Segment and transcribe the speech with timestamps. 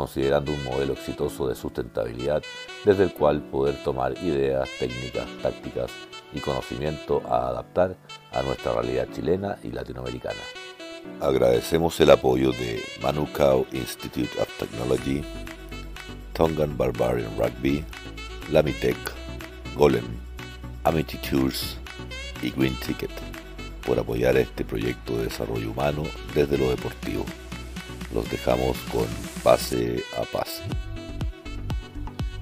[0.00, 2.42] considerando un modelo exitoso de sustentabilidad
[2.86, 5.90] desde el cual poder tomar ideas, técnicas, tácticas
[6.32, 7.96] y conocimiento a adaptar
[8.32, 10.40] a nuestra realidad chilena y latinoamericana.
[11.20, 15.22] Agradecemos el apoyo de Manukau Institute of Technology,
[16.32, 17.84] Tongan Barbarian Rugby,
[18.50, 18.96] Lamitech,
[19.76, 20.06] Golem,
[20.84, 21.76] Amity Tours
[22.40, 23.10] y Green Ticket
[23.84, 26.04] por apoyar este proyecto de desarrollo humano
[26.34, 27.26] desde lo deportivo.
[28.12, 29.06] Los dejamos con
[29.44, 30.64] pase a pase.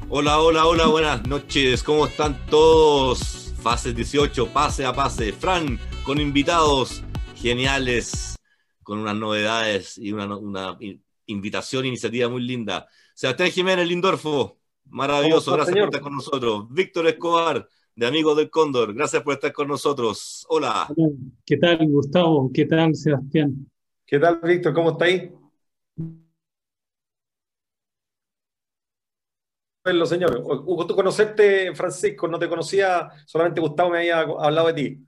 [0.08, 1.82] Hola, hola, hola, buenas noches.
[1.82, 3.52] ¿Cómo están todos?
[3.60, 5.32] Fase 18, pase a pase.
[5.32, 7.02] Fran, con invitados
[7.34, 8.36] geniales,
[8.82, 10.78] con unas novedades y una, una
[11.26, 12.86] invitación, iniciativa muy linda.
[13.14, 16.66] Sebastián Jiménez Lindorfo, maravilloso, gracias por estar con nosotros.
[16.70, 18.94] Víctor Escobar, de Amigos del Cóndor.
[18.94, 20.46] Gracias por estar con nosotros.
[20.48, 20.88] Hola.
[21.44, 22.50] ¿Qué tal, Gustavo?
[22.54, 23.68] ¿Qué tal, Sebastián?
[24.06, 24.72] ¿Qué tal, Víctor?
[24.72, 25.06] ¿Cómo está
[29.90, 30.42] Hola, señor.
[30.64, 32.28] Gusto conocerte, Francisco.
[32.28, 35.07] No te conocía, solamente Gustavo me había hablado de ti.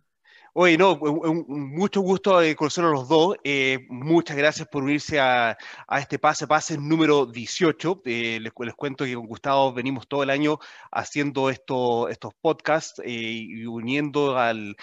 [0.53, 0.99] Oye, no,
[1.47, 3.37] mucho gusto de conocerlos los dos.
[3.45, 5.57] Eh, muchas gracias por unirse a,
[5.97, 8.03] este pase pase número 18.
[8.05, 10.59] Eh, les, cuento que con Gustavo venimos todo el año
[10.91, 14.77] haciendo esto, estos podcasts eh, y uniendo al,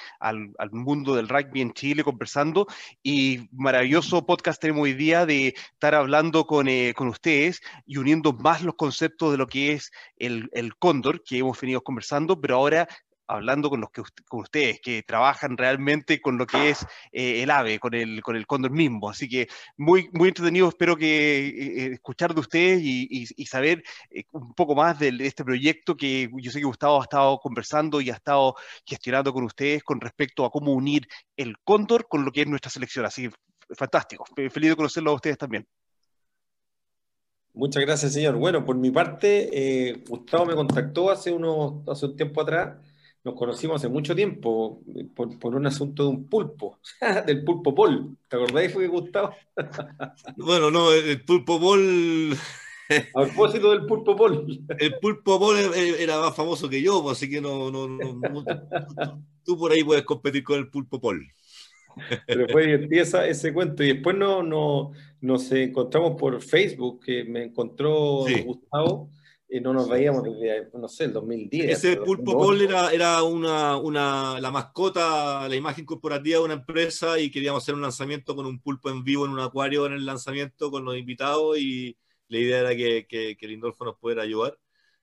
[0.72, 2.66] mundo del rugby en Chile, conversando.
[3.04, 6.68] Y maravilloso podcast tenemos hoy día de estar hablando con,
[7.10, 11.60] ustedes y uniendo más los conceptos de lo que es el, el cóndor que hemos
[11.60, 12.88] venido conversando, pero ahora
[13.28, 17.52] hablando con, los que, con ustedes, que trabajan realmente con lo que es eh, el
[17.52, 19.10] AVE, con el, con el cóndor mismo.
[19.10, 23.82] Así que muy, muy entretenido, espero que eh, eh, escuchar de ustedes y, saber
[24.32, 28.10] un poco más de, este proyecto que yo sé que Gustavo ha estado conversando y
[28.10, 28.56] ha estado
[28.86, 32.70] gestionando con ustedes con respecto a cómo unir el cóndor con lo que es nuestra
[32.70, 33.06] selección.
[33.06, 33.36] Así que
[33.76, 35.66] fantástico, feliz de conocerlo a ustedes también.
[37.54, 38.36] Muchas gracias, señor.
[38.36, 42.76] Bueno, por mi parte, Gustavo me contactó hace, unos, hace un tiempo atrás
[43.28, 44.82] nos conocimos hace mucho tiempo
[45.14, 46.80] por, un asunto de un pulpo,
[47.28, 48.16] del pulpo Pol.
[48.30, 49.36] ¿Te acordáis, fue Gustavo?
[50.38, 52.34] bueno, no, el pulpo Pol.
[53.16, 54.48] A propósito del pulpo Pol.
[54.80, 57.98] El pulpo Pol era más famoso que yo, pues, así que no, no,
[59.44, 61.28] tú por ahí puedes competir con el pulpo Pol.
[62.28, 63.84] Pero fue divertido ese cuento.
[63.84, 69.10] Y después no, no, nos encontramos por Facebook, que me encontró Gustavo
[69.50, 71.70] y no nos veíamos desde, no sé, el 2010.
[71.70, 77.18] Ese Pulpo Pol era, era una, una, la mascota, la imagen corporativa de una empresa
[77.20, 80.06] y queríamos hacer un lanzamiento con un pulpo en vivo en un acuario en el
[80.06, 81.98] lanzamiento con los invitados y
[82.28, 84.58] la idea era que, que, que Lindolfo nos pudiera ayudar.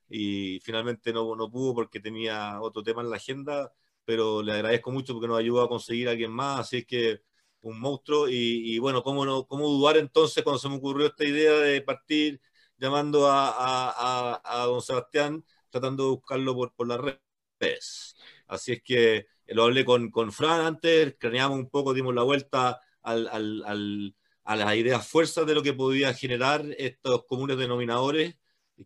[0.07, 3.73] Y finalmente no, no pudo porque tenía otro tema en la agenda,
[4.05, 7.21] pero le agradezco mucho porque nos ayudó a conseguir a alguien más, así es que
[7.61, 8.29] un monstruo.
[8.29, 11.81] Y, y bueno, ¿cómo, no, ¿cómo dudar entonces cuando se me ocurrió esta idea de
[11.81, 12.39] partir
[12.77, 18.15] llamando a, a, don Sebastián, tratando de buscarlo por, por las redes.
[18.47, 22.79] Así es que lo hablé con, con Fran antes, craneamos un poco, dimos la vuelta
[23.01, 28.35] al, al, a las ideas fuerzas de lo que podía generar estos comunes denominadores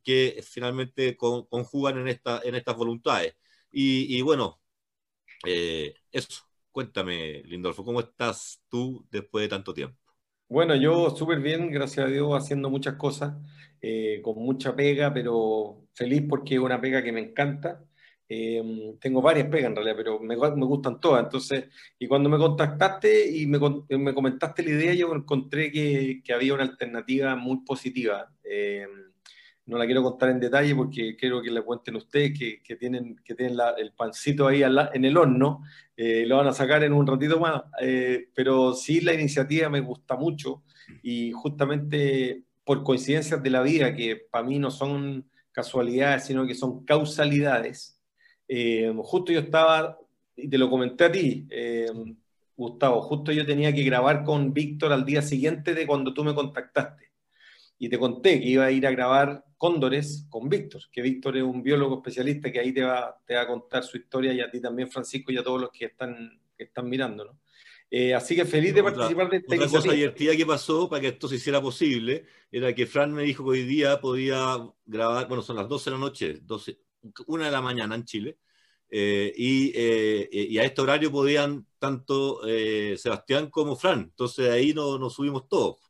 [0.04, 3.36] que finalmente conjugan en, esta, en estas voluntades.
[3.72, 4.62] Y, y bueno,
[5.46, 6.44] eh, eso.
[6.72, 10.09] Cuéntame, Lindolfo, ¿cómo estás tú después de tanto tiempo?
[10.50, 13.36] Bueno, yo súper bien, gracias a Dios, haciendo muchas cosas.
[13.82, 17.84] Eh, con mucha pega, pero feliz porque es una pega que me encanta.
[18.28, 21.24] Eh, tengo varias pegas en realidad, pero me, me, gustan todas.
[21.24, 21.66] Entonces,
[22.00, 23.60] y cuando me contactaste y me,
[23.98, 28.31] me comentaste la idea, yo encontré que, que, había una alternativa muy positiva.
[28.44, 28.88] Eh,
[29.69, 33.36] no la quiero contar en detalle porque quiero que le cuenten ustedes que, tienen, que
[33.36, 35.63] tienen el pancito ahí en el horno.
[35.95, 37.63] lo van a sacar en un ratito más.
[38.33, 40.63] pero sí, la iniciativa me gusta mucho
[41.04, 46.54] y justamente por coincidencias de la vida, que para mí no son casualidades, sino que
[46.54, 48.00] son causalidades.
[48.48, 49.98] Eh, justo yo estaba,
[50.36, 51.88] y te lo comenté a ti, eh,
[52.56, 56.36] Gustavo, justo yo tenía que grabar con Víctor al día siguiente de cuando tú me
[56.36, 57.09] contactaste.
[57.80, 61.44] Y te conté que iba a ir a grabar Cóndores con Víctor, que Víctor es
[61.44, 64.52] un biólogo especialista que ahí te va, te va a contar su historia y a
[64.52, 67.38] ti también, Francisco, y a todos los que están, que están mirando.
[67.92, 71.08] Eh, así que feliz de participar de esta Otra cosa divertida que pasó para que
[71.08, 75.42] esto se hiciera posible era que Fran me dijo que hoy día podía grabar, bueno,
[75.42, 76.80] son las 12 de la noche, 12,
[77.28, 78.38] una de la mañana en Chile,
[78.90, 82.42] eh, y, eh, y, a este horario podían tanto
[82.96, 85.88] Sebastián como Fran, entonces ahí nos, nos subimos todos.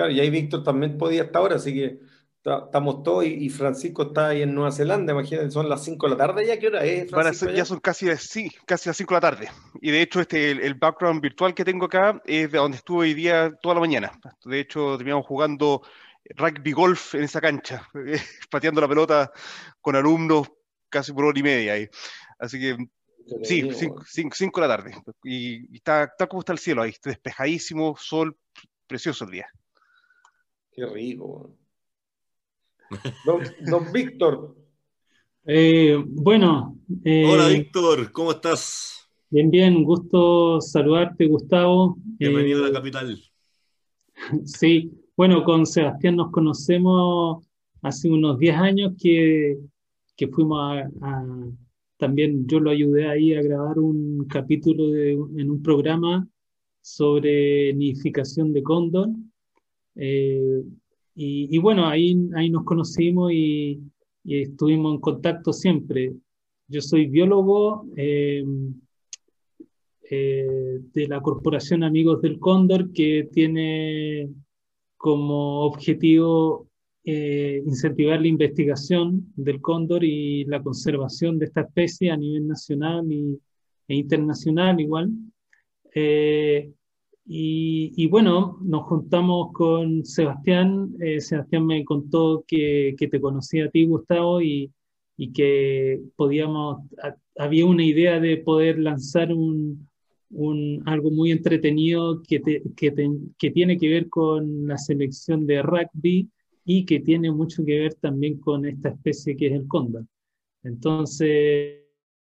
[0.00, 2.00] Claro, y ahí Víctor también podía hasta ahora, así que
[2.42, 6.16] estamos todos y, Francisco está ahí en Nueva Zelanda, imagínense, son las 5 de la
[6.16, 7.10] tarde ya, ¿qué hora es?
[7.54, 9.50] ya son casi, sí, casi las 5 de la tarde.
[9.82, 13.12] Y de hecho, este, el, background virtual que tengo acá es de donde estuve hoy
[13.12, 14.10] día toda la mañana.
[14.42, 15.82] De hecho, terminamos jugando
[16.34, 17.86] rugby golf en esa cancha,
[18.50, 19.30] pateando la pelota
[19.82, 20.50] con alumnos
[20.88, 21.74] casi por hora y media.
[21.74, 21.90] Ahí.
[22.38, 22.78] Así que
[23.42, 24.96] Sí, 5 de la tarde.
[25.22, 28.36] Y, está tal como está el cielo ahí, despejadísimo, sol,
[28.86, 29.48] precioso el día.
[30.72, 31.56] Qué rico.
[33.24, 34.56] Don, Víctor.
[35.44, 36.78] Eh, bueno.
[37.04, 39.08] Eh, Hola Víctor, ¿cómo estás?
[39.28, 41.96] Bien, bien, gusto saludarte, Gustavo.
[42.18, 43.18] Bienvenido a la eh, capital.
[44.44, 47.42] Sí, bueno, con Sebastián nos conocemos
[47.80, 49.56] hace unos 10 años que,
[50.30, 50.60] fuimos
[51.00, 51.24] a,
[51.96, 56.28] También yo lo ayudé ahí a grabar un capítulo en un programa
[56.82, 59.08] sobre nidificación de cóndor.
[61.22, 63.80] Y, bueno, ahí, ahí nos conocimos y,
[64.24, 66.14] estuvimos en contacto siempre.
[66.68, 68.44] Yo soy biólogo eh,
[70.08, 74.30] eh, de la Corporación Amigos del Cóndor, que tiene
[74.96, 76.68] como objetivo
[77.04, 83.10] eh, incentivar la investigación del cóndor y la conservación de esta especie a nivel nacional
[83.10, 83.40] y,
[83.88, 85.10] e internacional igual.
[87.32, 90.96] Y, bueno, nos juntamos con Sebastián.
[91.00, 94.72] Eh, Sebastián me contó que, que, te conocía a ti, Gustavo, y,
[95.16, 96.82] y que podíamos,
[97.38, 99.88] había una idea de poder lanzar un,
[100.30, 102.42] un algo muy entretenido que,
[102.76, 102.92] que,
[103.38, 106.28] que, tiene que ver con la selección de rugby
[106.64, 110.04] y que tiene mucho que ver también con esta especie que es el cóndor.
[110.64, 111.78] Entonces,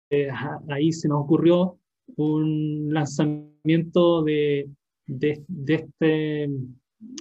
[0.09, 0.29] eh,
[0.69, 1.77] ahí se nos ocurrió
[2.15, 4.67] un lanzamiento de,
[5.07, 6.49] de, este,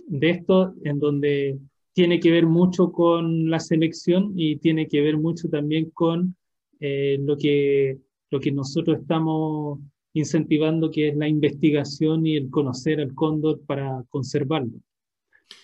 [0.06, 1.58] de esto, en donde
[1.92, 6.36] tiene que ver mucho con la selección y tiene que ver mucho también con
[6.80, 7.98] eh, lo, que,
[8.30, 9.78] lo que nosotros estamos
[10.12, 14.80] incentivando, que es la investigación y el conocer al cóndor para conservarlo.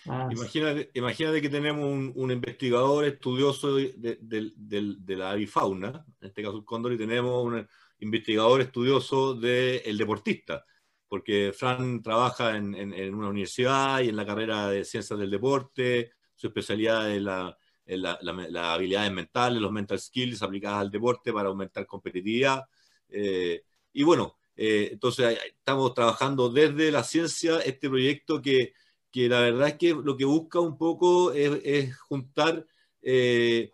[0.05, 6.65] Imagínate, imagínate, que tenemos un, investigador estudioso de, de, la avifauna, en este caso el
[6.65, 7.67] cóndor, y tenemos un
[7.99, 10.65] investigador estudioso del deportista
[11.11, 12.73] porque Fran trabaja en,
[13.13, 18.65] una universidad y en la carrera de ciencias del deporte, su especialidad es la, las
[18.73, 22.63] habilidades mentales, los mental skills aplicadas al deporte para aumentar competitividad.
[23.09, 23.61] Eh,
[23.91, 28.71] y bueno, eh, entonces estamos trabajando desde la ciencia este proyecto que,
[29.11, 32.65] que, la verdad es que lo que busca un poco es, juntar
[33.01, 33.69] eh,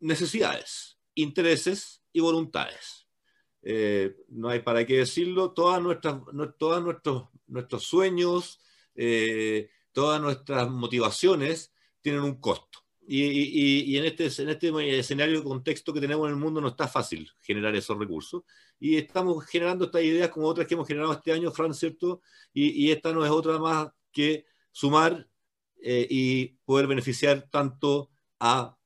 [0.00, 3.01] necesidades, intereses y voluntades.
[3.62, 6.20] Eh, no hay para qué decirlo, todas nuestras,
[6.58, 8.60] todos nuestros, nuestros sueños,
[8.94, 12.80] eh, todas nuestras motivaciones tienen un costo.
[13.04, 16.86] Y, en, este, en este escenario de contexto que tenemos en el mundo no está
[16.86, 18.42] fácil generar esos recursos.
[18.78, 22.20] Y estamos generando estas ideas como otras que hemos generado este año, Fran, ¿cierto?
[22.52, 25.28] Y, esta no es otra más que sumar
[25.82, 28.76] eh, y poder beneficiar tanto a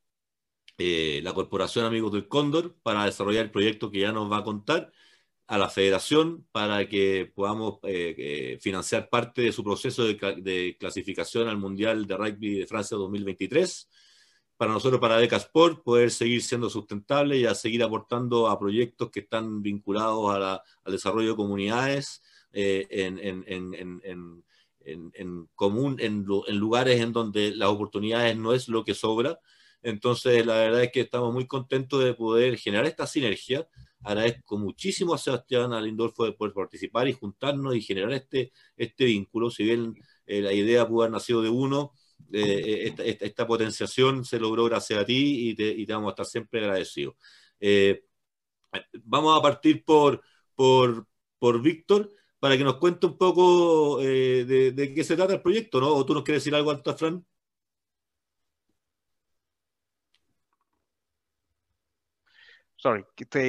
[0.78, 4.45] eh, la Corporación Amigos del Cóndor para desarrollar el proyecto que ya nos va a
[4.45, 4.92] contar,
[5.47, 11.49] a la Federación para que podamos eh, eh, financiar parte de su proceso de, clasificación
[11.49, 13.88] al Mundial de Rugby de Francia 2023.
[14.56, 19.21] Para nosotros, para Decasport, poder seguir siendo sustentable y a seguir aportando a proyectos que
[19.21, 23.14] están vinculados al desarrollo de comunidades en,
[25.54, 29.38] común, en lugares en donde las oportunidades no es lo que sobra,
[29.87, 33.69] entonces, la verdad es que estamos muy contentos de poder generar esta sinergia.
[34.02, 39.05] Agradezco muchísimo a Sebastián, a Lindolfo de poder participar y juntarnos y generar este, este
[39.05, 39.49] vínculo.
[39.49, 39.95] Si bien
[40.26, 41.93] eh, la idea pudo haber nacido de uno,
[42.33, 46.61] eh, eh, esta, potenciación se logró gracias a ti y te, vamos a estar siempre
[46.61, 47.14] agradecidos.
[49.05, 50.21] vamos a partir por,
[50.57, 51.07] por,
[51.38, 55.95] por Víctor para que nos cuente un poco de, qué se trata el proyecto, ¿no?
[55.95, 57.25] ¿O tú nos quieres decir algo, antes, Fran?
[62.76, 63.04] Sorry,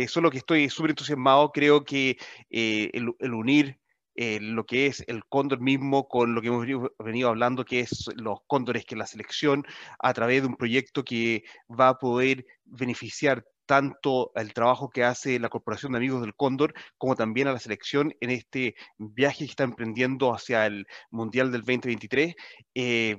[0.07, 2.17] solo que estoy súper entusiasmado, creo que
[2.49, 3.79] eh, el, unir
[4.15, 6.65] eh, lo que es el cóndor mismo con lo que hemos
[6.99, 9.65] venido hablando, que es los cóndores, que la selección,
[9.99, 15.39] a través de un proyecto que va a poder beneficiar tanto al trabajo que hace
[15.39, 19.51] la Corporación de Amigos del Cóndor, como también a la selección en este viaje que
[19.51, 22.35] está emprendiendo hacia el Mundial del 2023.
[22.73, 23.17] Eh,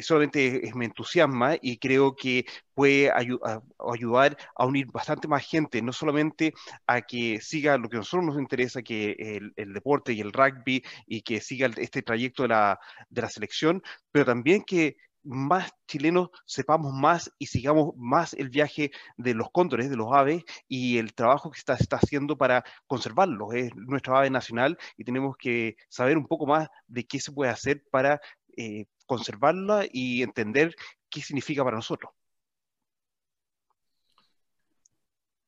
[0.00, 6.54] solamente me entusiasma y creo que puede ayudar a unir bastante más gente, no solamente
[6.86, 10.32] a que siga lo que a nosotros nos interesa, que el, el deporte y el
[10.32, 12.78] rugby, y que siga este trayecto de la,
[13.10, 14.96] de la selección, pero también que
[15.28, 20.42] más chilenos sepamos más y sigamos más el viaje de los cóndores, de los aves
[20.66, 23.54] y el trabajo que está, está haciendo para conservarlos.
[23.54, 27.50] Es nuestra ave nacional y tenemos que saber un poco más de qué se puede
[27.50, 28.20] hacer para
[28.56, 30.74] eh, conservarla y entender
[31.10, 32.10] qué significa para nosotros.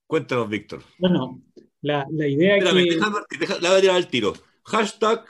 [0.06, 0.82] Cuéntanos, Víctor.
[0.98, 1.40] Bueno,
[1.80, 2.64] la, la idea que...
[2.64, 4.34] la voy a tirar al tiro.
[4.64, 5.24] Hashtag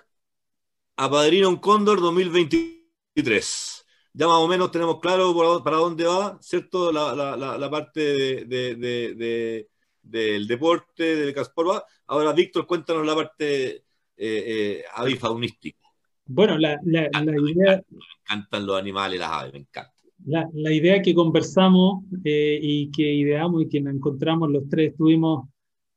[0.97, 3.80] apadrina un cóndor 2023
[4.13, 6.93] ya más o menos tenemos claro para dónde va, ¿cierto?
[6.93, 8.01] La, la, la parte
[8.45, 9.69] de, de,
[10.03, 11.85] del deporte, de Casporba.
[12.07, 13.83] Ahora, Víctor, cuéntanos la parte eh,
[14.17, 15.79] eh, avifaunística.
[16.27, 17.09] Bueno, la, la,
[17.49, 17.83] idea...
[17.89, 19.95] Me encantan, los animales, las aves, me encantan.
[20.27, 24.93] La, la idea que conversamos eh, y que ideamos y que nos encontramos los tres,
[24.93, 25.49] estuvimos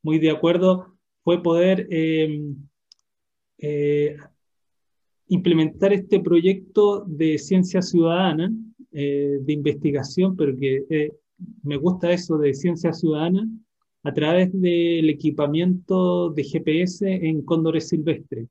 [0.01, 2.39] muy de acuerdo, fue poder eh,
[3.58, 4.17] eh,
[5.33, 8.53] implementar este proyecto de ciencia ciudadana,
[8.91, 11.11] eh, de investigación, pero que eh,
[11.63, 13.47] me gusta eso de ciencia ciudadana,
[14.03, 18.47] a través del equipamiento de GPS en cóndores silvestres.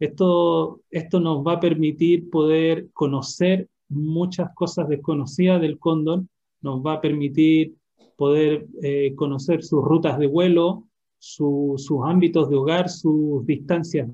[0.00, 6.24] Esto, esto nos va a permitir poder conocer muchas cosas desconocidas del cóndor,
[6.60, 7.74] nos va a permitir
[8.16, 14.08] poder eh, conocer sus rutas de vuelo, sus ámbitos de hogar, sus distancias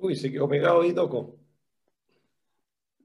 [0.00, 1.36] Uy, se quedó pegado ahí, Toco.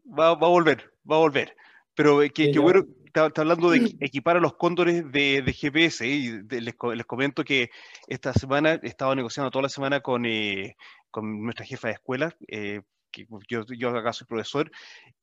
[0.08, 1.56] Va, a volver, va a volver.
[1.96, 6.76] Pero eh, que, bueno, está, hablando de equipar a los cóndores de, GPS y les,
[7.06, 7.70] comento que
[8.08, 10.76] esta semana he estado negociando toda la semana con, eh,
[11.10, 12.82] con nuestra jefa de escuela, eh,
[13.12, 14.72] que yo, yo acá soy profesor,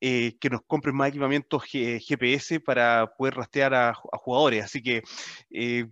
[0.01, 4.65] que nos compren más equipamientos GPS para poder rastrear a, jugadores.
[4.65, 5.03] Así que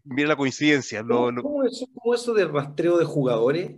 [0.04, 1.02] mira la coincidencia.
[1.02, 3.72] ¿Cómo, eso, ¿Cómo, eso, de rastreo de jugadores?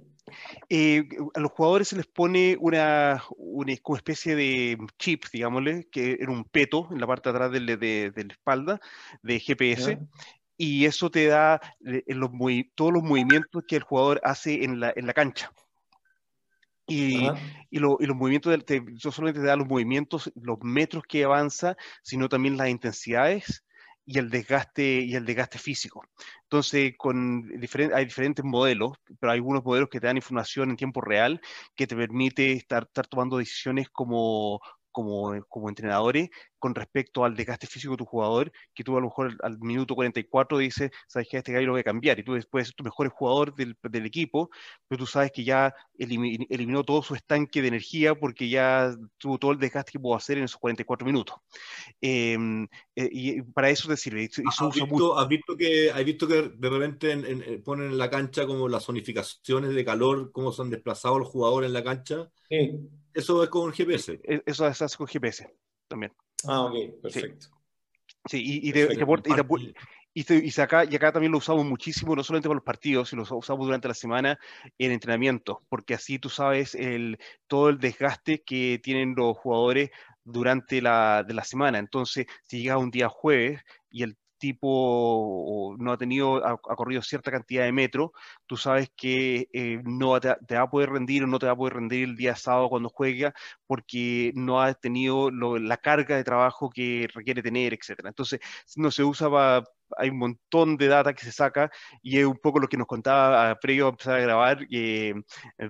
[0.72, 6.30] Eh, a los jugadores se les pone una, una, especie de chip, digámosle, que era
[6.30, 8.80] un peto en la parte de atrás de, de, la espalda
[9.20, 9.98] de GPS.
[10.56, 12.30] Y eso te da eh, los
[12.76, 15.50] todos los movimientos que el jugador hace en la, en la cancha.
[16.86, 17.28] Y,
[17.70, 18.56] y, lo, y, los movimientos,
[19.04, 23.64] no solamente te da los movimientos, los metros que avanza, sino también las intensidades
[24.04, 26.02] y el desgaste y el desgaste físico.
[26.45, 27.49] Entonces, con
[27.95, 31.40] hay diferentes modelos, pero hay algunos modelos que te dan información en tiempo real
[31.75, 36.30] que te permite estar, estar tomando decisiones como, como, como entrenadores
[36.61, 39.94] con respecto al desgaste físico de tu jugador, que tú a lo mejor al, minuto
[39.94, 42.85] 44 dices, sabes que este gallo lo voy a cambiar, y tú puedes ser tu
[42.85, 44.50] mejor jugador del, del, equipo,
[44.87, 49.52] pero tú sabes que ya eliminó todo su estanque de energía porque ya tuvo todo
[49.52, 51.37] el desgaste que pudo hacer en esos 44 minutos.
[52.00, 54.25] Em, eh, y para eso te sirve.
[54.25, 58.11] Y ¿Has, visto, ¿Has, visto, que, ¿Has visto que de repente en, ponen en la
[58.11, 62.30] cancha como las zonificaciones de calor, cómo se han desplazado los jugadores en la cancha?
[62.49, 62.90] Sí.
[63.14, 64.20] Eso es con GPS.
[64.22, 65.48] E, eso se hace con GPS
[65.88, 66.12] también.
[66.44, 67.48] Ah, ok, perfecto.
[68.26, 68.88] Sí, y, y, de,
[70.12, 73.36] y, acá, y acá también lo usamos muchísimo, no solamente para los partidos, sino lo
[73.36, 74.38] usamos durante la semana
[74.76, 79.90] en entrenamiento, porque así tú sabes el, todo el desgaste que tienen los jugadores
[80.24, 81.78] durante la, de la semana.
[81.78, 87.30] Entonces, si llega un día jueves y el tipo no ha tenido, ha, corrido cierta
[87.30, 88.11] cantidad de metros,
[88.47, 91.56] tú sabes que eh, no te, va a poder rendir o no te va a
[91.56, 93.32] poder rendir el día sábado cuando juega
[93.66, 98.09] porque no ha tenido la carga de trabajo que requiere tener, etcétera.
[98.09, 98.40] Entonces,
[98.76, 99.64] no se usa para
[99.97, 101.70] hay un montón de data que se saca
[102.02, 105.14] y es un poco lo que nos contaba previo a empezar a grabar eh,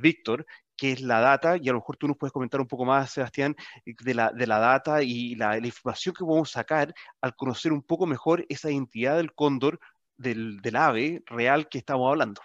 [0.00, 0.46] Víctor,
[0.80, 3.10] qué es la data, y a lo mejor tú nos puedes comentar un poco más,
[3.10, 7.82] Sebastián, de la, de la data y la, información que podemos sacar al conocer un
[7.82, 9.78] poco mejor esa identidad del cóndor,
[10.16, 12.40] del, del ave real que estamos hablando.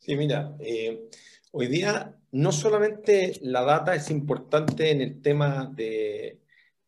[0.00, 1.08] Sí, mira, eh,
[1.52, 6.40] hoy día no solamente la data es importante en el tema de,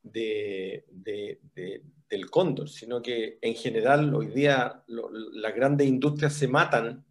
[0.02, 0.84] de,
[2.10, 7.04] del cóndor, sino que en general hoy día las grandes industrias se matan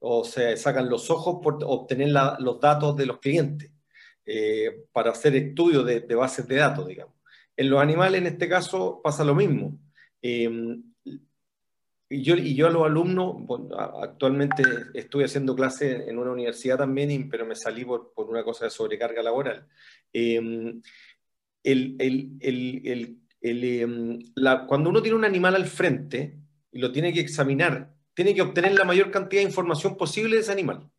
[0.00, 3.70] o se sacan los ojos por obtener los datos de los clientes
[4.24, 7.14] eh, para hacer estudios de, bases de datos, digamos.
[7.56, 9.78] En los animales, en este caso, pasa lo mismo.
[10.22, 10.82] Em,
[12.10, 13.36] y, yo, y yo a los alumnos,
[14.00, 14.62] actualmente
[14.94, 18.70] estoy haciendo clases en una universidad también, pero me salí por, por una cosa de
[18.70, 19.66] sobrecarga laboral.
[20.12, 20.80] Em,
[21.64, 24.18] el, el, el, em,
[24.66, 26.38] cuando uno tiene un animal al frente
[26.70, 30.40] y lo tiene que examinar, tiene que obtener la mayor cantidad de información posible de
[30.40, 30.90] ese animal.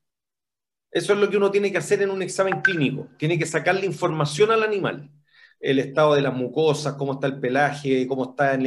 [0.90, 3.10] Eso es lo que uno tiene que hacer en un examen clínico.
[3.18, 5.12] Tiene que sacarle información al animal.
[5.60, 8.66] El estado de las mucosas, cómo está el pelaje, cómo está el,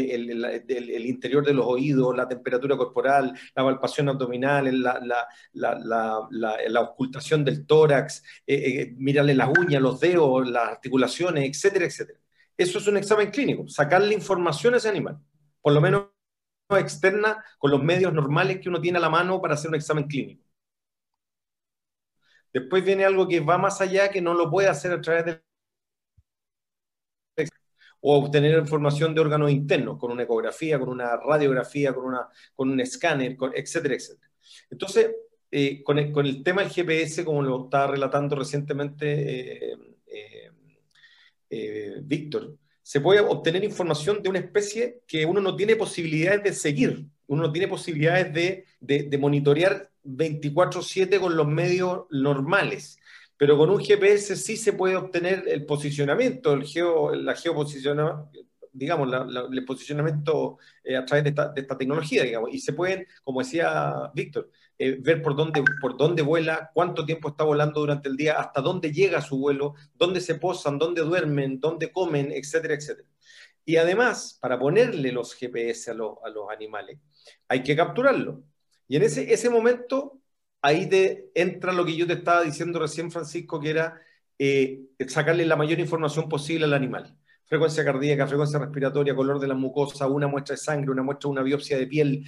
[1.06, 4.82] interior de los oídos, la temperatura corporal, la palpación abdominal,
[5.54, 12.18] la, ocultación del tórax, eh, eh, mirarle las uñas, los dedos, las articulaciones, etcétera, etcétera.
[12.54, 15.16] Eso es un examen clínico, sacarle información a ese animal,
[15.62, 16.11] por lo menos
[16.80, 20.06] externa, con los medios normales que uno tiene a la mano para hacer un examen
[20.06, 20.44] clínico.
[22.52, 25.42] Después viene algo que va más allá, que no lo puede hacer a través de
[28.04, 32.70] o obtener información de órganos internos, con una ecografía, con una radiografía, con, una, con
[32.70, 34.30] un escáner, etcétera, etcétera.
[34.70, 35.14] Entonces,
[35.50, 39.78] eh, con, el, tema del GPS, como lo estaba relatando recientemente eh,
[41.50, 42.56] eh, Víctor,
[42.92, 47.44] se puede obtener información de una especie que uno no tiene posibilidades de seguir, uno
[47.44, 52.98] no tiene posibilidades de, de, de monitorear 24/7 con los medios normales.
[53.38, 58.28] Pero con un GPS sí se puede obtener el posicionamiento, el geo, la geoposicionamiento,
[58.74, 59.08] digamos,
[59.50, 64.50] el posicionamiento eh, a través de esta, tecnología, digamos, y se pueden, como decía Víctor,
[64.82, 68.60] eh, ver por dónde, por dónde vuela, cuánto tiempo está volando durante el día, hasta
[68.60, 73.08] dónde llega su vuelo, dónde se posan, dónde duermen, dónde comen, etcétera, etcétera.
[73.64, 76.98] Y además, para ponerle los GPS a, a los animales,
[77.48, 78.42] hay que capturarlo.
[78.88, 80.20] Y en ese, ese momento,
[80.60, 84.00] ahí te entra lo que yo te estaba diciendo recién, Francisco, que era
[84.38, 87.16] eh, sacarle la mayor información posible al animal.
[87.52, 91.42] Frecuencia cardíaca, frecuencia respiratoria, color de la mucosa, una muestra de sangre, una muestra, una
[91.42, 92.24] biopsia de piel,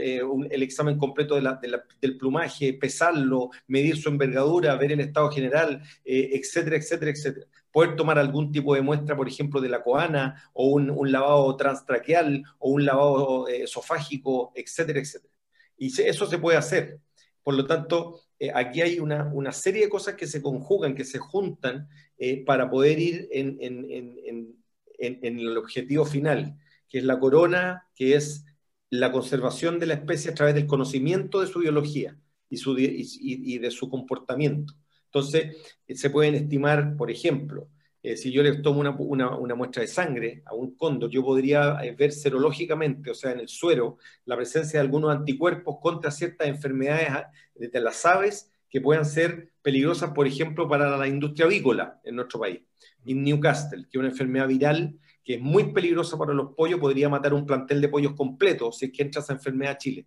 [0.00, 6.30] eh, el examen completo del plumaje, pesarlo, medir su envergadura, ver el estado general, eh,
[6.32, 7.46] etcétera, etcétera, etcétera.
[7.70, 12.42] Poder tomar algún tipo de muestra, por ejemplo, de la coana, o un, lavado transtraqueal,
[12.58, 15.34] o un lavado esofágico, etcétera, etcétera.
[15.76, 17.00] Y eso se puede hacer.
[17.42, 21.04] Por lo tanto, eh, aquí hay una, una, serie de cosas que se conjugan, que
[21.04, 21.88] se juntan
[22.18, 24.56] eh, para poder ir en,
[24.98, 28.44] en, el objetivo final, que es la corona, que es
[28.90, 33.58] la conservación de la especie a través del conocimiento de su biología y, su, y,
[33.58, 34.74] de su comportamiento.
[35.06, 37.68] Entonces, eh, se pueden estimar, por ejemplo,
[38.02, 41.92] eh, si yo le tomo una, muestra de sangre a un cóndor, yo podría eh,
[41.92, 47.08] ver serológicamente, o sea, en el suero, la presencia de algunos anticuerpos contra ciertas enfermedades
[47.10, 52.16] ah, de las aves que puedan ser peligrosas, por ejemplo, para la industria avícola en
[52.16, 52.60] nuestro país.
[53.06, 57.08] En Newcastle, que es una enfermedad viral que es muy peligrosa para los pollos, podría
[57.08, 60.06] matar un plantel de pollos completo si es que entra esa enfermedad a Chile.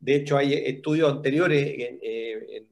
[0.00, 2.66] De hecho, hay estudios anteriores en, eh,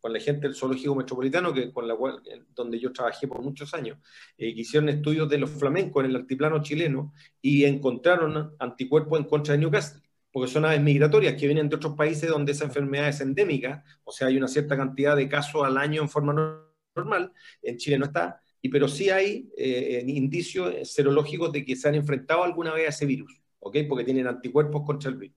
[0.00, 2.22] con la gente del Zoológico Metropolitano, que, con la cual,
[2.54, 3.98] donde yo trabajé por muchos años,
[4.36, 9.26] eh, que hicieron estudios de los flamencos en el altiplano chileno y encontraron anticuerpos en
[9.26, 13.08] contra de Newcastle, porque son aves migratorias que vienen de otros países donde esa enfermedad
[13.08, 16.62] es endémica, o sea, hay una cierta cantidad de casos al año en forma
[16.94, 21.94] normal, en Chile no está, pero sí hay eh, indicios serológicos de que se han
[21.94, 23.78] enfrentado alguna vez a ese virus, ¿ok?
[23.88, 25.36] Porque tienen anticuerpos contra el virus.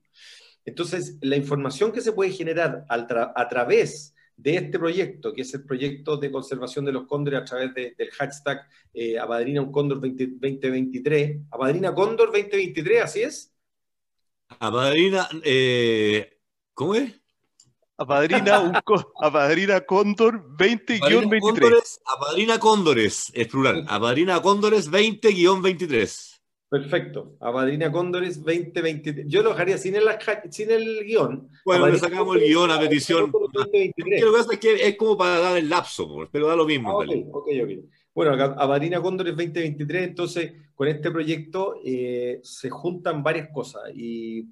[0.66, 5.64] Entonces, la información que se puede generar a través de este proyecto, que es el
[5.64, 11.42] proyecto de conservación de los cóndores a través del hashtag eh, Apadrina un Cóndor 2023.
[11.52, 13.54] Apadrina Cóndor 2023, ¿así es?
[14.60, 16.40] Apadrina, eh,
[16.74, 17.21] ¿cómo es?
[18.02, 18.74] Apadrina, un,
[19.22, 22.00] Apadrina Cóndor 20-23.
[22.06, 23.86] Apadrina Cóndores, es plural.
[23.88, 26.42] Apadrina Cóndores 20-23.
[26.68, 27.36] Perfecto.
[27.40, 29.28] Abadrina Cóndores 2023.
[29.28, 30.06] Yo lo dejaría sin el,
[30.50, 31.48] sin el guion.
[31.64, 33.32] Bueno, le sacamos el guion a petición.
[33.32, 36.90] Lo que pasa es que es como para dar el lapso, pero da lo mismo.
[37.02, 37.70] Ah, ok, ok,
[38.16, 44.48] Bueno, Abadrina Cóndores 2023, entonces con este proyecto eh, se juntan varias cosas y,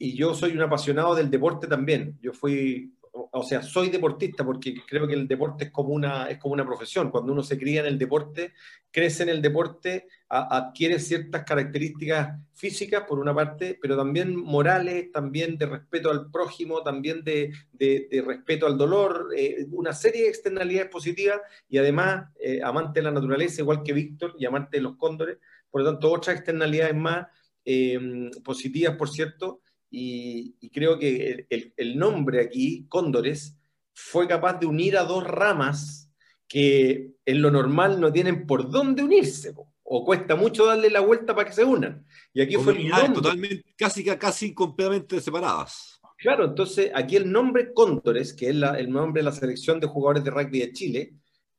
[0.00, 2.18] y yo soy un apasionado del deporte también.
[2.22, 6.38] Yo fui o sea, soy deportista porque creo que el deporte es como una, es
[6.38, 7.10] como una profesión.
[7.10, 8.54] Cuando uno se cría en el deporte,
[8.90, 15.58] crece en el deporte, adquiere ciertas características físicas, por una parte, pero también morales, también
[15.58, 20.90] de respeto al prójimo, también de, de, respeto al dolor, eh, una serie de externalidades
[20.90, 24.96] positivas y además eh, amante de la naturaleza, igual que Víctor, y amante de los
[24.96, 25.38] cóndores.
[25.70, 27.26] Por lo tanto, otras externalidades más
[27.64, 29.60] eh, positivas, por cierto,
[29.90, 33.56] y, creo que el, nombre aquí, Cóndores,
[33.92, 36.10] fue capaz de unir a dos ramas
[36.46, 41.34] que en lo normal no tienen por dónde unirse, o cuesta mucho darle la vuelta
[41.34, 42.06] para que se unan.
[42.32, 46.00] Y aquí fue el totalmente, casi, casi completamente separadas.
[46.16, 50.22] Claro, entonces aquí el nombre Cóndores, que es el nombre de la selección de jugadores
[50.22, 51.14] de rugby de Chile,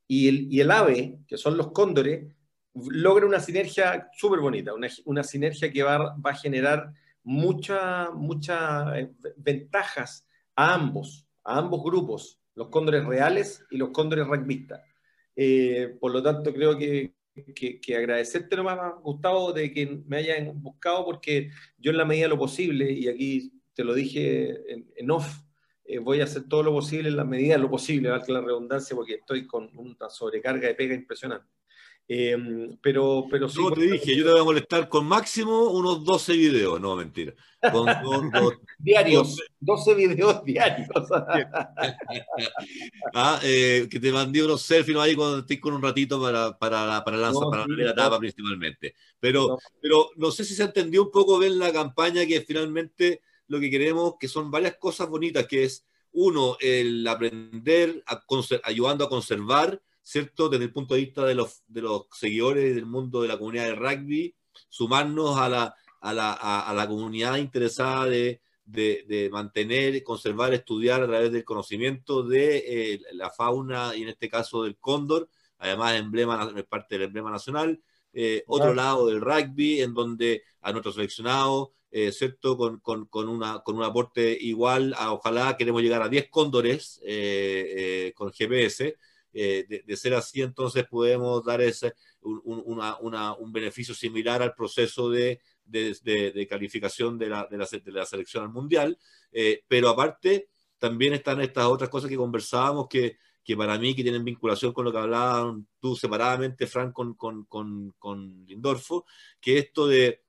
[0.08, 2.26] y el, y el ave, que son los cóndores,
[2.74, 6.92] logra una sinergia súper bonita, una, sinergia que va, va a generar
[7.24, 14.26] muchas mucha, eh, ventajas a ambos, a ambos grupos, los cóndores reales y los cóndores
[14.26, 14.80] rugbyistas.
[15.34, 17.14] Eh, por lo tanto, creo que,
[17.54, 22.30] que, agradecerte nomás, Gustavo, de que me hayan buscado, porque yo en la medida de
[22.30, 24.60] lo posible, y aquí te lo dije
[24.96, 25.42] en, off,
[25.84, 28.40] eh, voy a hacer todo lo posible en la medida de lo posible, valga la
[28.42, 31.48] redundancia, porque estoy con una sobrecarga de pega impresionante.
[32.08, 32.36] Eh,
[32.82, 33.60] pero, pero sí.
[33.74, 37.32] te dije, yo te voy a molestar con máximo unos 12 videos, no, mentira.
[37.70, 37.86] Con,
[38.78, 40.88] diarios, 12 videos diarios.
[43.14, 46.86] ah, eh, que te mandé unos selfies ahí cuando estés con un ratito para, para,
[46.86, 48.94] la, para, la, para la primera etapa principalmente.
[49.20, 49.58] Pero no.
[49.80, 53.70] pero no sé si se entendió un poco bien la campaña que finalmente lo que
[53.70, 58.22] queremos, que son varias cosas bonitas, que es uno, el aprender a
[58.64, 60.48] ayudando a conservar ¿cierto?
[60.48, 63.66] Desde el punto de vista de los, de los seguidores del mundo de la comunidad
[63.66, 64.34] de rugby,
[64.68, 71.02] sumarnos a la, a la, a, la comunidad interesada de, de, de, mantener, conservar, estudiar
[71.02, 75.94] a través del conocimiento de eh, la fauna y en este caso del cóndor, además
[75.94, 77.80] emblema, es parte del emblema nacional.
[78.12, 82.56] Eh, otro lado del rugby, en donde a nuestro seleccionado, eh, ¿cierto?
[82.56, 87.00] Con, con, con, una, con un aporte igual, a, ojalá queremos llegar a 10 cóndores
[87.04, 88.96] eh, con GPS,
[89.32, 92.62] eh, de, ser así, entonces podemos dar ese, un,
[93.00, 98.50] una, un beneficio similar al proceso de, de calificación de la, la, la, selección al
[98.50, 98.98] mundial.
[99.32, 104.02] Eh, pero aparte, también están estas otras cosas que conversábamos que, que para mí que
[104.02, 109.06] tienen vinculación con lo que hablaban tú separadamente, Frank, con, con, con, con Lindorfo,
[109.40, 110.22] que esto de,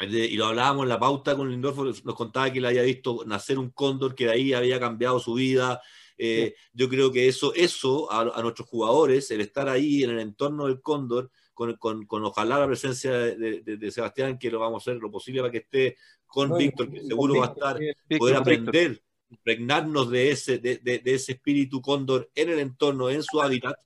[0.00, 3.58] y lo hablábamos en la pauta con Lindorfo, nos contaba que le había visto nacer
[3.58, 5.80] un cóndor, que de ahí había cambiado su vida,
[6.16, 10.66] eh, yo creo que eso, eso a, nuestros jugadores, el estar ahí en el entorno
[10.66, 14.90] del Cóndor, con, con, con ojalá la presencia de, de, Sebastián, que lo vamos a
[14.90, 15.96] hacer lo posible para que esté
[16.26, 17.78] con Víctor, que seguro va a estar,
[18.18, 23.40] poder aprender, impregnarnos de ese, de, de, ese espíritu cóndor en el entorno, en su
[23.40, 23.76] hábitat,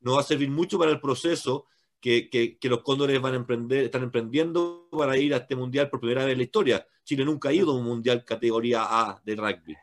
[0.00, 1.66] nos va a servir mucho para el proceso
[2.00, 5.90] que, que, que, los cóndores van a emprender, están emprendiendo para ir a este mundial
[5.90, 6.86] por primera vez en la historia.
[7.04, 9.76] Chile nunca ha ido a un mundial categoría A de rugby.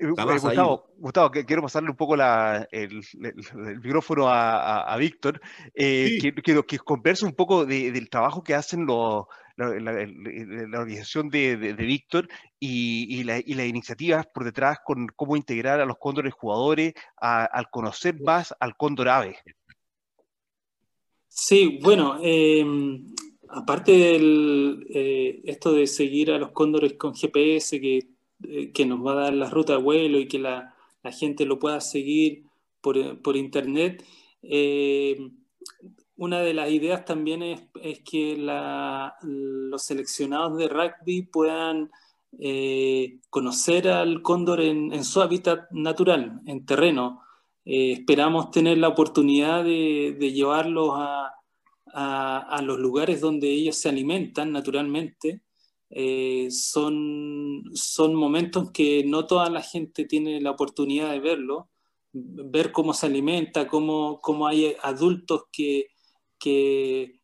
[0.00, 3.02] Eh, Gustavo, Gustavo, quiero pasarle un poco la, el,
[3.82, 5.40] micrófono a, a, Víctor,
[5.74, 11.58] eh, quiero, que converse un poco del trabajo que hacen los, la, la, organización de,
[11.58, 16.32] de, Víctor y, y, y, las iniciativas por detrás con cómo integrar a los cóndores
[16.32, 19.36] jugadores al conocer más al cóndor ave.
[21.28, 23.14] Sí, bueno, em,
[23.50, 24.16] aparte de
[24.90, 29.22] eh, esto de seguir a los cóndores con GPS, que eh, que nos va a
[29.24, 32.44] dar la ruta de vuelo y que la, la gente lo pueda seguir
[32.80, 34.04] por, por internet.
[34.42, 35.30] Eh,
[36.16, 38.36] una de las ideas también es, es que
[39.22, 41.90] los seleccionados de rugby puedan
[42.38, 47.22] eh, conocer al cóndor en, su hábitat natural, en terreno.
[47.64, 51.32] esperamos tener la oportunidad de, de llevarlos a,
[51.92, 55.40] a, los lugares donde ellos se alimentan naturalmente
[55.90, 61.68] eh, son, son momentos que no toda la gente tiene la oportunidad de verlo,
[62.12, 65.88] ver cómo se alimenta, cómo, cómo hay adultos que,
[66.38, 67.18] que,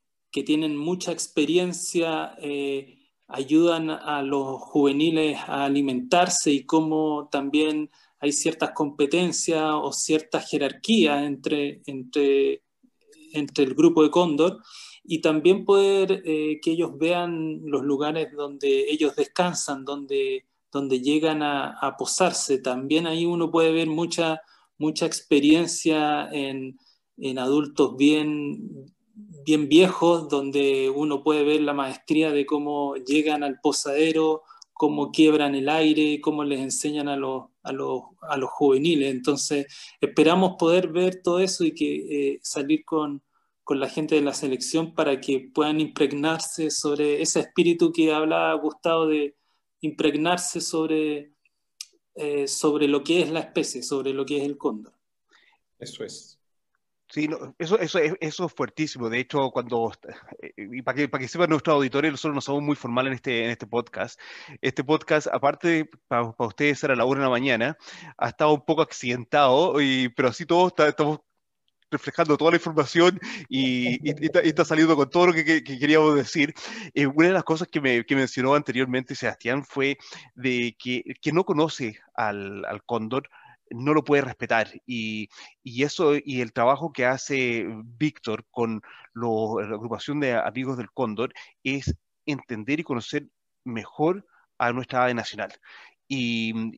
[0.44, 8.72] tienen mucha experiencia, eh, ayudan a los juveniles a alimentarse y cómo también hay ciertas
[8.72, 12.62] competencias o ciertas jerarquías entre, entre,
[13.32, 14.60] entre el grupo de Cóndor
[15.08, 21.42] y también poder eh, que ellos vean los lugares donde ellos descansan, donde, donde llegan
[21.42, 22.58] a, posarse.
[22.58, 24.40] También ahí uno puede ver mucha,
[24.78, 26.78] mucha experiencia en,
[27.18, 28.92] en adultos bien,
[29.44, 34.42] bien viejos, donde uno puede ver la maestría de cómo llegan al posadero,
[34.72, 39.14] cómo quiebran el aire, cómo les enseñan a los, a los, a los juveniles.
[39.14, 39.66] Entonces,
[40.00, 41.94] esperamos poder ver todo eso y que
[42.34, 43.22] eh, salir con,
[43.66, 48.54] con la gente de la selección para que puedan impregnarse sobre ese espíritu que habla
[48.54, 49.34] Gustavo de
[49.80, 51.32] impregnarse sobre,
[52.14, 54.92] eh, sobre lo que es la especie, sobre lo que es el cóndor.
[55.80, 56.38] Eso es.
[57.08, 59.10] Sí, eso, eso, eso es fuertísimo.
[59.10, 59.90] De hecho, cuando,
[60.40, 63.14] eh, y para que, para que sepan nuestros auditores, nosotros no somos muy formales en
[63.16, 64.20] este, en este podcast.
[64.60, 67.76] Este podcast, aparte, para, para ustedes era a la una de la mañana,
[68.16, 71.25] ha estado un poco accidentado, y, pero así todos estamos
[71.96, 73.98] reflejando toda la información y,
[74.44, 76.54] está, saliendo con todo lo que, queríamos decir.
[76.94, 79.98] Eh, una de las cosas que, me, que mencionó anteriormente Sebastián fue
[80.34, 83.28] de que, que no conoce al, al cóndor,
[83.70, 84.68] no lo puede respetar.
[84.86, 85.28] Y,
[85.64, 88.82] eso y el trabajo que hace Víctor con
[89.14, 89.26] la
[89.74, 91.32] agrupación de amigos del Cóndor
[91.64, 91.94] es
[92.26, 93.28] entender y conocer
[93.64, 94.26] mejor
[94.58, 95.52] a nuestra ave nacional.
[96.08, 96.70] Y,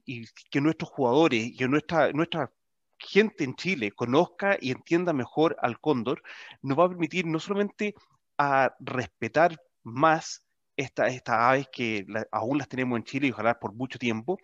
[0.50, 2.50] que nuestros jugadores y que nuestra, nuestra
[2.98, 6.22] gente en Chile conozca y entienda mejor al cóndor,
[6.62, 7.94] nos va a permitir no solamente
[8.38, 10.44] a respetar más
[10.76, 14.38] estas aves que aún las tenemos en Chile y ojalá por mucho tiempo,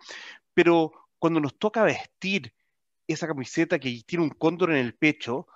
[0.53, 2.53] pero cuando nos toca vestir
[3.07, 5.47] esa camiseta que tiene un cóndor en el pecho,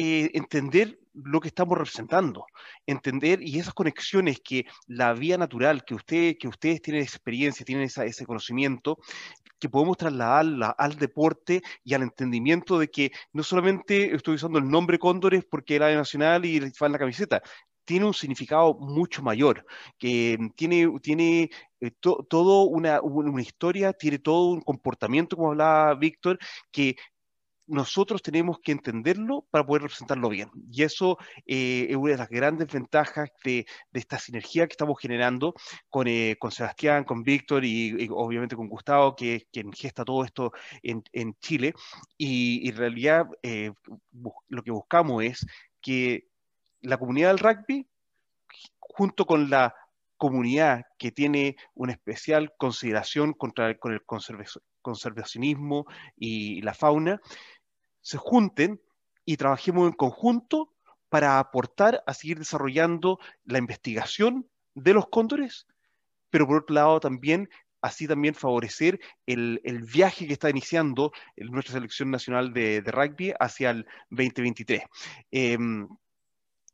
[0.00, 2.46] eh, entender lo que estamos representando,
[2.86, 7.86] entender y esas conexiones que la vía natural, que, usted, que ustedes tienen experiencia, tienen
[7.86, 8.98] ese conocimiento,
[9.58, 14.70] que podemos trasladar al deporte y al entendimiento de que no solamente estoy usando el
[14.70, 17.42] nombre Cóndores porque era nacional y va en la camiseta,
[17.84, 19.66] tiene un significado mucho mayor,
[19.98, 26.38] que tiene, tiene eh, todo una, una, historia, tiene todo un comportamiento, como hablaba Víctor,
[26.70, 26.94] que
[27.68, 30.50] nosotros tenemos que entenderlo para poder representarlo bien.
[30.70, 35.54] Y eso eh, es una de las grandes ventajas de, esta sinergia que estamos generando
[35.90, 40.52] con, eh, con Sebastián, con Víctor y, obviamente con Gustavo, que quien gesta todo esto
[40.82, 41.74] en, en Chile.
[42.16, 43.70] Y, en realidad eh,
[44.48, 45.46] lo que buscamos es
[45.80, 46.28] que
[46.80, 47.86] la comunidad del rugby,
[48.78, 49.74] junto con la
[50.16, 54.02] comunidad que tiene una especial consideración contra, con el
[54.82, 57.20] conservacionismo y la fauna,
[58.08, 58.80] se junten
[59.26, 60.72] y trabajemos en conjunto
[61.10, 65.66] para aportar a seguir desarrollando la investigación de los cóndores,
[66.30, 67.50] pero por otro lado también
[67.82, 69.60] así también favorecer el,
[69.92, 74.84] viaje que está iniciando nuestra selección nacional de, rugby hacia el 2023.
[75.30, 75.86] Em,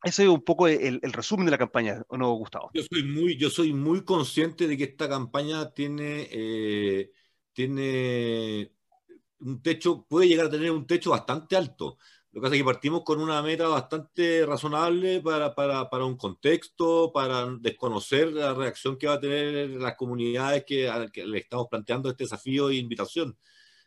[0.05, 2.71] ese es un poco el, resumen de la campaña, ¿o no, Gustavo?
[2.75, 7.11] Yo soy muy, yo soy muy consciente de que esta campaña tiene, eh,
[7.53, 8.71] tiene
[9.45, 11.99] un techo, puede llegar a tener un techo bastante alto.
[12.33, 16.17] Lo que pasa es que partimos con una meta bastante razonable para, para, para, un
[16.17, 21.69] contexto, para desconocer la reacción que va a tener las comunidades que, que le estamos
[21.71, 23.39] planteando este desafío e invitación.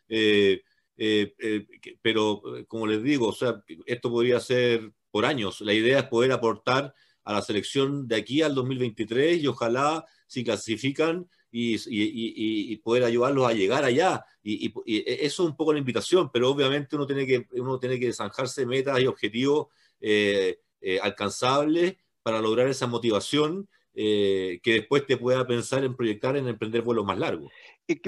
[0.08, 0.62] Eh,
[0.96, 1.66] eh, eh,
[2.00, 5.60] pero, como les digo, o sea, esto podría ser por años.
[5.60, 6.94] La idea es poder aportar
[7.24, 13.52] a la selección de aquí al 2023 y ojalá si clasifican y, poder ayudarlos a
[13.52, 14.24] llegar allá.
[14.42, 17.98] Y, e, eso es un poco la invitación, pero obviamente uno tiene que, uno tiene
[17.98, 19.68] que zanjarse metas y objetivos
[20.00, 26.36] eh, eh, alcanzables para lograr esa motivación eh, que después te pueda pensar en proyectar
[26.36, 27.50] en emprender vuelos más largos.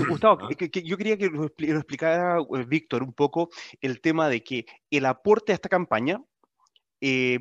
[0.09, 0.49] Gustavo, ¿Ah?
[0.85, 3.49] yo quería que lo, explicara Víctor un poco
[3.81, 6.23] el tema de que el aporte a esta campaña,
[7.01, 7.41] el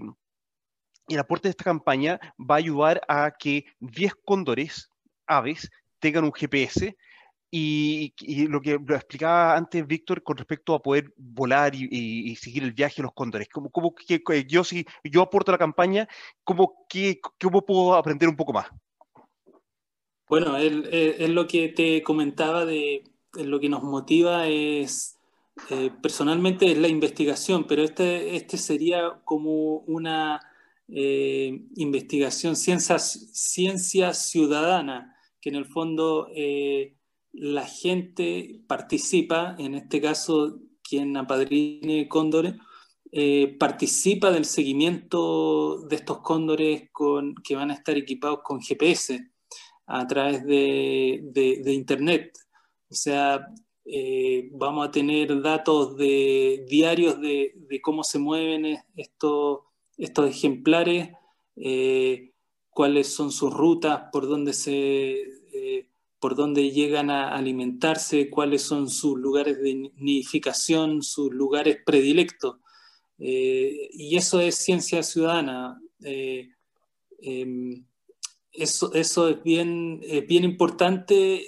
[1.20, 4.90] aporte de esta campaña va a ayudar a que 10 cóndores,
[5.28, 6.96] aves, tengan un GPS.
[7.52, 8.14] Y,
[8.48, 13.02] lo que lo explicaba antes Víctor con respecto a poder volar y, seguir el viaje
[13.02, 16.08] a los cóndores, como, como que, yo si yo aporto a la campaña,
[16.44, 18.68] ¿cómo, que, ¿cómo puedo aprender un poco más?
[20.28, 25.18] Bueno, es, lo que te comentaba de lo que nos motiva es
[25.72, 30.40] eh, personalmente es la investigación, pero este, este sería como una
[30.88, 36.96] eh, investigación ciencia, ciencia ciudadana que en el fondo eh,
[37.32, 42.56] la gente participa, en este caso quien apadrine cóndores,
[43.12, 46.90] eh, participa del seguimiento de estos cóndores
[47.44, 49.32] que van a estar equipados con GPS
[49.88, 52.38] a través de, Internet.
[52.90, 53.48] O sea,
[53.86, 59.62] eh, vamos a tener datos de, diarios de, de cómo se mueven estos,
[59.98, 61.10] estos ejemplares,
[62.80, 65.20] cuáles son sus rutas, por dónde, se,
[65.52, 72.56] eh, por dónde llegan a alimentarse, cuáles son sus lugares de nidificación, sus lugares predilectos.
[73.18, 75.78] Eh, y eso es ciencia ciudadana.
[76.06, 76.52] Eh,
[77.22, 77.86] em,
[78.54, 81.44] eso, eso, es bien, bien importante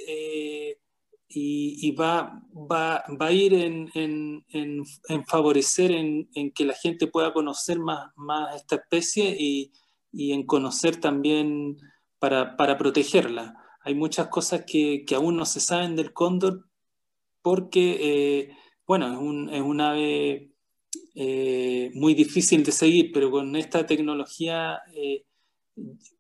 [1.30, 7.32] y, va, va, va, a ir en, en, en, favorecer en, que la gente pueda
[7.32, 9.72] conocer más, más esta especie y,
[10.12, 11.78] y en conocer también
[12.20, 13.56] para, para protegerla.
[13.84, 16.66] Hay muchas cosas que, que, aún no se saben del cóndor
[17.42, 18.50] porque, eh,
[18.86, 20.52] bueno, es un, es un ave
[21.16, 25.26] eh, muy difícil de seguir, pero con esta tecnología eh,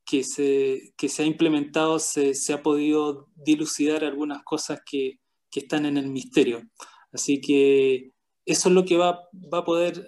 [0.05, 5.19] que, se, que se ha implementado se, se, ha podido dilucidar algunas cosas que,
[5.51, 6.63] que, están en el misterio.
[7.11, 8.13] Así que
[8.45, 9.19] eso es lo que va,
[9.53, 10.07] va a poder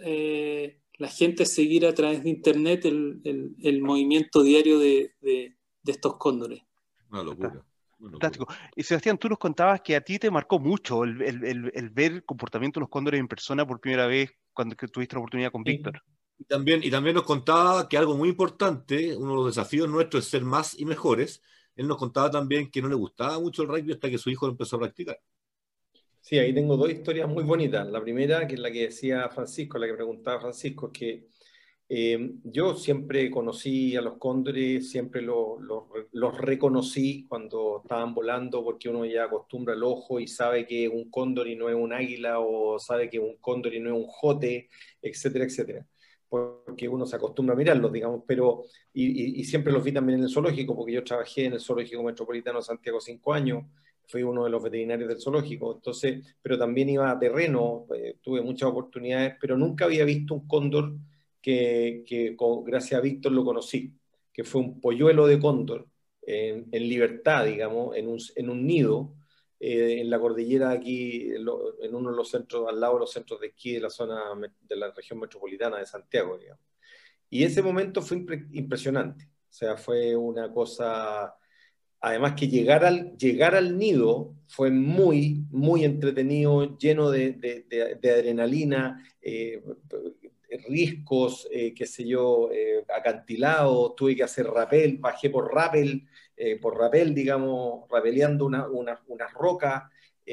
[0.97, 5.11] la gente seguir a través de Internet el, movimiento diario de,
[5.85, 6.61] estos cóndores.
[7.11, 7.65] Una locura.
[7.99, 8.47] Fantástico.
[8.75, 11.15] Y Sebastián, tú nos contabas que a ti te marcó mucho el,
[11.93, 15.51] ver el comportamiento de los cóndores en persona por primera vez cuando tuviste la oportunidad
[15.51, 16.01] con Víctor.
[16.37, 20.25] Y también, y también nos contaba que algo muy importante, uno de los desafíos nuestros
[20.25, 21.41] es ser más y mejores.
[21.75, 24.47] Él nos contaba también que no le gustaba mucho el rugby hasta que su hijo
[24.47, 25.19] lo empezó a practicar.
[26.23, 27.85] Sí, ahí tengo dos historias muy bonitas.
[27.89, 31.27] La primera, que es la que decía Francisco, la que preguntaba Francisco, es que
[31.89, 39.05] eh, yo siempre conocí a los cóndores, siempre los reconocí cuando estaban volando, porque uno
[39.05, 42.79] ya acostumbra el ojo y sabe que un cóndor y no es un águila, o
[42.79, 44.69] sabe que un cóndor y no es un jote,
[45.01, 45.85] etcétera, etcétera.
[46.29, 50.31] Porque uno se acostumbra a mirarlos, digamos, pero, y, siempre los vi también en el
[50.31, 53.65] zoológico, porque yo trabajé en el Zoológico Metropolitano de Santiago cinco años,
[54.07, 58.41] fui uno de los veterinarios del zoológico, entonces, pero también iba a terreno, eh, tuve
[58.41, 60.93] muchas oportunidades, pero nunca había visto un cóndor
[61.41, 62.35] que,
[62.65, 63.93] gracias a Víctor lo conocí,
[64.31, 65.87] que fue un polluelo de cóndor
[66.21, 69.13] en, libertad, digamos, en un, en un nido,
[69.59, 73.39] eh, en la cordillera aquí, en, uno de los centros, al lado de los centros
[73.39, 74.21] de esquí de la zona
[74.61, 76.63] de la región metropolitana de Santiago, digamos.
[77.29, 81.35] Y ese momento fue impresionante, o sea, fue una cosa,
[82.03, 89.01] además que llegar al, llegar al nido fue muy, muy entretenido, lleno de, de, adrenalina,
[89.21, 89.63] eh,
[90.67, 96.57] riscos, eh, qué sé yo, eh, acantilados, tuve que hacer rappel, bajé por rappel, eh,
[96.59, 99.83] por rappel, digamos, rapeleando una, una rocas.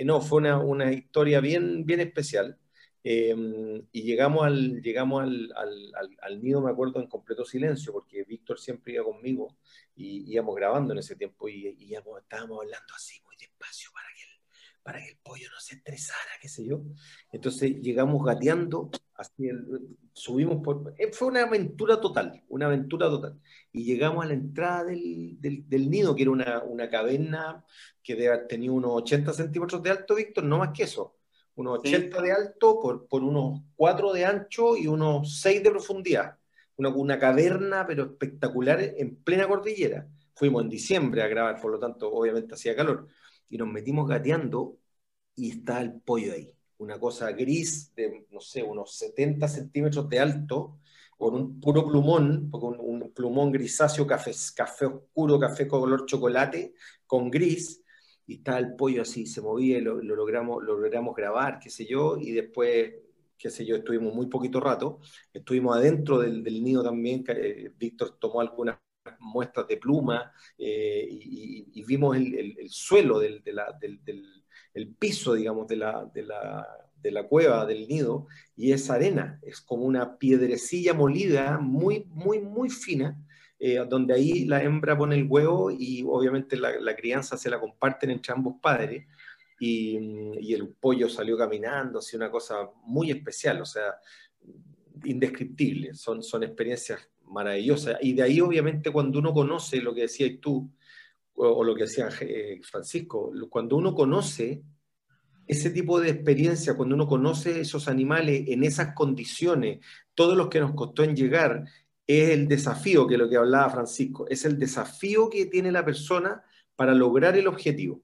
[0.04, 2.58] no, fue una, una, historia bien, bien especial.
[3.02, 8.24] Em, y llegamos, al, llegamos al, al, al, nido, me acuerdo, en completo silencio, porque
[8.24, 9.56] Víctor siempre iba conmigo
[9.96, 14.20] y íbamos grabando en ese tiempo y, y estábamos hablando así, muy despacio, para que
[14.82, 16.82] para que el pollo no se estresara, qué sé yo.
[17.32, 19.48] Entonces llegamos gateando, así
[20.12, 20.94] subimos por...
[20.98, 23.38] Eh, fue una aventura total, una aventura total.
[23.72, 27.64] Y llegamos a la entrada del, del, nido, que era una, una, caverna
[28.02, 28.16] que
[28.48, 31.19] tenido unos 80 centímetros de alto, Víctor, no más que eso.
[31.60, 36.38] Unos 80 de alto por, por, unos 4 de ancho y unos 6 de profundidad.
[36.76, 40.08] Una, una caverna, pero espectacular, en plena cordillera.
[40.34, 43.06] Fuimos en diciembre a grabar, por lo tanto, obviamente hacía calor
[43.50, 44.78] y nos metimos gateando
[45.34, 46.54] y está el pollo ahí.
[46.78, 50.78] Una cosa gris de, no sé, unos 70 centímetros de alto,
[51.18, 56.72] con un puro plumón, un, plumón grisáceo, café, café oscuro, café color chocolate,
[57.06, 57.82] con gris,
[58.30, 61.84] y está el pollo así, se movía y lo, logramos, lo logramos grabar, qué sé
[61.84, 62.92] yo, y después,
[63.36, 65.00] qué sé yo, estuvimos muy poquito rato,
[65.32, 68.78] estuvimos adentro del, nido también, eh, Víctor tomó algunas
[69.18, 73.42] muestras de pluma eh, y, vimos el, suelo del,
[74.96, 80.18] piso, digamos, de la, de, la, cueva, del nido, y es arena, es como una
[80.18, 83.20] piedrecilla molida muy, muy, muy fina,
[83.62, 88.10] eh, donde ahí la hembra pone el huevo y obviamente la, crianza se la comparten
[88.10, 89.06] entre ambos padres.
[89.60, 89.98] Y,
[90.40, 93.96] y, el pollo salió caminando, así una cosa muy especial, o sea,
[95.04, 95.92] indescriptible.
[95.92, 97.98] Son, son experiencias maravillosa.
[98.00, 100.70] Y de ahí, obviamente, cuando uno conoce lo que decías tú,
[101.34, 104.62] o, lo que decía eh, Francisco, cuando uno conoce
[105.46, 110.60] ese tipo de experiencia, cuando uno conoce esos animales en esas condiciones, todos los que
[110.60, 111.64] nos costó en llegar,
[112.18, 116.42] es el desafío que lo que hablaba Francisco, es el desafío que tiene la persona
[116.76, 118.02] para lograr el objetivo.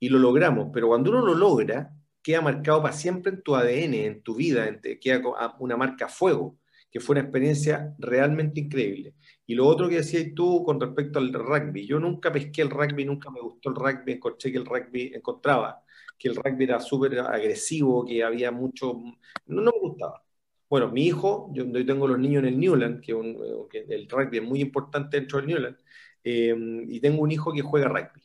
[0.00, 1.90] Y lo logramos, pero cuando uno lo logra,
[2.22, 4.68] queda marcado para siempre en tu ADN, en tu vida,
[5.00, 5.22] queda
[5.58, 6.58] una marca a fuego
[6.90, 9.14] que fue una experiencia realmente increíble.
[9.46, 13.04] Y lo otro que decías tú con respecto al rugby, yo nunca pesqué el rugby,
[13.04, 15.82] nunca me gustó el rugby, encontré que el rugby, encontraba
[16.18, 18.94] que el rugby era súper agresivo, que había mucho,
[19.46, 20.22] no, no, me gustaba.
[20.68, 24.60] Bueno, mi hijo, yo, tengo los niños en el Newland, que, el rugby es muy
[24.60, 25.76] importante dentro del Newland,
[26.24, 26.54] eh,
[26.88, 28.22] y tengo un hijo que juega rugby.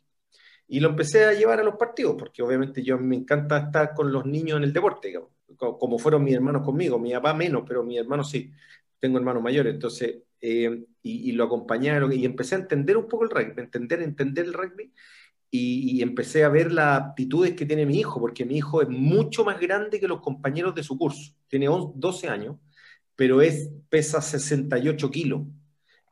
[0.68, 4.12] Y lo empecé a llevar a los partidos, porque obviamente yo me encanta estar con
[4.12, 5.14] los niños en el deporte,
[5.58, 8.52] como fueron mis hermanos conmigo, mi papá menos, pero mi hermano sí,
[9.00, 13.30] tengo hermanos mayores, entonces, eh, y, lo acompañaron y empecé a entender un poco el
[13.30, 14.94] rugby, entender, entender el rugby,
[15.56, 19.46] y, empecé a ver las aptitudes que tiene mi hijo, porque mi hijo es mucho
[19.46, 22.58] más grande que los compañeros de su curso, tiene 12 años,
[23.16, 25.42] pero es, pesa 68 kilos,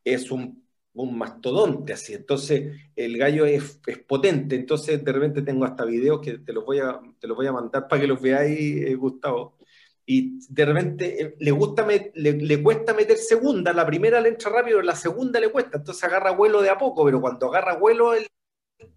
[0.04, 0.62] es un
[0.93, 2.13] un mastodonte así.
[2.13, 4.56] Entonces, el gallo es, potente.
[4.56, 7.54] Entonces, de repente tengo hasta videos que te los voy a, te los voy a
[7.54, 9.58] mandar para que los veáis, eh, Gustavo.
[10.06, 14.81] Y de repente eh, le, gusta le, cuesta meter segunda, la primera le entra rápido,
[14.81, 18.27] la segunda le cuesta, entonces agarra vuelo de a poco, pero cuando agarra vuelo el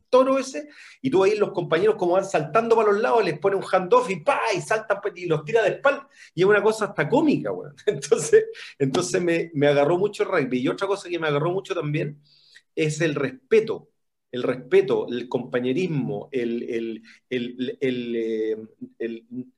[0.09, 0.69] toro ese,
[1.03, 4.09] y tú ahí los compañeros como van saltando para los lados, les pone un handoff
[4.11, 7.09] y pa, y saltan pues, y los tira de espalda, y es una cosa hasta
[7.09, 7.75] cómica, weón.
[7.87, 8.47] Entonces,
[8.79, 10.61] entonces me, me agarró mucho el rugby.
[10.61, 12.21] Y otra cosa que me agarró mucho también
[12.75, 13.91] es el respeto,
[14.35, 18.57] el respeto, el compañerismo, el, eh,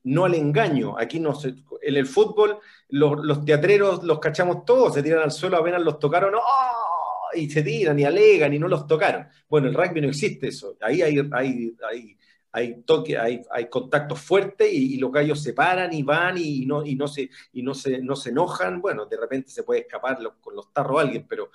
[0.03, 0.97] no al engaño.
[0.99, 2.59] Aquí no se, en el fútbol
[2.89, 7.06] los, teatreros los cachamos todos, se tiran al suelo apenas los tocaron, ¡oh!
[7.35, 9.27] Y se tiran y alegan y no los tocaron.
[9.49, 10.77] Bueno, el rugby no existe eso.
[10.81, 12.17] Ahí hay, hay, hay,
[12.51, 16.85] hay toque, hay, hay contactos fuertes y, los gallos se paran y van y no,
[16.85, 18.81] y no, se, y no, se, no se enojan.
[18.81, 21.51] Bueno, de repente se puede escapar con los tarros alguien, pero,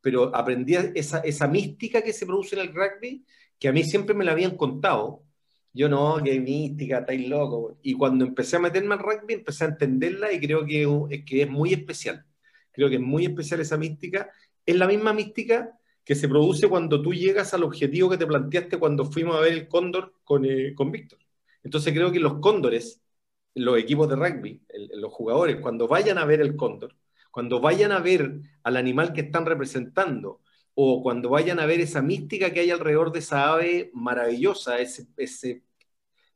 [0.00, 3.24] pero aprendí esa, esa mística que se produce en el rugby,
[3.58, 5.24] que a mí siempre me la habían contado.
[5.72, 7.78] Yo no, qué mística, estáis loco.
[7.82, 11.50] Y cuando empecé a meterme al rugby, empecé a entenderla y creo que, que es
[11.50, 12.24] muy especial.
[12.70, 14.30] Creo que es muy especial esa mística.
[14.66, 18.78] Es la misma mística que se produce cuando tú llegas al objetivo que te planteaste
[18.78, 21.18] cuando fuimos a ver el cóndor con, eh, con Víctor.
[21.62, 23.02] Entonces creo que los cóndores,
[23.54, 24.62] los equipos de rugby,
[24.94, 26.94] los jugadores, cuando vayan a ver el cóndor,
[27.30, 30.40] cuando vayan a ver al animal que están representando,
[30.74, 35.06] o cuando vayan a ver esa mística que hay alrededor de esa ave maravillosa, ese,
[35.16, 35.62] ese,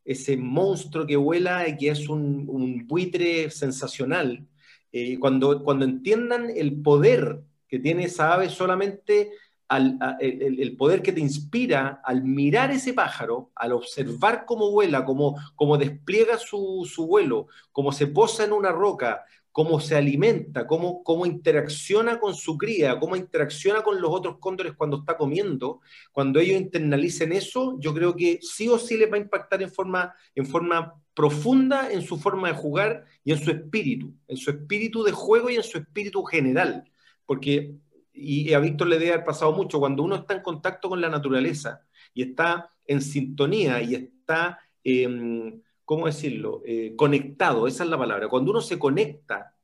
[0.05, 4.47] ese monstruo que vuela y que es un, buitre sensacional,
[4.93, 9.30] eh, cuando, cuando entiendan el poder que tiene esa ave solamente
[9.70, 15.76] el, poder que te inspira al mirar ese pájaro, al observar cómo vuela, cómo, cómo
[15.76, 22.18] despliega su, vuelo, cómo se posa en una roca, cómo se alimenta, cómo, cómo interacciona
[22.18, 25.80] con su cría, cómo interacciona con los otros cóndores cuando está comiendo,
[26.12, 29.70] cuando ellos internalicen eso, yo creo que sí o sí les va a impactar en
[29.70, 34.50] forma, en forma profunda en su forma de jugar y en su espíritu, en su
[34.50, 36.84] espíritu de juego y en su espíritu general.
[37.29, 37.76] Porque
[38.18, 41.09] y a Víctor le debe haber pasado mucho, cuando uno está en contacto con la
[41.09, 47.99] naturaleza y está en sintonía y está, em, ¿cómo decirlo?, eh, conectado, esa es la
[47.99, 48.29] palabra.
[48.29, 49.55] Cuando uno se conecta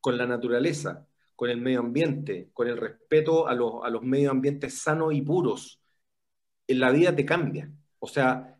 [0.00, 4.30] con la naturaleza, con el medio ambiente, con el respeto a los, a los medios
[4.30, 5.80] ambientes sanos y puros,
[6.66, 7.70] en la vida te cambia.
[7.98, 8.56] O sea,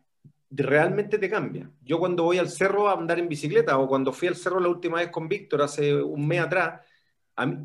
[0.49, 1.71] realmente te cambia.
[1.81, 4.69] Yo cuando voy al cerro a andar en bicicleta o cuando fui al cerro la
[4.69, 6.81] última vez con Víctor hace un mes atrás,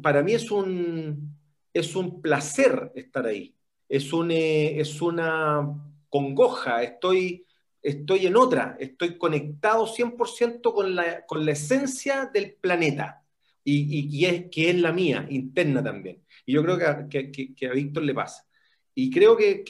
[0.02, 1.36] para mí es un,
[1.72, 3.54] es un placer estar ahí,
[3.88, 5.66] es, un, eh, es una
[6.08, 7.46] congoja, estoy,
[7.82, 13.24] estoy en otra, estoy conectado 100% con la, con la esencia del planeta
[13.64, 16.22] y, es, que es la mía, interna también.
[16.44, 18.46] Y yo creo que, que, a Víctor le pasa.
[18.94, 19.64] Y creo que,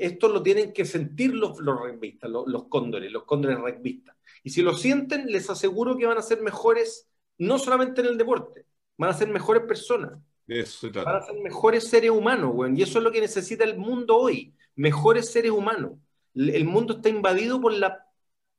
[0.00, 1.80] esto lo tienen que sentir los, los
[2.22, 4.16] los, los, cóndores, los cóndores rugbyistas.
[4.44, 7.08] Y si lo sienten, les aseguro que van a ser mejores,
[7.38, 8.66] no solamente en el deporte,
[9.02, 10.12] van a ser mejores personas.
[10.92, 12.78] Para ser mejores seres humanos, güey.
[12.78, 14.54] Y eso es lo que necesita el mundo hoy.
[14.76, 15.92] Mejores seres humanos.
[16.34, 18.06] El mundo está invadido por la,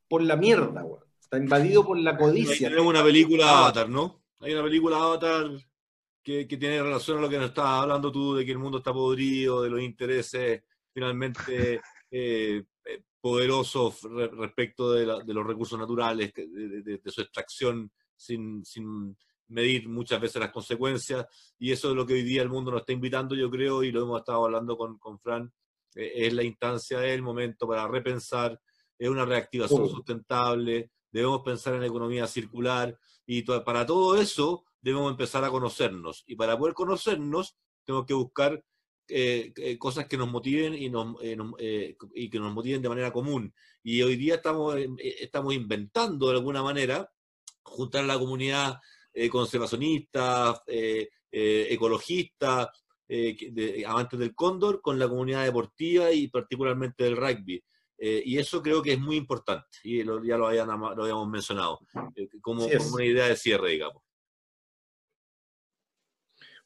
[0.09, 1.01] por la mierda, güey.
[1.21, 2.67] Está invadido por la codicia.
[2.67, 4.21] tenemos una película Avatar, ¿no?
[4.39, 5.49] Hay una película Avatar
[6.21, 8.79] que, que, tiene relación a lo que nos estabas hablando tú, de que el mundo
[8.79, 10.61] está podrido, de los intereses
[10.93, 11.81] finalmente
[12.11, 14.01] eh, eh, poderosos
[14.37, 19.15] respecto de, los recursos naturales, de, de su extracción sin, sin
[19.47, 21.25] medir muchas veces las consecuencias
[21.59, 23.91] y eso es lo que hoy día el mundo nos está invitando, yo creo, y
[23.91, 25.51] lo hemos estado hablando con, con Fran,
[25.95, 28.59] eh, es la instancia, es el momento para repensar,
[28.97, 35.43] es una reactivación sustentable, debemos pensar en economía circular y para todo eso debemos empezar
[35.43, 38.63] a conocernos y para poder conocernos tenemos que buscar
[39.09, 43.53] eh, eh, cosas que nos motiven y, nos, y que nos motiven de manera común.
[43.83, 47.11] Y hoy día estamos, estamos inventando de alguna manera
[47.63, 48.79] juntar a la comunidad
[49.13, 52.67] eh, conservacionistas, eh, eh, ecologistas,
[53.85, 57.63] amantes del cóndor, con la comunidad deportiva y particularmente del rugby.
[57.99, 61.79] y eso creo que es muy importante, y ya lo, habíamos mencionado,
[62.41, 64.01] como, una idea de cierre, digamos.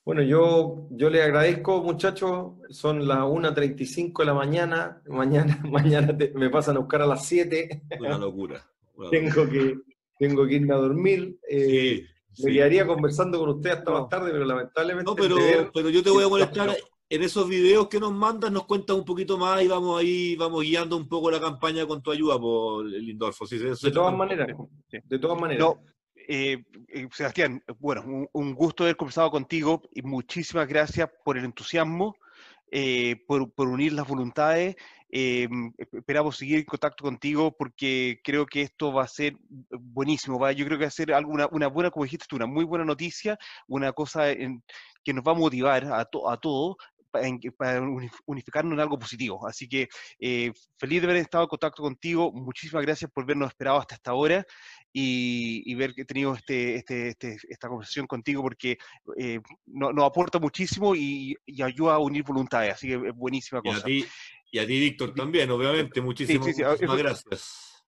[0.05, 2.53] Bueno, yo, yo les agradezco, muchachos.
[2.69, 5.01] Son las 1.35 de la mañana.
[5.07, 7.81] Mañana, mañana me pasan a buscar a las 7.
[7.99, 8.65] Una locura.
[9.11, 9.75] tengo, que,
[10.17, 11.37] tengo que irme a dormir.
[11.49, 12.07] sí.
[12.43, 15.09] Me quedaría conversando con usted hasta más tarde, pero lamentablemente.
[15.09, 15.35] No, pero,
[15.73, 16.75] pero yo te voy a molestar.
[17.09, 20.61] En esos videos que nos mandas, nos cuentas un poquito más y vamos ahí, vamos
[20.61, 23.45] guiando un poco la campaña con tu ayuda, por Lindorfo.
[23.47, 24.49] de todas maneras,
[24.89, 25.75] de todas maneras.
[26.29, 32.17] Eh, eh, Sebastián, bueno, un, gusto haber conversado contigo y muchísimas gracias por el entusiasmo,
[32.71, 34.75] eh, por, por, unir las voluntades
[35.09, 35.47] eh,
[35.93, 39.37] esperamos seguir en contacto contigo porque creo que esto va a ser
[39.71, 40.37] buenísimo.
[40.37, 40.51] ¿va?
[40.51, 42.83] Yo creo que va a ser alguna, una buena, como dijiste tú, una muy buena
[42.83, 43.37] noticia,
[43.67, 46.75] una cosa que nos va a motivar a, a todos
[47.07, 47.81] para
[48.25, 49.47] unificarnos en algo positivo.
[49.47, 49.87] Así que
[50.19, 52.31] eh, feliz de haber estado en contacto contigo.
[52.31, 54.45] Muchísimas gracias por vernos esperado hasta esta hora
[54.93, 58.77] y, ver que he tenido este, este, este, esta conversación contigo porque
[59.17, 62.73] eh, nos aporta muchísimo y, ayuda a unir voluntades.
[62.73, 63.87] Así que es buenísima cosa.
[63.89, 66.01] Y a ti, Víctor, también, obviamente.
[66.01, 67.85] Muchísimas, gracias.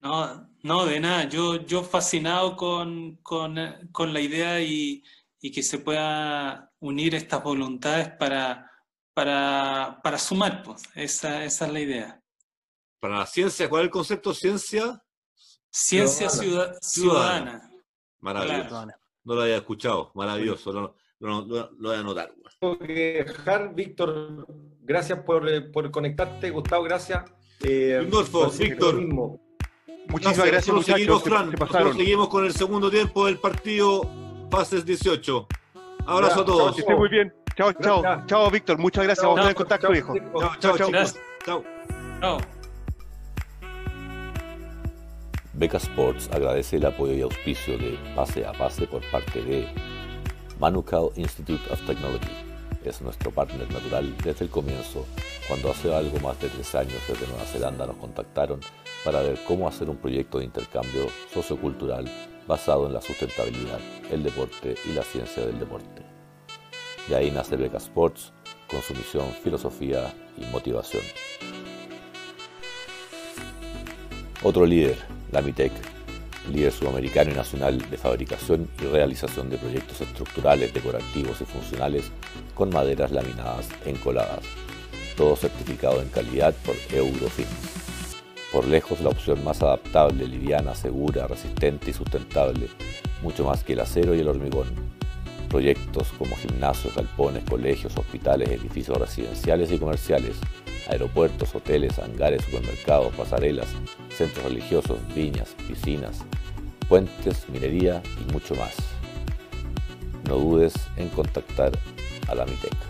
[0.00, 1.28] No, no, de nada.
[1.28, 3.56] Yo, yo fascinado con, con,
[3.92, 5.02] con la idea y,
[5.40, 8.70] y que se pueda unir estas voluntades para,
[9.14, 10.82] para, para sumar, pues.
[10.94, 12.22] Esa, esa, es la idea.
[13.00, 15.02] Para la ciencia, ¿cuál es el concepto ciencia?
[15.70, 17.70] Ciencia ciudadana.
[18.18, 18.86] Maravilloso.
[19.24, 20.72] No lo había escuchado, maravilloso.
[20.72, 22.34] Lo, lo, voy a anotar.
[22.58, 24.46] Tengo que dejar, Víctor,
[24.82, 26.50] gracias por, por conectarte.
[26.50, 27.24] Gustavo, gracias.
[27.62, 28.06] Eh,
[28.58, 29.00] Víctor.
[30.08, 31.22] Muchísimas gracias, muchachos.
[31.22, 35.46] Seguimos, Fran, seguimos con el segundo tiempo del partido Pases 18.
[36.06, 36.74] Abrazo a todos.
[36.74, 37.32] que esté muy bien.
[37.56, 38.02] Chao, chao.
[38.26, 38.78] Chao, Víctor.
[38.78, 39.24] Muchas gracias.
[39.24, 40.14] Vamos a estar en contacto, viejo.
[40.60, 40.90] Chao, chao,
[41.44, 41.64] chao.
[42.20, 42.38] Chao.
[45.52, 49.68] Beca Sports agradece el apoyo y auspicio de Pase a Pase por parte de
[50.58, 52.32] Manukau Institute of Technology.
[52.84, 55.06] Es nuestro partner natural desde el comienzo,
[55.48, 58.60] cuando hace algo más de tres años desde Nueva Zelanda nos contactaron
[59.04, 62.10] para ver cómo hacer un proyecto de intercambio sociocultural
[62.50, 63.78] basado en la sustentabilidad,
[64.10, 66.02] el deporte y la ciencia del deporte.
[67.08, 68.32] De ahí nace Beca Sports
[68.68, 71.04] con su misión, filosofía y motivación.
[74.42, 74.98] Otro líder,
[75.30, 75.70] la MITEC,
[76.50, 82.10] líder sudamericano y nacional de fabricación y realización de proyectos estructurales, decorativos y funcionales
[82.56, 84.40] con maderas laminadas encoladas,
[85.16, 87.79] todo certificado en calidad por Eurofin
[88.52, 92.68] por lejos la opción más adaptable, liviana, segura, resistente y sustentable,
[93.22, 94.68] mucho más que el acero y el hormigón.
[95.48, 100.36] Proyectos como gimnasios, galpones, colegios, hospitales, edificios residenciales y comerciales,
[100.88, 103.68] aeropuertos, hoteles, hangares, supermercados, pasarelas,
[104.10, 106.24] centros religiosos, viñas, piscinas,
[106.88, 108.74] puentes, minería y mucho más.
[110.28, 111.72] No dudes en contactar
[112.28, 112.89] a la MITEC.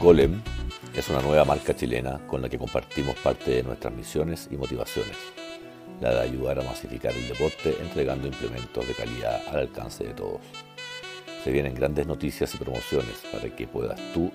[0.00, 0.40] Golem
[0.96, 5.14] es una nueva marca chilena con la que compartimos parte de nuestras misiones y motivaciones,
[6.00, 10.40] la de ayudar a masificar el deporte entregando implementos de calidad al alcance de todos.
[11.44, 14.32] Se vienen grandes noticias y promociones para que puedas tú,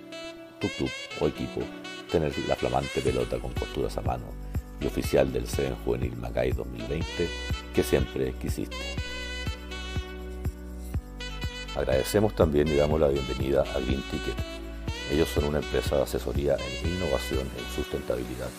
[0.60, 1.62] tu club o equipo
[2.12, 4.26] tener la flamante pelota con costuras a mano
[4.80, 7.28] y oficial del Seven Juvenil Macay 2020
[7.74, 8.78] que siempre quisiste.
[11.76, 14.55] Agradecemos también y damos la bienvenida a Green Ticket
[15.12, 18.50] ellos son una empresa de asesoría en innovación e sustentabilidad.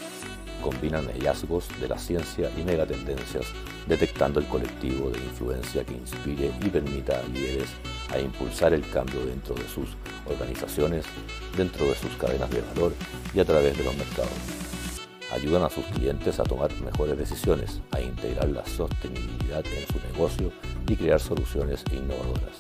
[0.63, 3.47] Combinan hallazgos de la ciencia y megatendencias,
[3.87, 7.69] detectando el colectivo de influencia que inspire y permita a líderes
[8.11, 9.91] a impulsar el cambio dentro de sus
[10.27, 11.05] organizaciones,
[11.57, 12.93] dentro de sus cadenas de valor
[13.35, 14.33] y a través de los mercados.
[15.33, 20.53] Ayudan a sus clientes a tomar mejores decisiones, a integrar la sostenibilidad en su negocio
[20.87, 22.57] y crear soluciones innovadoras.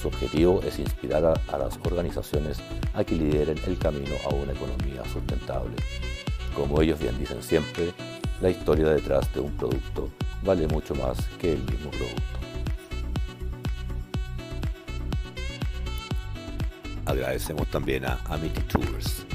[0.00, 2.58] Su objetivo es inspirar a, las organizaciones
[2.94, 5.76] a que lideren el camino a una economía sustentable.
[6.54, 7.92] Como ellos bien dicen siempre,
[8.40, 10.10] la historia detrás de un producto
[10.42, 12.40] vale mucho más que el mismo producto.
[17.04, 19.26] Agradecemos también a Amity Tours,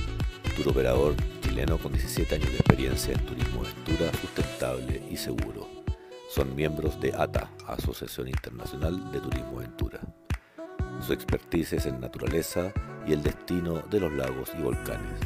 [0.56, 5.68] tour operador chileno con 17 años de experiencia en turismo aventura sustentable y seguro.
[6.30, 10.02] Son miembros de ATA, Asociación Internacional de Turismo Aventura.
[11.02, 12.74] Su expertise en naturaleza
[13.08, 15.20] y el destino de los lagos y volcanes.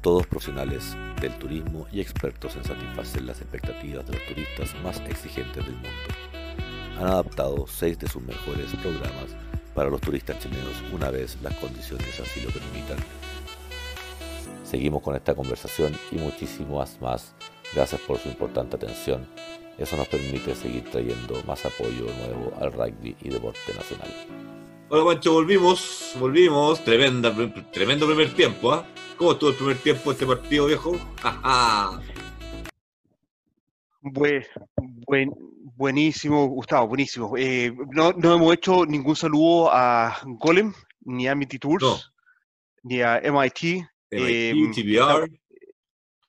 [0.00, 5.64] Todos profesionales del turismo y expertos en satisfacer las expectativas de los turistas más exigentes
[5.64, 5.88] del mundo.
[6.98, 9.34] Han adaptado seis de sus mejores programas
[9.74, 12.98] para los turistas chilenos una vez las condiciones así lo permitan.
[14.64, 17.34] Seguimos con esta conversación y muchísimas más.
[17.74, 19.26] Gracias por su importante atención.
[19.76, 24.63] Eso nos permite seguir trayendo más apoyo nuevo al rugby y deporte nacional.
[24.90, 26.84] Hola Pancho, volvimos, volvimos.
[26.84, 27.34] Tremenda,
[27.72, 28.86] tremendo primer tiempo, ¿ah?
[29.16, 30.98] ¿Cómo estuvo el primer tiempo de este partido, viejo?
[35.06, 35.32] buen,
[35.74, 37.34] buenísimo, Gustavo, buenísimo.
[37.38, 42.12] Eh, no, no, hemos hecho ningún saludo a Golem, ni a Amity Tours,
[42.82, 43.86] ni a MIT.
[44.10, 45.30] MIT TBR.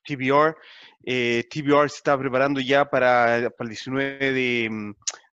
[0.02, 0.56] TBR.
[1.04, 4.94] Eh, TBR se está preparando ya para, para el 19 de,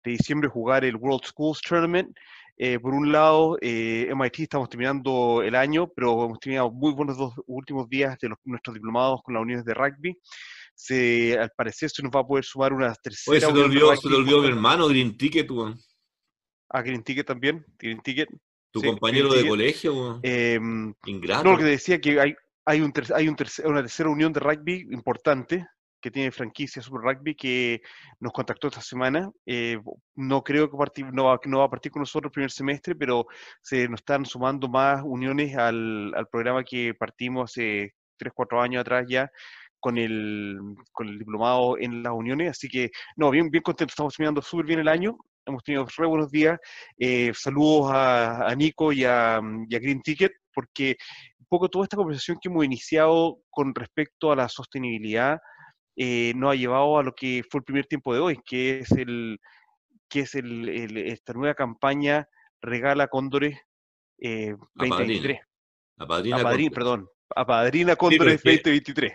[0.05, 2.14] de diciembre jugar el World Schools Tournament
[2.59, 7.18] Eh, por un lado, eh, MIT estamos terminando el año, pero hemos tenido muy buenos
[7.18, 10.18] dos últimos días de nuestros diplomados con las uniones de rugby.
[10.74, 13.32] Se, al parecer se nos va a poder sumar una tercera.
[13.32, 15.78] Oye, se te olvidó, se te olvidó mi hermano, Green Ticket, weón.
[16.70, 18.28] Ah, Green Ticket también, Green Ticket.
[18.70, 20.20] Tu compañero de colegio, weón.
[20.22, 20.59] Eh,
[21.07, 21.44] Ingrato.
[21.44, 22.34] No, lo que te decía que hay,
[22.64, 25.66] hay, un hay un una tercera unión de rugby importante
[26.07, 27.82] que tiene franquicia Super Rugby que
[28.20, 29.28] nos contactó esta semana.
[29.44, 29.76] Eh,
[30.14, 33.26] no creo que no, va, no va a partir con nosotros el primer semestre, pero
[33.61, 38.82] se nos están sumando más uniones al, al programa que partimos hace 3, 4 años
[38.82, 39.28] atrás ya
[39.80, 40.61] con el,
[40.92, 42.50] con el diplomado en las uniones.
[42.50, 45.18] Así que, no, bien, bien contento, estamos terminando súper bien el año.
[45.44, 46.57] Hemos tenido re buenos días.
[46.96, 50.96] Eh, saludos a, a Nico y a, y a Green Ticket, porque
[51.40, 55.40] un poco toda esta conversación que hemos iniciado con respecto a la sostenibilidad
[55.97, 58.90] eh, nos ha llevado a lo que fue el primer tiempo de hoy, que es
[58.92, 59.40] el
[60.09, 62.28] que es el, esta nueva campaña
[62.61, 63.59] Regala Cóndores
[64.18, 65.40] eh, 2023.
[65.99, 67.09] Apadrina, Apadrina perdón.
[67.34, 69.14] Apadrina Cóndores 2023.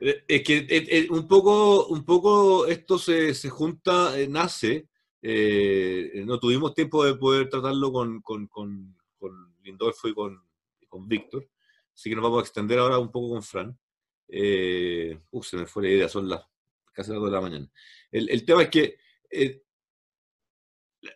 [0.00, 4.88] es que un, poco, un poco esto se, se junta, eh, nace.
[5.20, 10.42] Eh, no tuvimos tiempo de poder tratarlo con, con, con, con Lindolfo y con,
[10.88, 11.48] con Víctor,
[11.94, 13.78] así que nos vamos a extender ahora un poco con Fran.
[14.34, 16.42] Eh, uh, se me fue la idea, son las
[16.92, 17.70] casi las 2 de la mañana.
[18.10, 18.96] El, tema es que
[19.30, 19.62] eh,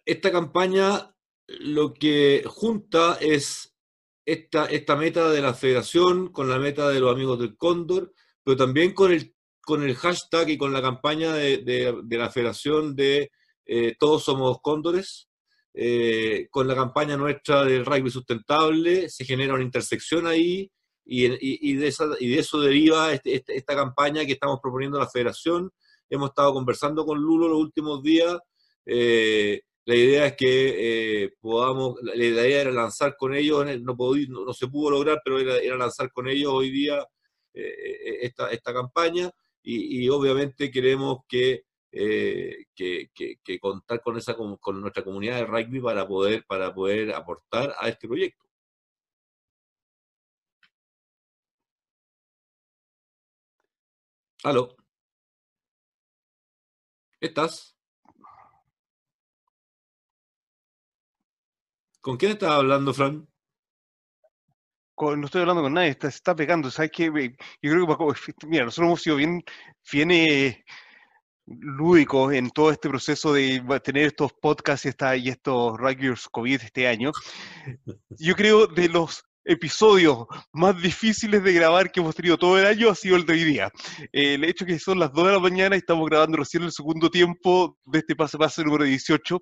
[0.05, 1.15] esta campaña
[1.47, 3.75] lo que junta es
[4.27, 8.13] esta, esta meta de la federación con la meta de los amigos del Cóndor,
[8.43, 13.31] pero también con el, con el hashtag y con la campaña de, la federación de
[13.65, 15.29] eh, Todos somos Cóndores.
[15.79, 20.71] Eh, con la campaña nuestra del rugby sustentable, se genera una intersección ahí
[21.07, 25.71] y, de, eso deriva este, este, esta campaña que estamos proponiendo a la federación.
[26.11, 28.37] Hemos estado conversando con Lulo los últimos días.
[28.85, 34.53] Eh, la idea es que eh, podamos, la, idea era lanzar con ellos, no, no,
[34.53, 37.07] se pudo lograr, pero era, lanzar con ellos hoy día
[37.55, 39.31] eh, esta, esta, campaña
[39.63, 45.81] y, obviamente queremos que, que, que, contar con, esa, con, con nuestra comunidad de rugby
[45.81, 48.46] para poder, para poder aportar a este proyecto.
[54.45, 54.77] Aló.
[57.21, 57.77] ¿Estás?
[62.01, 63.29] ¿Con quién estás hablando, Fran?
[64.99, 66.71] no estoy hablando con nadie, está, se está pegando.
[66.71, 67.07] ¿Sabes qué?
[67.63, 69.43] Yo creo que, mira, nosotros hemos sido bien,
[69.91, 70.65] bien eh,
[71.47, 77.13] lúdicos en todo este proceso de tener estos podcasts y, estos Rugbyers COVID este año.
[78.19, 82.91] Yo creo de los episodios más difíciles de grabar que hemos tenido todo el año
[82.91, 83.71] ha sido el de hoy día.
[84.13, 86.73] Eh, el hecho que son las 2 de la mañana y estamos grabando recién el
[86.73, 89.41] segundo tiempo de este pase pase número 18,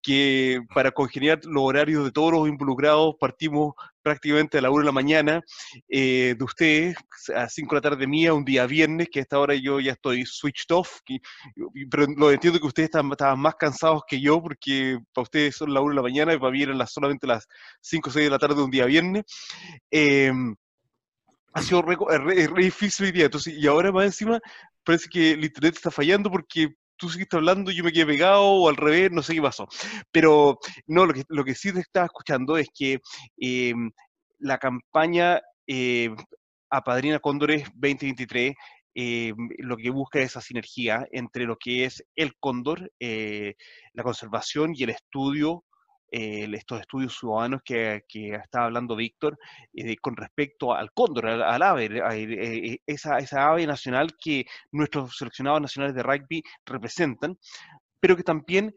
[0.00, 4.84] que para congeniar los horarios de todos los involucrados partimos prácticamente a la 1 de
[4.84, 5.42] la mañana
[5.88, 6.96] eh, de ustedes,
[7.34, 9.92] a 5 de la tarde mía, un día viernes, que a esta hora yo ya
[9.92, 11.00] estoy switched off,
[11.90, 15.80] pero lo entiendo que ustedes estaban, más cansados que yo, porque para ustedes son la
[15.80, 17.46] 1 de la mañana y para mí eran las, solamente las
[17.80, 19.24] 5 o 6 de la tarde de un día viernes.
[19.90, 20.54] Em,
[21.52, 21.96] ha sido re,
[22.62, 24.40] difícil hoy día, entonces, y ahora más encima
[24.84, 26.68] parece que el internet está fallando porque
[27.00, 29.66] tú seguiste hablando, yo me quedé pegado o al revés, no sé qué pasó.
[30.12, 33.00] Pero no, lo que, sí te estaba escuchando es que
[33.40, 33.74] eh,
[34.38, 36.10] la campaña eh,
[36.68, 38.54] Apadrina Cóndores 2023
[38.94, 44.72] eh, lo que busca es esa sinergia entre lo que es el cóndor, la conservación
[44.74, 45.64] y el estudio
[46.12, 49.38] eh, estos estudios ciudadanos que, que estaba hablando Víctor
[49.72, 55.60] eh, con respecto al cóndor, al, ave, eh, esa, esa ave nacional que nuestros seleccionados
[55.60, 57.38] nacionales de rugby representan,
[58.00, 58.74] pero que también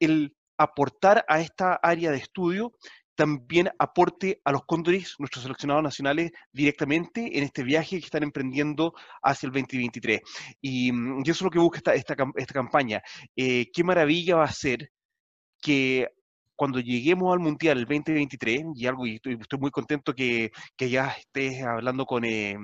[0.00, 2.72] el aportar a esta área de estudio
[3.14, 8.94] también aporte a los cóndores, nuestros seleccionados nacionales, directamente en este viaje que están emprendiendo
[9.22, 10.20] hacia el 2023.
[10.60, 13.00] Y, mm, y eso es lo que busca esta, esta, esta campaña.
[13.36, 14.90] qué maravilla va a ser
[15.60, 16.08] que
[16.58, 21.10] cuando lleguemos al Mundial el 2023, y algo, y estoy, muy contento que, que, ya
[21.10, 22.56] estés hablando con, eh,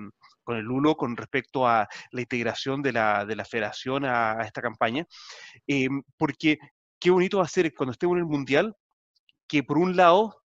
[0.43, 4.61] con el Lulo con respecto a la integración de la, de la federación a, esta
[4.61, 5.07] campaña,
[5.69, 5.89] eh,
[6.19, 6.59] porque
[6.99, 8.75] qué bonito va a ser cuando estemos en el Mundial,
[9.47, 10.43] que por un lado,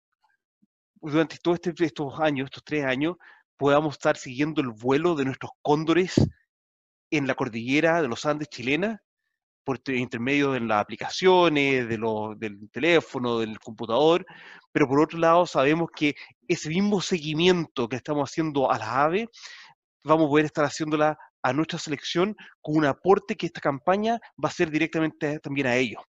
[1.02, 3.16] durante todos este, estos años, estos tres años,
[3.58, 6.14] podamos estar siguiendo el vuelo de nuestros cóndores
[7.10, 9.02] en la cordillera de los Andes chilena,
[9.70, 11.98] por intermedio de las aplicaciones, de
[12.38, 14.26] del teléfono, del computador,
[14.72, 16.16] pero por otro lado sabemos que
[16.48, 19.28] ese mismo seguimiento que estamos haciendo a las aves,
[20.04, 24.50] vamos a poder estar haciéndola a nuestra selección con un aporte que esta campaña va
[24.50, 26.02] a ser directamente también a ellos.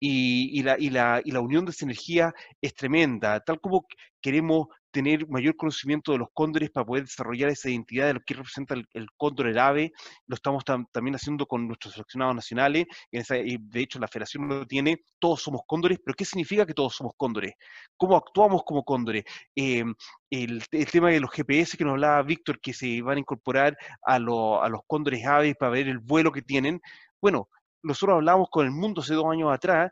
[0.00, 3.86] Y, la, y, la, y la unión de sinergia es tremenda, tal como
[4.20, 8.34] queremos tener mayor conocimiento de los cóndores para poder desarrollar esa identidad de lo que
[8.34, 9.92] representa el, cóndor, el ave.
[10.26, 12.86] Lo estamos también haciendo con nuestros seleccionados nacionales.
[13.10, 15.02] y de hecho, la federación lo tiene.
[15.18, 17.54] Todos somos cóndores, pero ¿qué significa que todos somos cóndores?
[17.96, 19.24] ¿Cómo actuamos como cóndores?
[19.54, 19.94] Em,
[20.30, 23.76] el, tema de los GPS que nos hablaba Víctor, que se van a incorporar
[24.06, 26.80] a, a los cóndores aves para ver el vuelo que tienen.
[27.20, 27.48] Bueno,
[27.82, 29.90] nosotros hablábamos con el mundo hace dos años atrás,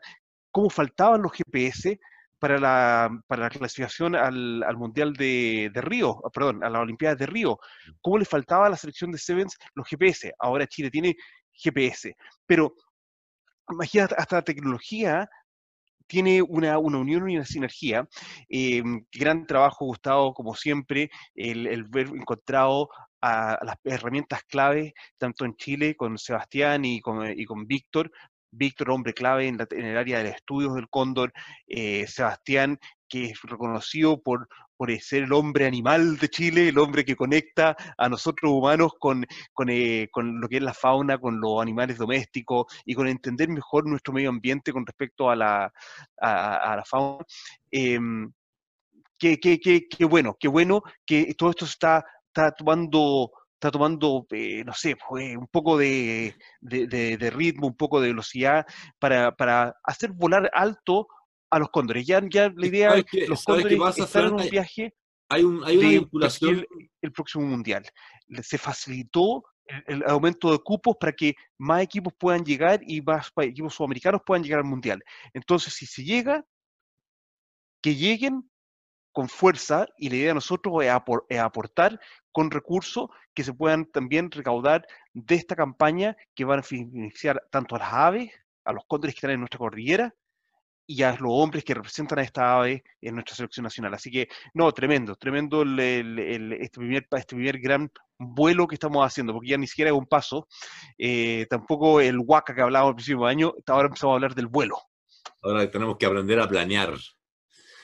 [0.51, 1.99] cómo faltaban los GPS
[2.39, 6.81] para la, para la clasificación al, al Mundial de, de, Río, ah, perdón, a las
[6.81, 7.53] Olimpiadas de Río.
[7.53, 7.91] Mm.
[8.01, 10.33] ¿Cómo le faltaba a la selección de Sevens los GPS?
[10.39, 11.15] Ahora Chile tiene
[11.51, 12.15] GPS.
[12.45, 12.73] Pero
[13.69, 15.29] imagínate, hasta la tecnología
[16.07, 18.07] tiene una, una, unión y una sinergia.
[18.49, 18.81] Eh,
[19.13, 22.89] gran trabajo, Gustavo, como siempre, el, el ver encontrado
[23.21, 28.11] a, las herramientas clave, tanto en Chile con Sebastián y con, y con Víctor,
[28.51, 31.33] Víctor, hombre clave en, el área de estudios del cóndor,
[31.67, 34.47] eh, Sebastián, que es reconocido por,
[34.77, 39.25] por ser el hombre animal de Chile, el hombre que conecta a nosotros humanos con,
[39.53, 43.49] con, eh, con, lo que es la fauna, con los animales domésticos y con entender
[43.49, 45.73] mejor nuestro medio ambiente con respecto a la,
[46.21, 47.25] a, la fauna.
[47.71, 47.99] Eh,
[49.17, 54.73] qué, qué, bueno, qué bueno que todo esto está, está tomando está tomando, eh, no
[54.73, 58.65] sé, pues, un poco de, ritmo, un poco de velocidad
[58.97, 61.07] para, hacer volar alto
[61.49, 62.07] a los cóndores.
[62.07, 64.93] Ya, ya la idea es que los cóndores están en un viaje
[65.29, 66.65] hay, un, hay una vinculación.
[67.01, 67.85] El, próximo mundial.
[68.41, 69.43] Se facilitó
[69.85, 74.43] el, aumento de cupos para que más equipos puedan llegar y más equipos sudamericanos puedan
[74.43, 75.03] llegar al mundial.
[75.33, 76.43] Entonces, si se llega,
[77.81, 78.49] que lleguen
[79.11, 81.99] con fuerza y la idea de nosotros es, aportar
[82.31, 87.75] con recursos que se puedan también recaudar de esta campaña que van a beneficiar tanto
[87.75, 88.31] a las aves,
[88.63, 90.13] a los cóndores que están en nuestra cordillera
[90.85, 93.93] y a los hombres que representan a esta ave en nuestra selección nacional.
[93.93, 99.49] Así que, no, tremendo, tremendo este, primer, este primer gran vuelo que estamos haciendo, porque
[99.49, 100.47] ya ni siquiera es un paso,
[100.97, 104.47] eh, tampoco el huaca que hablábamos al principio de año, ahora empezamos a hablar del
[104.47, 104.79] vuelo.
[105.43, 106.95] Ahora tenemos que aprender a planear.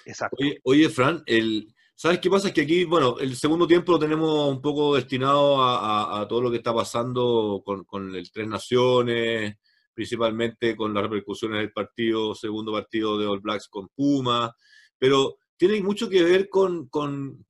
[0.05, 0.37] Exacto.
[0.63, 2.49] Oye, Fran, el, ¿sabes qué pasa?
[2.49, 6.51] Es que aquí, bueno, el segundo tiempo lo tenemos un poco destinado a, todo lo
[6.51, 9.55] que está pasando con, el Tres Naciones,
[9.93, 14.53] principalmente con las repercusiones del partido, segundo partido de All Blacks con Puma,
[14.97, 16.89] pero tiene mucho que ver con,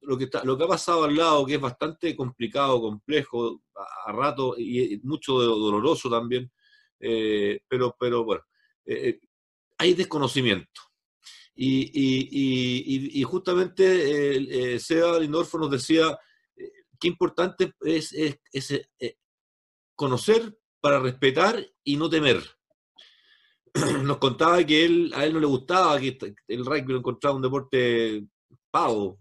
[0.01, 3.63] lo, que lo que ha pasado al lado, que es bastante complicado, complejo,
[4.05, 6.51] a, rato, y, mucho doloroso también,
[6.99, 8.43] eh, pero, pero bueno,
[8.85, 9.19] eh, eh,
[9.77, 10.81] hay desconocimiento.
[11.55, 16.17] Y, justamente eh, Seba Lindorfo nos decía
[16.55, 19.17] eh, qué importante es, eh,
[19.95, 22.43] conocer para respetar y no temer.
[24.03, 27.41] Nos contaba que él, a él no le gustaba que el rugby lo encontraba un
[27.41, 28.25] deporte
[28.71, 29.17] pago.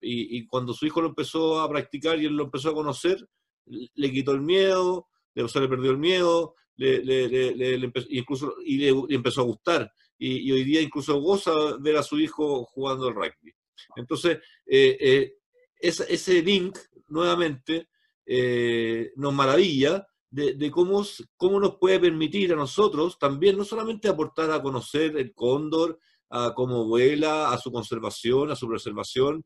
[0.00, 3.26] y, cuando su hijo lo empezó a practicar y él lo empezó a conocer,
[3.66, 9.44] le quitó el miedo, le, le perdió el miedo, le, incluso y le, empezó a
[9.44, 9.92] gustar
[10.24, 13.52] y, hoy día incluso goza ver a su hijo jugando al rugby.
[13.96, 15.32] Entonces, eh, eh,
[15.80, 17.88] ese link nuevamente
[18.24, 21.04] eh, nos maravilla de, cómo,
[21.36, 25.98] cómo nos puede permitir a nosotros también no solamente aportar a conocer el cóndor,
[26.30, 29.44] a cómo vuela, a su conservación, a su preservación,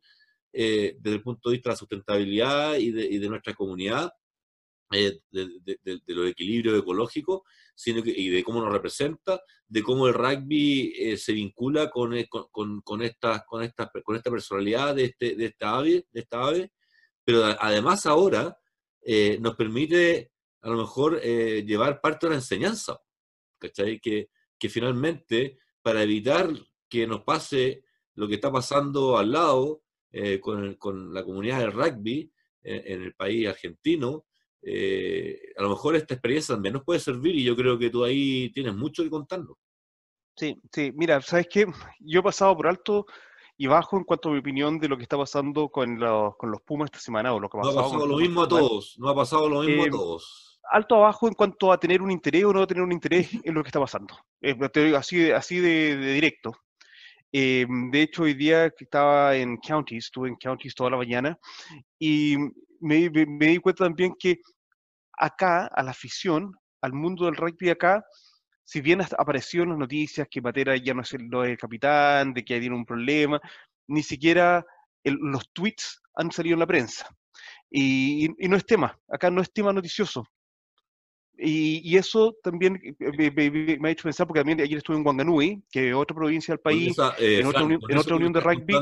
[0.52, 4.10] desde el punto de vista de la sustentabilidad de, y de nuestra comunidad,
[4.90, 7.42] de, de, de, los equilibrios ecológicos,
[7.74, 12.14] sino que, y de cómo nos representa, de cómo el rugby eh, se vincula con,
[12.14, 16.20] eh, con, con, esta, con, esta, con esta personalidad de, este, de, esta ave, de
[16.20, 16.72] esta ave,
[17.24, 18.56] pero además ahora
[19.02, 20.32] eh, nos permite
[20.62, 22.98] a lo mejor llevar parte de la enseñanza,
[23.58, 24.00] ¿cachai?
[24.00, 26.50] Que, que finalmente, para evitar
[26.88, 27.84] que nos pase
[28.14, 29.82] lo que está pasando al lado
[30.40, 32.32] con, con, la comunidad del rugby
[32.62, 34.25] en el país argentino,
[34.68, 38.02] eh, a lo mejor esta experiencia también nos puede servir y yo creo que tú
[38.02, 39.56] ahí tienes mucho que contarnos.
[40.34, 41.66] Sí, sí, mira, ¿sabes qué?
[42.00, 43.06] Yo he pasado por alto
[43.56, 46.50] y bajo en cuanto a mi opinión de lo que está pasando con los, con
[46.50, 47.74] los Pumas esta semana o lo que ha pasado.
[47.76, 50.60] No ha pasado lo mismo a todos, no ha pasado lo mismo a todos.
[50.72, 53.62] Alto abajo en cuanto a tener un interés o no tener un interés en lo
[53.62, 54.18] que está pasando.
[54.40, 56.52] Eh, te digo así, así de, directo.
[57.30, 61.38] Eh, de hecho, hoy día que estaba en Counties, estuve en Counties toda la mañana
[62.00, 62.36] y
[62.80, 64.40] me, me di cuenta también que
[65.16, 66.52] acá, a la afición,
[66.82, 68.04] al mundo del rugby acá,
[68.66, 72.58] si bien apareció en las noticias que Matera ya no es el, capitán, de que
[72.58, 73.40] tiene un problema,
[73.86, 74.66] ni siquiera
[75.04, 77.08] los tweets han salido en la prensa.
[77.70, 80.26] Y, no es tema, acá no es tema noticioso.
[81.38, 85.94] Y, eso también me, ha hecho pensar, porque también ayer estuve en Wanganui, que es
[85.94, 87.62] otra provincia del país, eh, en, otra
[88.16, 88.74] unión, de rugby,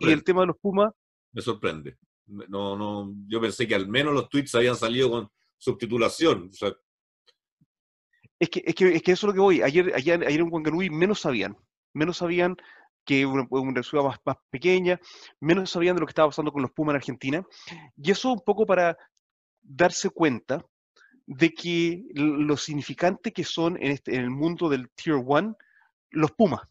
[0.00, 0.92] y el tema de los Pumas.
[1.32, 1.96] Me sorprende.
[2.26, 5.30] No, no, yo pensé que al menos los tweets habían salido con
[5.60, 6.50] subtitulación.
[8.38, 9.62] es, que, es, que, es que eso es lo que voy.
[9.62, 11.56] Ayer, ayer, ayer en Wanganui menos sabían.
[11.92, 12.56] Menos sabían
[13.04, 15.00] que una, una ciudad más, más, pequeña,
[15.40, 17.46] menos sabían de lo que estaba pasando con los Pumas en Argentina.
[17.96, 18.96] Y eso un poco para
[19.62, 20.64] darse cuenta
[21.26, 25.56] de que lo significante que son en, este, en el mundo del Tier 1
[26.10, 26.62] los Pumas.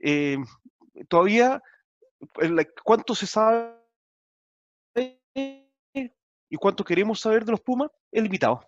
[0.00, 0.38] Eh,
[1.08, 1.60] todavía,
[2.84, 3.74] ¿cuánto se sabe
[6.48, 7.90] y cuánto queremos saber de los Pumas?
[8.10, 8.60] Es limitado.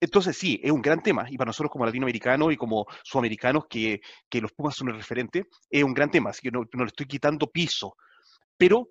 [0.00, 4.00] Entonces sí, es un gran tema, y para nosotros como latinoamericanos y como sudamericanos, que,
[4.30, 6.88] que los Pumas son el referente, es un gran tema, así que no, no le
[6.88, 7.96] estoy quitando piso.
[8.56, 8.88] Pero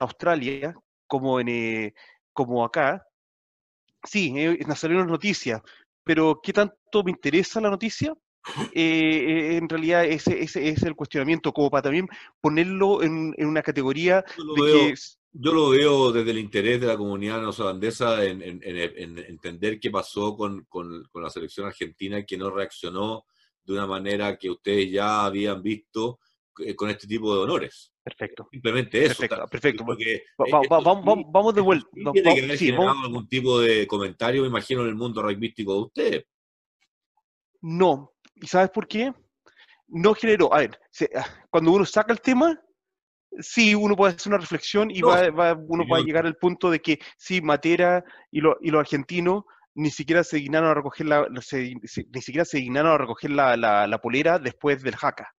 [0.00, 0.74] Australia,
[1.06, 1.94] como, en, eh,
[2.32, 3.06] como acá,
[4.02, 5.60] sí, eh, nos salieron noticias,
[6.02, 8.14] pero ¿qué tanto me interesa la noticia?
[8.74, 12.08] Eh, en realidad ese, ese, es el cuestionamiento, como para también
[12.40, 14.24] ponerlo en, una categoría
[14.56, 14.94] de que...
[15.34, 19.90] Yo lo veo desde el interés de la comunidad neozelandesa en, en, en, entender qué
[19.90, 23.24] pasó con, con, con, la selección argentina que no reaccionó
[23.64, 26.20] de una manera que ustedes ya habían visto
[26.58, 27.92] eh, con este tipo de honores.
[28.02, 28.48] Perfecto.
[28.50, 29.20] Simplemente eso.
[29.20, 29.84] Perfecto, perfecto.
[29.86, 31.88] Porque, vamos, vamos, de vuelta.
[31.92, 35.80] Tiene que haber sí, algún tipo de comentario, me imagino, en el mundo rugbyístico de
[35.80, 36.24] usted.
[37.62, 38.12] No.
[38.34, 39.14] ¿Y sabes por qué?
[39.86, 40.52] No generó.
[40.52, 40.78] A ver,
[41.16, 42.60] ah, cuando uno saca el tema,
[43.40, 46.80] sí, uno puede hacer una reflexión y va, uno va a llegar al punto de
[46.80, 51.26] que sí, Matera y, lo, y los argentinos ni siquiera se dignaron a recoger la,
[51.28, 55.32] ni siquiera se dignaron a recoger la, la, la polera después del jaca.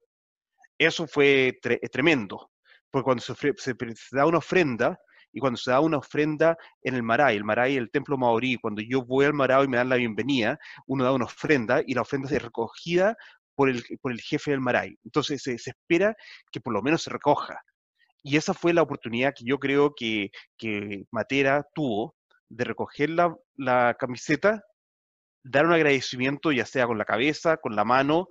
[0.77, 1.59] Eso fue
[1.91, 2.49] tremendo,
[2.89, 3.75] porque cuando se,
[4.11, 4.99] da una ofrenda,
[5.31, 8.81] y cuando se da una ofrenda en el Maray, el Maray, el templo maorí, cuando
[8.81, 12.01] yo voy al Maray y me dan la bienvenida, uno da una ofrenda y la
[12.01, 13.15] ofrenda es recogida
[13.55, 14.97] por el, por el jefe del Maray.
[15.03, 16.15] Entonces se, espera
[16.51, 17.59] que por lo menos se recoja.
[18.23, 22.15] Y esa fue la oportunidad que yo creo que, que Matera tuvo
[22.49, 24.63] de recoger la, la camiseta,
[25.43, 28.27] dar un agradecimiento, ya sea con la cabeza, con la mano,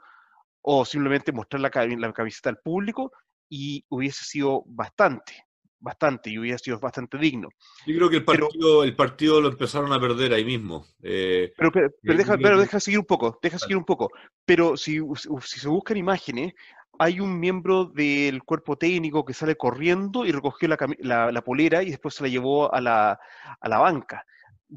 [0.62, 3.12] o simplemente mostrar la, la camiseta al público
[3.50, 5.44] y hubiese sido bastante,
[5.78, 7.48] bastante, y hubiese sido bastante digno.
[7.86, 10.86] Yo creo que el partido, el partido lo empezaron a perder ahí mismo.
[11.02, 14.08] Eh, pero, pero, deja, pero, deja, seguir un poco, deja seguir un poco.
[14.46, 15.00] Pero si,
[15.44, 16.54] si se buscan imágenes,
[16.98, 22.14] hay un miembro del cuerpo técnico que sale corriendo y recogió la, polera y después
[22.14, 23.18] se la llevó a la,
[23.60, 24.24] a la banca.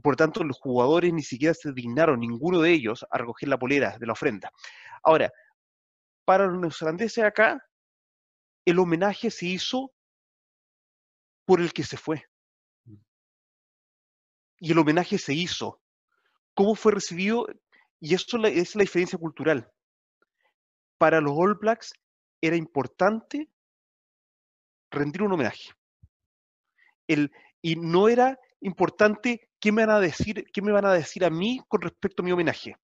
[0.01, 3.97] Por tanto, los jugadores ni siquiera se dignaron, ninguno de ellos, a recoger la polera
[3.97, 4.51] de la ofrenda.
[5.03, 5.31] Ahora,
[6.25, 7.63] para los neozelandeses acá,
[8.65, 9.93] el homenaje se hizo
[11.45, 12.25] por el que se fue.
[14.59, 15.79] Y el homenaje se hizo.
[16.55, 17.47] ¿Cómo fue recibido?
[17.99, 19.71] Y eso es la diferencia cultural.
[20.97, 21.93] Para los All Blacks
[22.45, 23.49] era importante
[24.91, 25.71] rendir un homenaje.
[27.07, 27.31] El,
[27.61, 31.29] y no era importante qué me van a decir, qué me van a decir a
[31.29, 32.75] mí con respecto a mi homenaje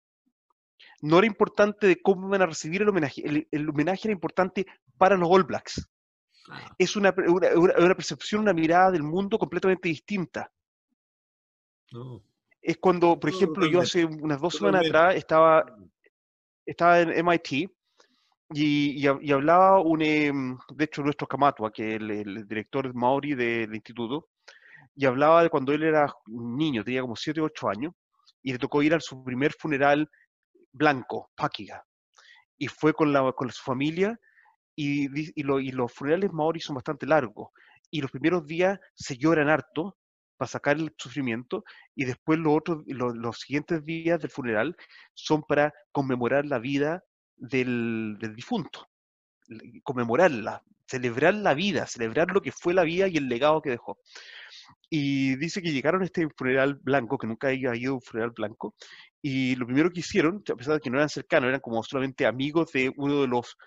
[1.02, 4.66] no era importante de cómo iban a recibir el homenaje, el, homenaje era importante
[4.98, 5.88] para los All Blacks.
[6.78, 10.52] Es una, una, percepción, una mirada del mundo completamente distinta.
[12.62, 15.66] Es cuando, por ejemplo, yo hace unas dos semanas atrás estaba,
[16.66, 17.72] estaba en MIT
[18.54, 24.30] y, hablaba un, em, de hecho, nuestro Kamatua, que es el, director Maori del instituto,
[24.96, 27.94] y hablaba de cuando él era niño, tenía como 7 o 8 años,
[28.44, 30.10] y le tocó ir a su primer funeral
[30.72, 31.84] blanco, Paquiga,
[32.58, 34.20] y fue con, la, con su familia
[34.76, 35.08] y,
[35.40, 37.50] y, los funerales maori son bastante largos
[37.90, 39.98] y los primeros días se lloran harto
[40.38, 44.76] para sacar el sufrimiento y después los otros los, siguientes días del funeral
[45.14, 47.04] son para conmemorar la vida
[47.42, 48.88] del, difunto
[49.84, 53.98] conmemorarla celebrar la vida celebrar lo que fue la vida y el legado que dejó.
[54.90, 58.32] Y dice que llegaron a este funeral blanco, que nunca había ido a un funeral
[58.32, 58.76] blanco,
[59.22, 62.26] y lo primero que hicieron, a pesar de que no eran cercanos, eran como solamente
[62.26, 63.58] amigos de uno de los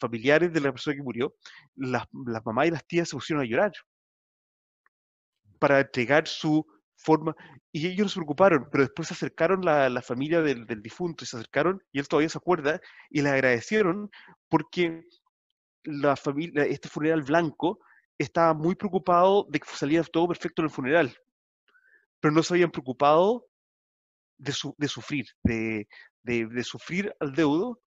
[0.00, 1.36] familiares de la persona que murió,
[1.76, 3.72] las, las mamás y las tías se pusieron a llorar
[5.60, 6.66] para entregar su
[7.04, 7.36] forma,
[7.70, 11.26] y ellos se preocuparon, pero después se acercaron la, la familia del, del, difunto, y
[11.26, 12.80] se acercaron, y él todavía se acuerda,
[13.10, 14.10] y le agradecieron
[14.48, 15.04] porque
[15.84, 17.78] la familia, este funeral blanco
[18.18, 21.16] estaba muy preocupado de que saliera todo perfecto en el funeral,
[22.20, 23.46] pero no se habían preocupado
[24.38, 27.80] de, sufrir, de, sufrir al deudo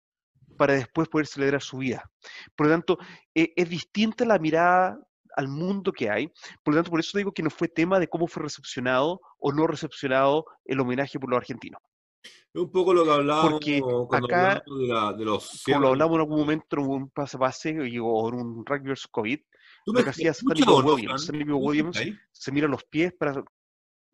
[0.58, 2.10] para después poder celebrar su vida.
[2.54, 2.98] Por lo tanto,
[3.34, 4.98] e, es distinta la mirada
[5.36, 6.28] al mundo que hay.
[6.62, 9.52] Por lo tanto, por eso digo que no fue tema de cómo fue recepcionado o
[9.52, 11.80] no recepcionado el homenaje por los argentinos.
[12.22, 15.80] Es un poco lo que hablábamos Porque cuando acá, hablamos de, la- de los Como
[15.80, 15.90] lo 100.
[15.90, 19.08] hablamos en algún momento en un pase a pase y- o en un rugby versus
[19.10, 19.40] COVID,
[19.84, 20.32] ¿Tú lo me, que me hacía
[20.72, 21.30] o no, Williams.
[21.32, 21.98] Williams
[22.32, 23.44] se mira los pies para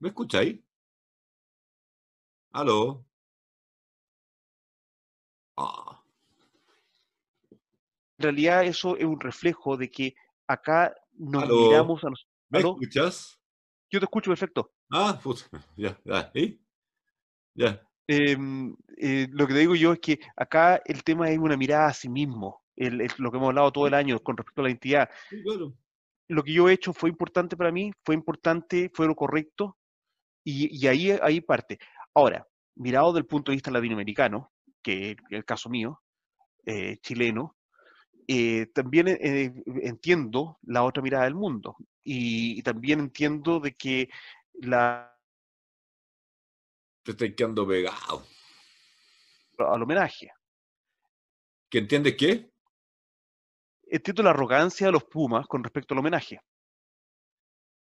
[0.01, 0.59] ¿Me escucháis?
[2.53, 3.05] ¿Aló?
[5.57, 6.03] Ah,
[8.19, 10.15] en realidad eso es un reflejo de que
[10.47, 11.55] acá nos ¿Aló?
[11.57, 12.27] miramos a los...
[12.49, 12.71] ¿Me ¿Aló?
[12.81, 13.41] escuchas?
[13.91, 14.73] Yo te escucho perfecto.
[14.91, 15.43] Ah, puta,
[15.77, 16.61] ya, ya, ¿y?
[17.55, 17.83] Ya.
[18.07, 21.87] Em, eh, lo que te digo yo es que acá el tema es una mirada
[21.89, 24.65] a sí mismo, el- el- lo que hemos hablado todo el año con respecto a
[24.65, 25.09] la identidad.
[25.29, 25.75] Sí, claro.
[26.29, 29.77] Lo que yo he hecho fue importante para mí, fue importante, fue lo correcto,
[30.45, 31.79] y, y ahí, ahí parte.
[32.15, 32.47] Ahora,
[32.77, 34.53] mirado del punto de vista latinoamericano,
[34.83, 36.01] que es el caso mío,
[36.67, 37.57] eh, chileno,
[38.29, 39.53] eh, también eh,
[39.83, 44.09] entiendo la otra mirada del mundo, y, y también entiendo de que
[44.55, 45.17] la,
[47.03, 48.25] Te estoy quedando pegado.
[49.59, 50.31] al homenaje.
[51.71, 52.51] ¿Que entiendes qué?
[53.93, 56.41] entiendo la arrogancia de los Pumas con respecto al homenaje.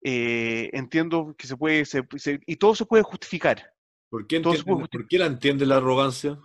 [0.01, 3.73] Eh, entiendo que se puede, se- se- y todo se puede justificar,
[4.09, 6.39] ¿Por qué, se puede ¿por qué la entiende la arrogancia?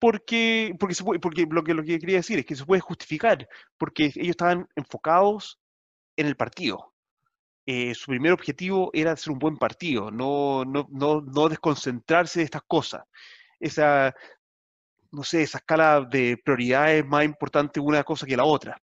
[0.00, 2.80] Porque, porque, se puede- porque lo, que, lo que quería decir es que se puede
[2.80, 3.46] justificar,
[3.78, 5.60] porque ellos estaban enfocados
[6.16, 6.92] en el partido.
[7.66, 12.44] Eh, su primer objetivo era hacer un buen partido, no, no, no, no desconcentrarse de
[12.46, 13.04] estas cosas.
[13.60, 14.14] Esa,
[15.12, 18.80] no sé, esa escala de prioridades más importante una cosa que la otra.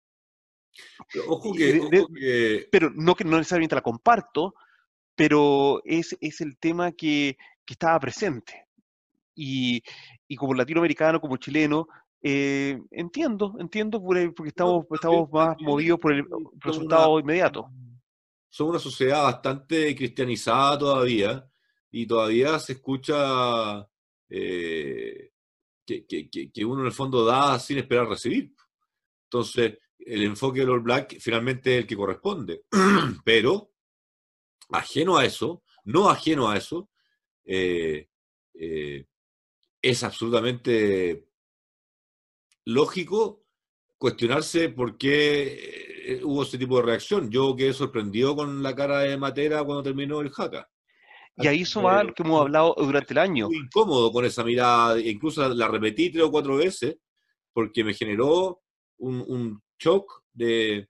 [1.12, 4.56] Pero Ojo que, de- de- ojo que- pero no que no necesariamente la comparto,
[5.16, 8.66] pero es, es el tema que, que estaba presente.
[9.36, 9.82] Y,
[10.28, 11.88] y como latinoamericano, como chileno,
[12.22, 16.26] eh, entiendo, entiendo porque estamos, estamos más movidos por el
[16.60, 17.70] resultado una- inmediato.
[18.50, 21.46] somos una sociedad bastante cristianizada todavía
[21.92, 23.86] y todavía se escucha
[24.30, 25.32] eh,
[25.86, 28.54] que, que- uno en el fondo da sin esperar recibir.
[29.26, 32.62] Entonces, el enfoque del All Black finalmente es el que corresponde.
[33.26, 33.72] Pero,
[34.70, 36.90] ajeno a eso, no ajeno a eso,
[37.46, 38.08] eh,
[39.84, 41.28] es absolutamente
[42.66, 43.46] lógico
[43.98, 47.30] cuestionarse por qué eh, hubo ese tipo de reacción.
[47.30, 50.70] Yo quedé sorprendido con la cara de Matera cuando terminó el jaca.
[51.36, 53.48] Y ahí eso va lo que hemos hablado durante el año.
[53.48, 56.98] Muy incómodo con esa mirada, incluso la, la repetí tres o cuatro veces,
[57.52, 58.62] porque me generó
[58.98, 60.90] un, un shock de...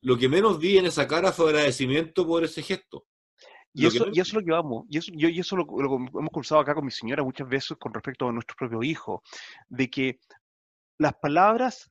[0.00, 3.06] Lo que menos vi en esa cara fue agradecimiento por ese gesto.
[3.74, 5.64] Y eso, menos y eso es lo que vamos, y eso, yo, y eso lo,
[5.64, 9.22] lo hemos conversado acá con mi señora muchas veces con respecto a nuestro propio hijo,
[9.68, 10.20] de que
[10.98, 11.90] las palabras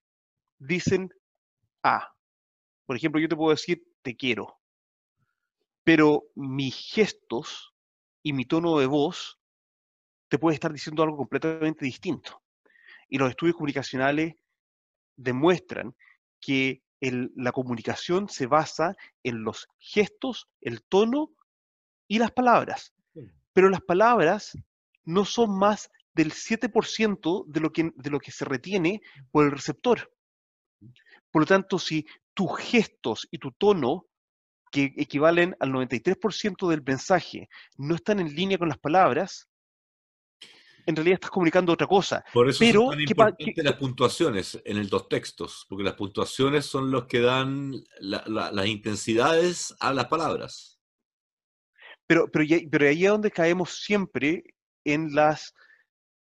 [0.59, 1.09] dicen
[1.83, 2.13] A.
[2.85, 4.59] Por ejemplo, yo te puedo decir te quiero,
[5.83, 7.73] pero mis gestos
[8.23, 9.39] y mi tono de voz
[10.29, 12.43] te puede estar diciendo algo completamente distinto.
[13.09, 14.35] Y los estudios comunicacionales
[15.15, 15.95] demuestran
[16.39, 21.31] que el- la comunicación se basa en los gestos, el tono
[22.11, 22.93] y las palabras.
[23.53, 24.51] Pero las palabras
[25.05, 29.01] no son más del 7% de lo, que, de lo que se retiene
[29.31, 30.11] por el receptor.
[31.31, 34.07] Por lo tanto, si tus gestos y tu tono,
[34.71, 37.47] que equivalen al 93% del mensaje,
[37.77, 39.47] no están en línea con las palabras,
[40.85, 42.23] en realidad estás comunicando otra cosa.
[42.33, 45.65] Por eso Pero, son tan ¿qué pa- importantes qué- las puntuaciones en el dos textos,
[45.69, 50.77] porque las puntuaciones son los que dan la- la- las intensidades a las palabras.
[52.11, 52.43] Pero, pero,
[52.89, 54.43] ahí es donde caemos siempre
[54.83, 55.53] en las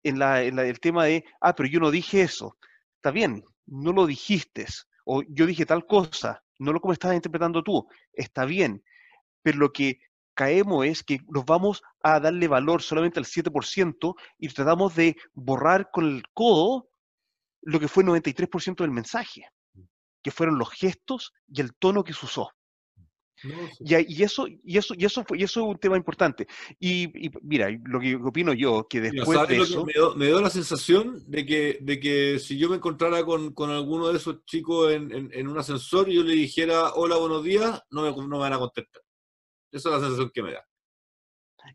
[0.05, 2.57] en la, en la- el tema de, ah, pero yo no dije eso.
[2.95, 4.65] Está bien, no lo dijiste.
[5.05, 7.89] O yo dije tal cosa, no lo como estabas interpretando tú.
[8.13, 8.85] Está bien.
[9.43, 9.99] Pero lo que
[10.35, 15.91] caemos es que nos vamos a darle valor solamente al 7% y tratamos de borrar
[15.91, 16.91] con el codo
[17.63, 19.49] lo que fue el 93% del mensaje,
[20.23, 22.53] que fueron los gestos y el tono que se usó.
[23.45, 23.85] No, sí.
[24.09, 26.47] Y, eso, y eso, y eso fue, y eso es un tema importante.
[26.79, 30.27] Y, y mira, lo que opino yo, que después ¿sabes de eso, me, dio, me
[30.27, 34.17] dio la sensación de que, de que si yo me encontrara con, con alguno de
[34.19, 38.03] esos chicos en, en- en un ascensor y yo le dijera hola, buenos días, no
[38.03, 39.03] me, no me van a contestar.
[39.73, 40.65] Esa es la sensación que me da.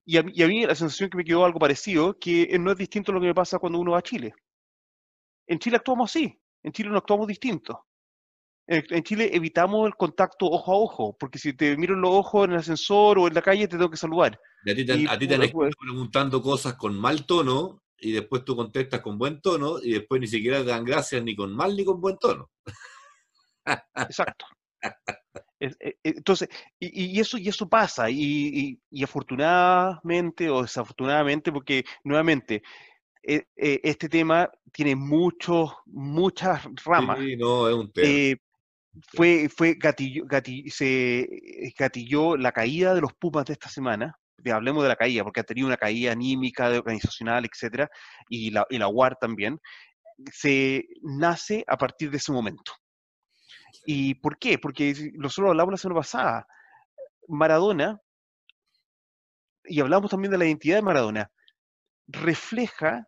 [0.06, 2.72] y a, mí- y a mí la sensación que me quedó algo parecido, que no
[2.72, 4.34] es distinto a lo que me pasa cuando uno va a Chile.
[5.48, 7.87] En Chile actuamos así, en Chile no actuamos distinto.
[8.68, 12.46] En, Chile evitamos el contacto ojo a ojo, porque si te miro en los ojos
[12.46, 14.40] en el ascensor o en la calle te tengo que saludar.
[14.66, 18.12] Y a ti te, Y, a ti te estado preguntando cosas con mal tono y
[18.12, 21.56] después tú contestas con buen tono y después ni siquiera te dan gracias ni con
[21.56, 22.50] mal ni con buen tono.
[23.96, 24.46] Exacto.
[25.60, 26.50] Eh, entonces,
[26.80, 32.62] y, eso, y eso pasa, y, afortunadamente o desafortunadamente, porque nuevamente,
[33.24, 37.18] e, e, este tema tiene muchos, muchas ramas.
[37.18, 38.08] Sí, no, es un tema.
[38.08, 38.38] Eh,
[39.14, 40.26] fue, fue gatilló,
[40.70, 41.28] se
[41.78, 44.18] gatilló la caída de los Pumas de esta semana.
[44.52, 47.90] Hablemos de la caída, porque ha tenido una caída anímica, organizacional, etcétera,
[48.30, 49.60] y la, y la UAR también.
[50.32, 52.74] Se nace a partir de ese momento.
[53.86, 54.58] ¿Y por qué?
[54.58, 56.48] Porque nosotros hablamos la semana pasada.
[57.28, 58.00] Maradona,
[59.66, 61.32] y hablamos también de la identidad de Maradona,
[62.08, 63.08] refleja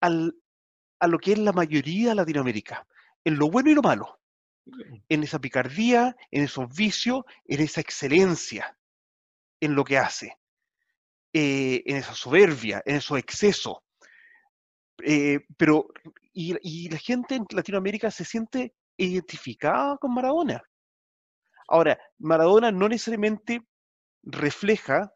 [0.00, 0.34] al,
[1.00, 2.86] a lo que es la mayoría de Latinoamérica,
[3.24, 4.20] en lo bueno y lo malo,
[5.08, 8.76] en esa picardía, en esos vicios, en esa excelencia
[9.60, 10.38] en lo que hace,
[11.32, 13.78] eh, en esa soberbia, en esos excesos.
[15.02, 15.88] Eh, pero,
[16.32, 20.62] y, y, la gente en Latinoamérica se siente identificada con Maradona.
[21.68, 23.62] Ahora, Maradona no necesariamente
[24.22, 25.12] refleja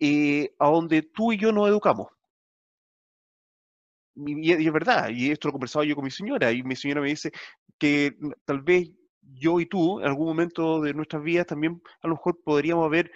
[0.00, 2.08] eh, a donde tú y yo nos educamos.
[4.26, 7.00] Y, es verdad, y esto lo he conversado yo con mi señora, y mi señora
[7.00, 7.30] me dice
[7.78, 8.90] que tal vez
[9.20, 13.12] yo y tú, en algún momento de nuestras vidas, también a lo mejor podríamos haber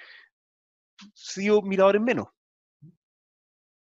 [1.15, 2.29] sido miradores menos.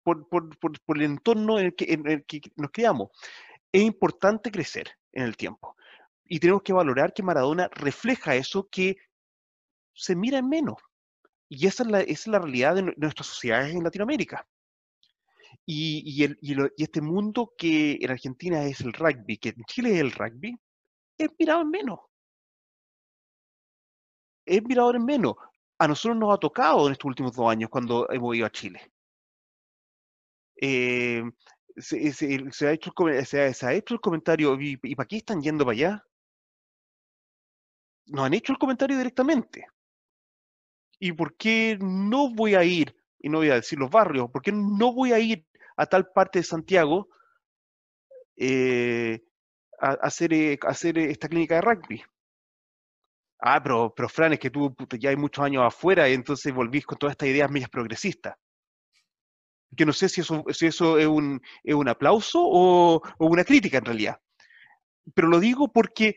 [0.03, 3.09] Por, por, por, el entorno en el, que, en el que nos criamos.
[3.71, 5.77] Es importante crecer en el tiempo.
[6.25, 8.97] Y tenemos que valorar que Maradona refleja eso que
[9.93, 10.75] se mira en menos.
[11.47, 14.45] Y esa es la, es la realidad de nuestras sociedades en Latinoamérica.
[15.65, 19.93] Y, y, el, y, este mundo que en Argentina es el rugby, que en Chile
[19.93, 20.57] es el rugby,
[21.17, 21.99] es mirado en menos.
[24.45, 25.35] Es mirado en menos.
[25.79, 28.91] A nosotros nos ha tocado en estos últimos dos años cuando hemos ido a Chile.
[30.61, 31.23] Eh,
[31.77, 31.97] se,
[32.67, 35.73] ha hecho el, se, ha, hecho el comentario, ¿y, ¿y para qué están yendo para
[35.73, 36.05] allá?
[38.07, 39.65] Nos han hecho el comentario directamente.
[40.99, 44.41] ¿Y por qué no voy a ir, y no voy a decir los barrios, por
[44.41, 45.45] qué no voy a ir
[45.75, 47.09] a tal parte de Santiago
[48.35, 49.23] eh,
[49.79, 52.03] a, hacer, eh, hacer esta clínica de rugby?
[53.39, 56.85] Ah, pero, pero Fran, es que tú ya hay muchos años afuera y entonces volvís
[56.85, 58.35] con todas estas ideas medias progresistas
[59.75, 63.43] que no sé si eso, si eso es, un, es un aplauso o, o, una
[63.43, 64.21] crítica en realidad.
[65.13, 66.15] Pero lo digo porque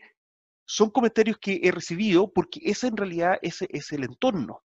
[0.65, 4.63] son comentarios que he recibido, porque ese en realidad ese es el entorno.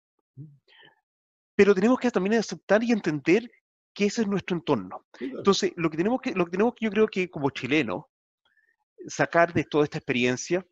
[1.55, 3.51] Pero tenemos que también aceptar y entender
[3.93, 5.05] que ese es nuestro entorno.
[5.19, 8.09] Entonces, lo que tenemos que, lo que tenemos que yo creo que como chileno,
[9.07, 10.65] sacar de toda esta experiencia,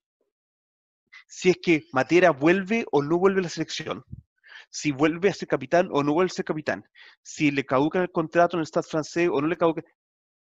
[1.27, 4.03] si es que Matera vuelve o no vuelve a la selección,
[4.69, 6.87] si vuelve a ser capitán o no vuelve a ser capitán,
[7.21, 9.83] si le caduca el contrato en el Stade francés o no le caduca,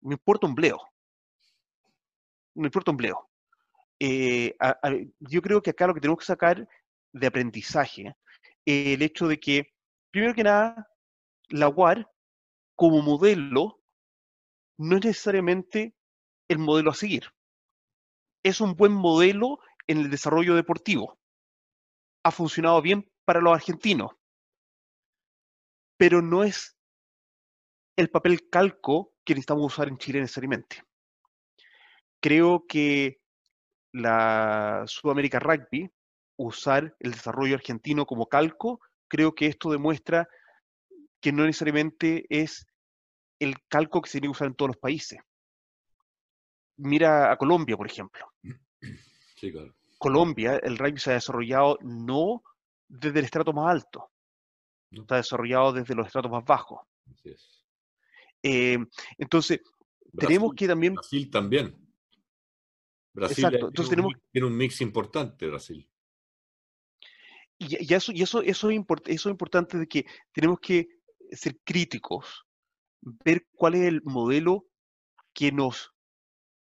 [0.00, 0.78] me importa un bleo.
[2.54, 3.28] Me importa un bleo.
[3.98, 4.56] Eh,
[5.20, 6.68] yo creo que acá lo que tenemos que sacar
[7.12, 8.14] de aprendizaje
[8.64, 9.72] es el hecho de que,
[10.10, 10.88] primero que nada,
[11.48, 12.08] la UAR
[12.76, 13.80] como modelo
[14.78, 15.94] no es necesariamente
[16.48, 17.32] el modelo a seguir.
[18.42, 21.18] Es un buen modelo en el desarrollo deportivo.
[22.22, 24.12] Ha funcionado bien para los argentinos,
[25.96, 26.76] pero no es
[27.96, 30.82] el papel calco que necesitamos usar en Chile necesariamente.
[32.20, 33.20] Creo que
[33.92, 35.90] la Sudamérica Rugby,
[36.36, 40.28] usar el desarrollo argentino como calco, creo que esto demuestra
[41.26, 42.68] que no necesariamente es
[43.40, 45.18] el calco que se tiene que usar en todos los países.
[46.76, 48.32] Mira a Colombia, por ejemplo.
[49.98, 52.44] Colombia, el rugby se ha desarrollado no
[52.86, 54.08] desde el estrato más alto.
[54.88, 56.78] Está desarrollado desde los estratos más bajos.
[58.40, 58.78] Eh,
[59.18, 59.62] entonces,
[60.16, 60.94] tenemos que también...
[60.94, 61.76] Brasil también.
[63.12, 63.66] Brasil Exacto.
[63.66, 64.14] Entonces, tiene, tenemos...
[64.14, 65.90] un, tiene un mix importante, Brasil.
[67.58, 70.95] Y, eso, y eso, eso, es eso es importante de que tenemos que
[71.32, 72.44] ser críticos,
[73.02, 74.66] ver cuál es el modelo
[75.32, 75.92] que nos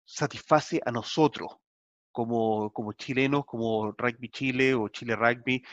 [0.05, 1.57] satisface a nosotros
[2.11, 5.63] como, como chilenos, como Rugby Chile o Chile Rugby,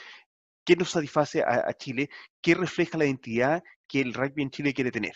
[0.65, 2.11] qué nos satisface a, Chile,
[2.43, 5.15] qué refleja la identidad que el rugby en Chile quiere tener.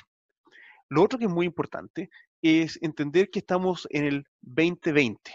[0.88, 2.08] Lo otro que es muy importante
[2.40, 5.30] es entender que estamos en el 2020.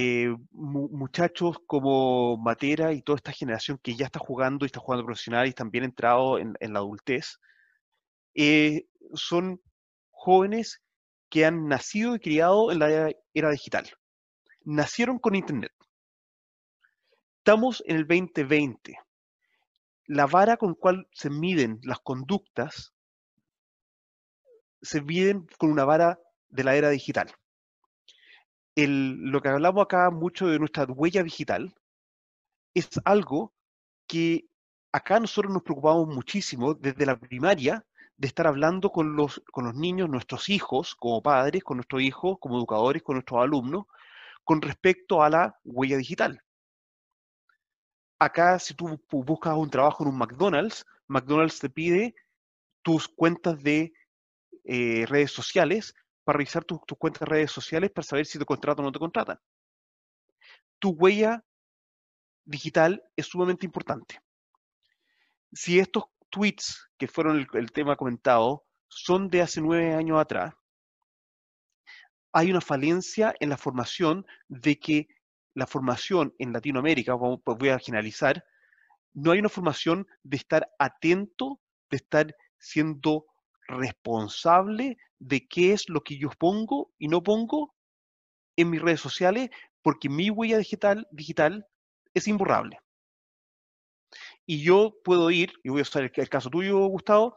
[0.00, 5.04] Eh, muchachos como Matera y toda esta generación que ya está jugando y está jugando
[5.04, 7.40] profesional y están bien entrados en, la adultez,
[8.34, 9.60] eh, son
[10.10, 10.82] jóvenes
[11.28, 13.90] que han nacido y criado en la era digital.
[14.64, 15.72] Nacieron con Internet
[17.48, 18.98] estamos en el 2020.
[20.04, 22.92] La vara con cual se miden las conductas
[24.82, 26.20] se miden con una vara
[26.50, 27.32] de la era digital.
[28.86, 31.74] Lo que hablamos acá mucho de nuestra huella digital
[32.74, 33.52] es algo
[34.06, 34.46] que
[34.92, 37.84] acá nosotros nos preocupamos muchísimo desde la primaria
[38.16, 42.36] de estar hablando con los, con los niños, nuestros hijos, como padres, con nuestros hijos,
[42.40, 43.86] como educadores, con nuestros alumnos,
[44.44, 46.42] con respecto a la huella digital.
[48.18, 52.14] Acá, si tú buscas un trabajo en un McDonald's, McDonald's te pide
[52.82, 53.92] tus cuentas de
[54.64, 55.94] eh, redes sociales
[56.28, 58.98] para revisar tus, cuentas de redes sociales para saber si te contratan o no te
[58.98, 59.40] contratan.
[60.78, 61.42] Tu huella
[62.44, 64.20] digital es sumamente importante.
[65.54, 70.52] Si estos tweets que fueron el, tema comentado son de hace nueve años atrás,
[72.32, 75.08] hay una falencia en la formación de que
[75.54, 78.44] la formación en Latinoamérica, voy a generalizar,
[79.14, 83.24] no hay una formación de estar atento, de estar siendo
[83.68, 87.74] responsable de qué es lo que yo pongo y no pongo
[88.56, 89.50] en mis redes sociales,
[89.82, 91.66] porque mi huella digital, digital
[92.14, 92.80] es imborrable.
[94.46, 97.36] Y yo puedo ir, y voy a usar el, caso tuyo, Gustavo,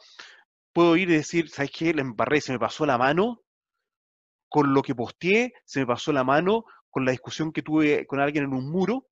[0.74, 1.94] puedo ir y decir, ¿sabes qué?
[1.94, 3.44] La embarré, se me pasó la mano
[4.50, 8.20] con lo que posteé, se me pasó la mano con la discusión que tuve con
[8.20, 9.08] alguien en un muro,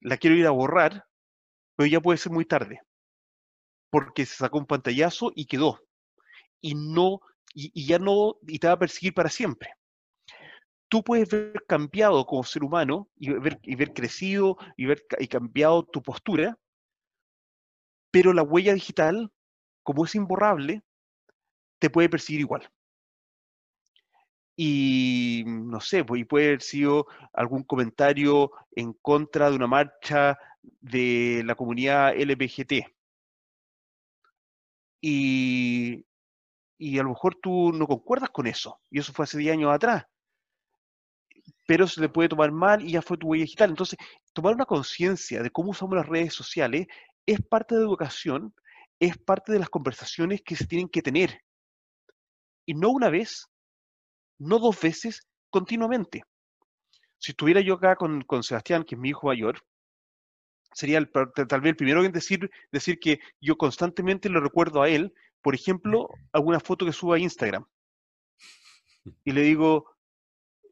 [0.00, 1.06] la quiero ir a borrar,
[1.76, 2.80] pero ya puede ser muy tarde,
[3.90, 5.80] porque se sacó un pantallazo y quedó
[6.60, 7.20] y no,
[7.54, 9.74] y, ya no, y te va a perseguir para siempre.
[10.88, 15.28] Tú puedes ver cambiado como ser humano y ver, y ver crecido y ver y
[15.28, 16.58] cambiado tu postura,
[18.10, 19.30] pero la huella digital,
[19.82, 20.82] como es imborrable,
[21.78, 22.70] te puede perseguir igual.
[24.56, 30.36] Y no sé, pues, puede haber sido algún comentario en contra de una marcha
[30.80, 32.84] de la comunidad LBGT.
[35.00, 36.04] Y
[36.78, 39.72] y a lo mejor tú no concuerdas con eso, y eso fue hace 10 años
[39.72, 40.06] atrás,
[41.66, 43.70] pero se le puede tomar mal y ya fue tu huella digital.
[43.70, 43.98] Entonces,
[44.32, 46.86] tomar una conciencia de cómo usamos las redes sociales
[47.26, 48.54] es parte de educación,
[48.98, 51.42] es parte de las conversaciones que se tienen que tener.
[52.64, 53.48] Y no una vez,
[54.38, 56.22] no dos veces, continuamente.
[57.18, 59.60] Si estuviera yo acá con, con Sebastián, que es mi hijo mayor,
[60.72, 65.12] sería tal vez el primero en decir, decir que yo constantemente lo recuerdo a él
[65.48, 67.64] por ejemplo, alguna foto que suba a Instagram
[69.24, 69.96] y le digo,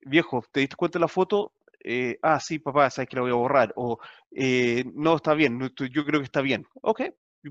[0.02, 1.54] viejo, ¿te diste cuenta de la foto?
[1.82, 3.72] Eh, ah, sí, papá, sabes que la voy a borrar.
[3.76, 3.98] O,
[4.32, 6.66] eh, no, está bien, yo creo que está bien.
[6.82, 7.04] Ok,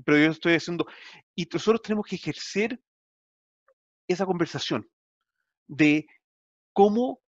[0.04, 0.86] pero yo estoy haciendo...
[1.34, 2.80] Y nosotros tenemos que ejercer
[4.06, 4.88] esa conversación
[5.66, 6.06] de
[6.72, 7.20] cómo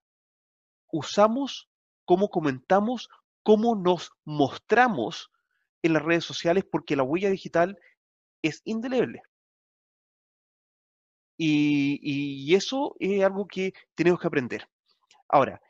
[0.93, 1.69] usamos,
[2.05, 3.09] cómo comentamos,
[3.43, 5.33] cómo nos mostramos
[5.83, 7.77] en las redes sociales, porque la huella digital
[8.43, 9.23] es indeleble.
[11.41, 14.69] Y, eso es algo que tenemos que aprender.
[15.29, 15.61] Ahora,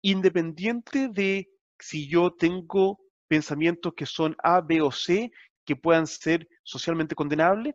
[0.00, 5.30] independiente de si yo tengo pensamientos que son A, B o C,
[5.64, 7.74] que puedan ser socialmente condenables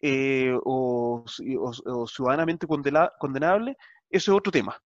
[0.00, 1.24] eh, o,
[2.08, 3.76] ciudadanamente condenables,
[4.08, 4.82] eso es otro tema.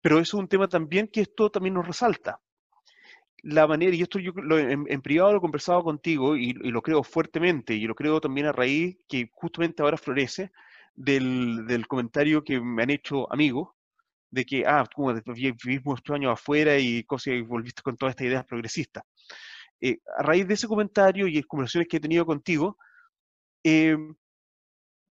[0.00, 2.40] Pero eso es un tema también que esto también nos resalta
[3.42, 7.74] la manera, y esto yo en, privado lo he conversado contigo y, lo creo fuertemente,
[7.74, 10.52] y lo creo también a raíz que justamente ahora florece
[10.94, 13.70] del, comentario que me han hecho amigos,
[14.30, 18.26] de que, ah, como vivimos estos años afuera y cosas y volviste con todas estas
[18.26, 19.02] ideas progresistas.
[19.80, 22.76] Eh, a raíz de ese comentario y conversaciones que he tenido contigo,
[23.64, 23.96] eh,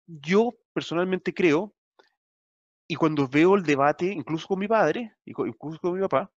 [0.07, 1.75] yo personalmente creo,
[2.89, 6.31] y cuando veo el debate, incluso con mi padre, incluso con mi papá,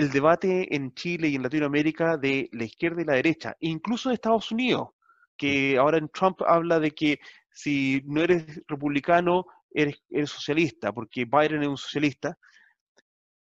[0.00, 4.14] el debate en Chile y en Latinoamérica de la izquierda y la derecha, incluso en
[4.14, 4.88] Estados Unidos,
[5.36, 7.20] que ahora en Trump habla de que
[7.52, 12.38] si no eres republicano, eres, socialista, porque Biden es un socialista.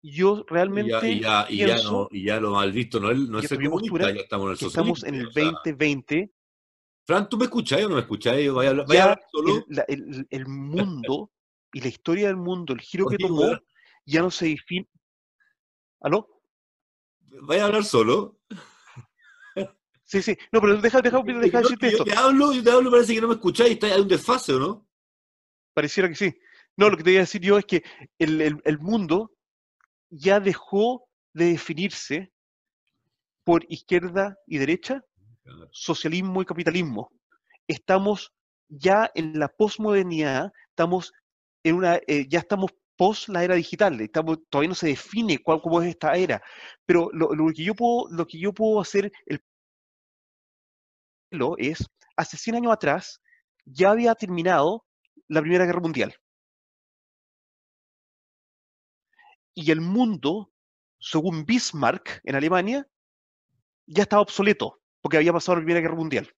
[0.02, 1.10] Yo realmente.
[1.10, 4.12] Y ya, y ya, no, y ya lo mal visto, no, no es el comunista,
[4.12, 4.96] ya estamos en el socialismo.
[4.96, 6.32] Estamos en el 2020.
[7.06, 8.36] Fran, ¿tú me escuchás o no me escuchás?
[8.54, 9.66] Vaya, vaya solo.
[9.88, 11.32] El, el, mundo
[11.74, 13.58] y la historia del mundo, el giro que tomó,
[14.06, 14.88] ya no se define.
[16.02, 16.37] ¿Aló?
[17.42, 18.40] ¿Vaya a hablar solo?
[20.04, 20.38] Sí, sí.
[20.54, 22.06] No, pero deja, deja, deja decirte esto.
[22.06, 24.54] Yo te hablo, yo te hablo, parece que no me escucháis, está, hay un desfase,
[24.54, 24.88] ¿o no?
[25.74, 26.34] Pareciera que sí.
[26.78, 27.84] No, lo que te voy a decir yo es que
[28.18, 29.34] el, el, el mundo
[30.10, 32.32] ya dejó de definirse
[33.44, 35.04] por izquierda y derecha,
[35.72, 37.12] socialismo y capitalismo.
[37.68, 38.34] Estamos
[38.70, 41.14] ya en la posmodernidad, estamos
[41.64, 44.10] en una, eh, ya estamos post la era digital.
[44.12, 46.42] Todavía no se define cuál, cómo es esta era.
[46.86, 49.42] Pero lo, que yo puedo, lo que yo puedo hacer el,
[51.58, 53.22] es, hace 100 años atrás,
[53.66, 54.86] ya había terminado
[55.28, 56.16] la Primera Guerra Mundial.
[59.58, 60.52] y el mundo,
[61.00, 62.88] según Bismarck en Alemania,
[63.88, 66.32] ya estaba obsoleto, porque había pasado la Primera Guerra Mundial.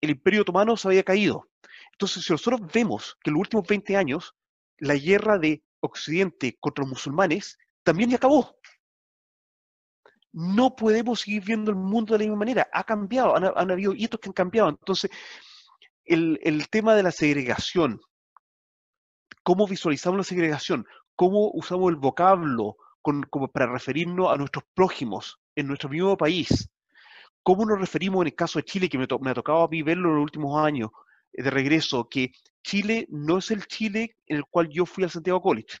[0.00, 1.50] El Imperio Otomano se había caído.
[1.90, 4.32] Entonces, si nosotros vemos que en los últimos 20 años
[4.78, 8.56] la guerra de Occidente contra los musulmanes también ya acabó.
[10.32, 12.68] No podemos seguir viendo el mundo de la misma manera.
[12.72, 14.70] Ha cambiado, han, habido hitos que han cambiado.
[14.70, 15.10] Entonces,
[16.04, 18.00] el, tema de la segregación,
[19.42, 25.66] cómo visualizamos la segregación, cómo usamos el vocablo como para referirnos a nuestros prójimos en
[25.66, 26.70] nuestro mismo país,
[27.42, 29.82] cómo nos referimos en el caso de Chile, que me, me ha tocado a mí
[29.82, 30.90] verlo en los últimos años
[31.32, 32.32] eh, de regreso, que
[32.64, 35.78] Chile no es el Chile en el cual yo fui al Santiago College,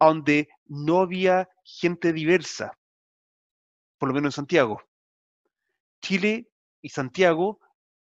[0.00, 2.76] donde no había gente diversa,
[3.98, 4.82] por lo menos en Santiago.
[6.02, 6.50] Chile
[6.82, 7.60] y Santiago,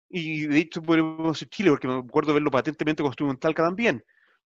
[0.09, 4.03] y de hecho podemos decir Chile, porque me acuerdo verlo patentemente estuve en Talca también,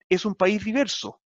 [0.08, 1.20] es un país diverso.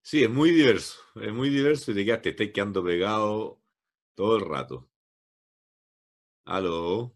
[0.00, 3.60] Sí, es muy diverso, es muy diverso y te quedaste, estás quedando pegado
[4.14, 4.91] todo el rato.
[6.44, 7.14] Aló.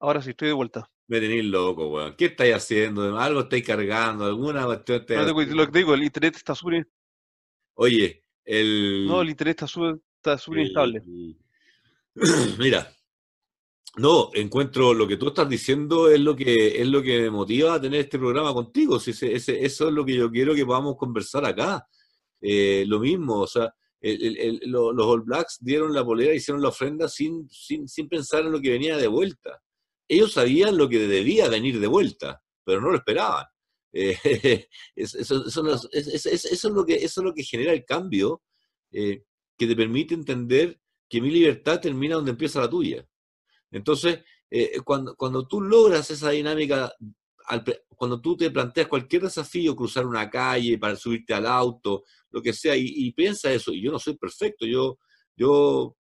[0.00, 0.90] Ahora sí, estoy de vuelta.
[1.08, 2.14] Me tenéis loco, weón.
[2.16, 3.18] ¿Qué estáis haciendo?
[3.18, 4.24] ¿Algo estáis cargando?
[4.24, 5.04] ¿Alguna cuestión?
[5.08, 6.88] lo que digo, el internet está súper...
[7.74, 9.06] Oye, el...
[9.06, 10.00] No, el internet está súper
[10.32, 11.02] está instable.
[12.58, 12.90] Mira,
[13.96, 17.74] no, encuentro lo que tú estás diciendo es lo que es lo que me motiva
[17.74, 18.98] a tener este programa contigo.
[18.98, 21.86] Si ese, ese, eso es lo que yo quiero que podamos conversar acá.
[22.40, 27.48] Eh, lo mismo, o sea, los All Blacks dieron la polera, hicieron la ofrenda sin,
[27.50, 29.62] sin, sin pensar en lo que venía de vuelta.
[30.08, 33.46] Ellos sabían lo que debía venir de vuelta, pero no lo esperaban.
[33.92, 38.42] eso, es lo que, eso es lo que genera el cambio
[38.92, 39.24] eh,
[39.56, 40.78] que te permite entender
[41.08, 43.08] que mi libertad termina donde empieza la tuya.
[43.70, 44.20] Entonces,
[44.50, 46.92] eh, cuando, cuando tú logras esa dinámica,
[47.88, 52.52] cuando tú te planteas cualquier desafío, cruzar una calle para subirte al auto, lo que
[52.52, 54.98] sea, y, piensa eso, y yo no soy perfecto, yo,
[55.36, 55.96] yo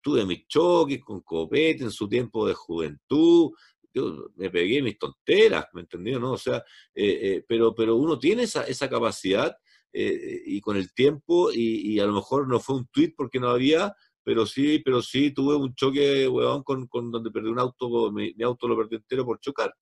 [0.00, 3.50] tuve mis choques con copete en su tiempo de juventud,
[3.92, 6.20] yo me pegué mis tonteras, ¿me entendió?
[6.20, 6.32] ¿no?
[6.32, 6.58] O sea,
[6.94, 9.56] eh, eh, pero, pero uno tiene esa, esa capacidad
[9.92, 13.48] eh, y con el tiempo, y, a lo mejor no fue un tweet porque no
[13.48, 18.12] había, pero sí, pero sí tuve un choque, huevón, con, con donde perdí un auto,
[18.12, 19.74] mi, auto lo perdí entero por chocar.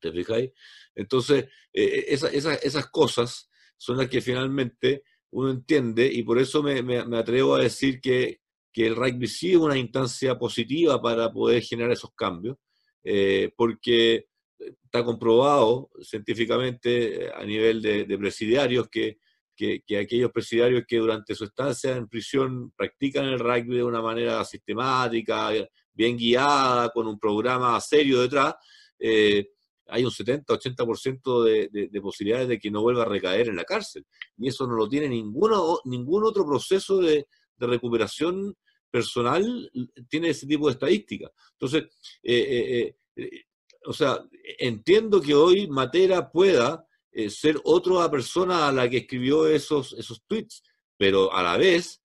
[0.00, 0.50] ¿Te fijáis?
[0.94, 7.54] Entonces, esas cosas son las que finalmente uno entiende y por eso me, me, atrevo
[7.54, 8.40] a decir que,
[8.72, 12.56] que, el rugby sí es una instancia positiva para poder generar esos cambios,
[13.04, 14.26] eh, porque
[14.58, 19.18] está comprobado científicamente eh, a nivel de, presidiarios que,
[19.54, 24.02] que, que, aquellos presidiarios que durante su estancia en prisión practican el rugby de una
[24.02, 25.50] manera sistemática,
[25.92, 28.54] bien guiada, con un programa serio detrás,
[28.98, 29.50] eh,
[29.88, 34.06] hay un 70-80% de, de, posibilidades de que no vuelva a recaer en la cárcel.
[34.36, 37.26] Y eso no lo tiene ninguno, ningún otro proceso de,
[37.60, 38.56] recuperación
[38.88, 39.68] personal,
[40.08, 41.28] tiene ese tipo de estadística.
[41.52, 41.84] Entonces,
[42.22, 42.38] eh,
[42.86, 43.44] eh, eh,
[43.84, 44.24] o sea,
[44.60, 46.86] entiendo que hoy Matera pueda
[47.28, 50.62] ser otra persona a la que escribió esos, esos tweets,
[50.96, 52.00] pero a la vez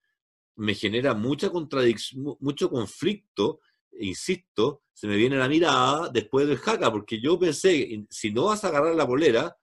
[0.55, 3.59] me genera mucha contradicción, mucho conflicto
[3.99, 8.63] insisto, se me viene la mirada después del jaca, porque yo pensé, si no vas
[8.63, 9.55] a agarrar la bolera,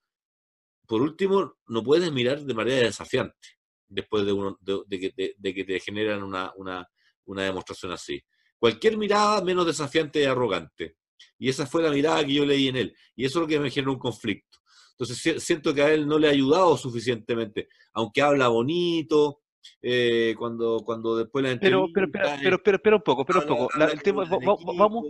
[0.87, 6.23] por último, no puedes mirar de manera desafiante después de, uno, de, que, te generan
[6.23, 6.87] una,
[7.25, 8.21] demostración así.
[8.57, 10.97] Cualquier mirada menos desafiante y arrogante.
[11.37, 12.95] Y esa fue la mirada que yo leí en él.
[13.15, 14.59] Y eso es lo que me generó un conflicto.
[14.91, 19.40] Entonces siento que a él no le ha ayudado suficientemente, aunque habla bonito,
[19.81, 23.69] eh, cuando, cuando después la pero, pero, pero, pero, pero, un poco, pero un poco.
[23.79, 25.05] el tema, vamos, vamos,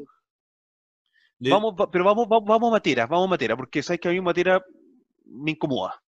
[1.92, 4.64] pero vamos, vamos, vamos a Matera, vamos a Matera, porque sabes que a mí Matera
[5.26, 6.02] me incomoda.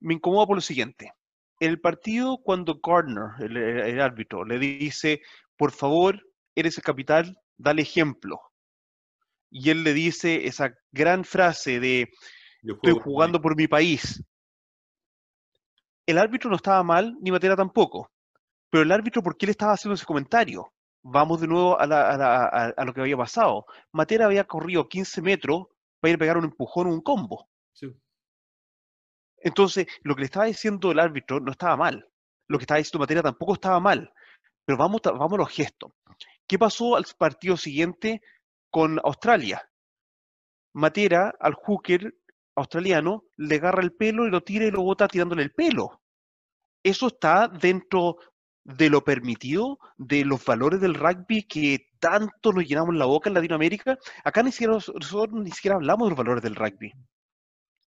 [0.00, 1.12] Me incomoda por lo siguiente.
[1.58, 5.20] El partido, cuando Gardner, el, árbitro, le dice,
[5.56, 6.20] por favor,
[6.54, 8.40] eres el capital, dale ejemplo.
[9.50, 12.10] Y él le dice esa gran frase de,
[12.62, 14.22] estoy jugando por mi país
[16.10, 18.10] el árbitro no estaba mal, ni Matera tampoco.
[18.70, 20.72] Pero el árbitro, ¿por qué le estaba haciendo ese comentario?
[21.02, 23.66] Vamos de nuevo a, lo que había pasado.
[23.92, 25.66] Matera había corrido 15 metros
[25.98, 27.48] para ir a pegar un empujón o un combo.
[29.42, 32.06] Entonces, lo que le estaba diciendo el árbitro no estaba mal.
[32.46, 34.12] Lo que estaba diciendo Matera tampoco estaba mal.
[34.64, 35.92] Pero vamos, vamos a los gestos.
[36.46, 38.20] ¿Qué pasó al partido siguiente
[38.70, 39.66] con Australia?
[40.74, 42.14] Matera al hooker
[42.54, 45.99] australiano le agarra el pelo y lo tira y lo bota tirándole el pelo.
[46.82, 48.18] Eso está dentro
[48.64, 53.34] de lo permitido, de los valores del rugby que tanto nos llenamos la boca en
[53.34, 53.98] Latinoamérica.
[54.24, 56.92] Acá ni siquiera nosotros ni siquiera hablamos de los valores del rugby,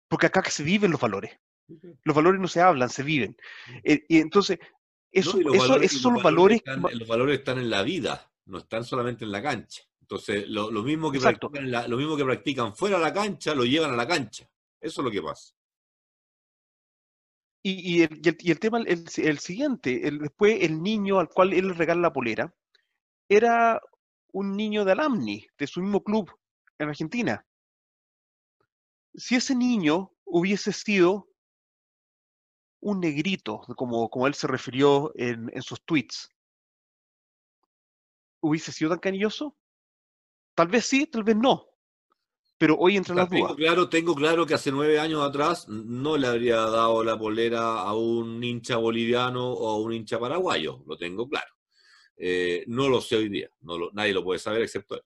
[0.09, 1.39] porque acá que se viven los valores.
[2.03, 3.37] Los valores no se hablan, se viven.
[3.85, 4.59] Eh, y entonces,
[5.13, 5.39] eso,
[5.83, 6.63] esos son los valores.
[6.67, 9.83] los valores están en la vida, no están solamente en la cancha.
[10.01, 13.93] Entonces, lo, mismo que practican lo mismo que practican fuera de la cancha, lo llevan
[13.93, 14.49] a la cancha.
[14.81, 15.55] Eso es lo que pasa.
[17.63, 22.55] Y, el, tema, el, siguiente, después el niño al cual él regala la polera,
[23.29, 23.81] era
[24.33, 26.31] un niño de Alamni, de su mismo club
[26.79, 27.45] en Argentina.
[29.15, 31.29] Si ese niño hubiese sido
[32.81, 36.31] un negrito, como, como él se refirió en, en sus tweets,
[38.41, 39.57] ¿hubiese sido tan cariñoso?
[40.55, 41.68] Tal vez sí, tal vez no
[42.59, 46.27] pero hoy entra las tengo Claro, tengo claro que hace nueve años atrás no le
[46.27, 51.29] habría dado la polera a un hincha boliviano o a un hincha paraguayo, lo tengo
[51.29, 51.55] claro.
[52.17, 55.03] Eh, no lo sé hoy día, no nadie lo puede saber excepto él.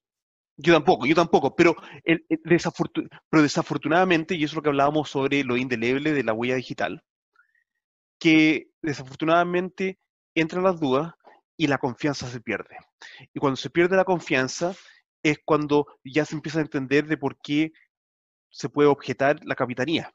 [0.57, 5.57] Yo tampoco, yo tampoco, pero, pero desafortunadamente, y eso es lo que hablábamos sobre lo
[5.57, 7.03] indeleble de la huella digital,
[8.19, 9.99] que desafortunadamente
[10.35, 11.13] entran las dudas
[11.57, 12.77] y la confianza se pierde.
[13.33, 14.75] Y cuando se pierde la confianza,
[15.23, 17.71] es cuando ya se empieza a entender de por qué
[18.51, 20.13] se puede objetar la capitanía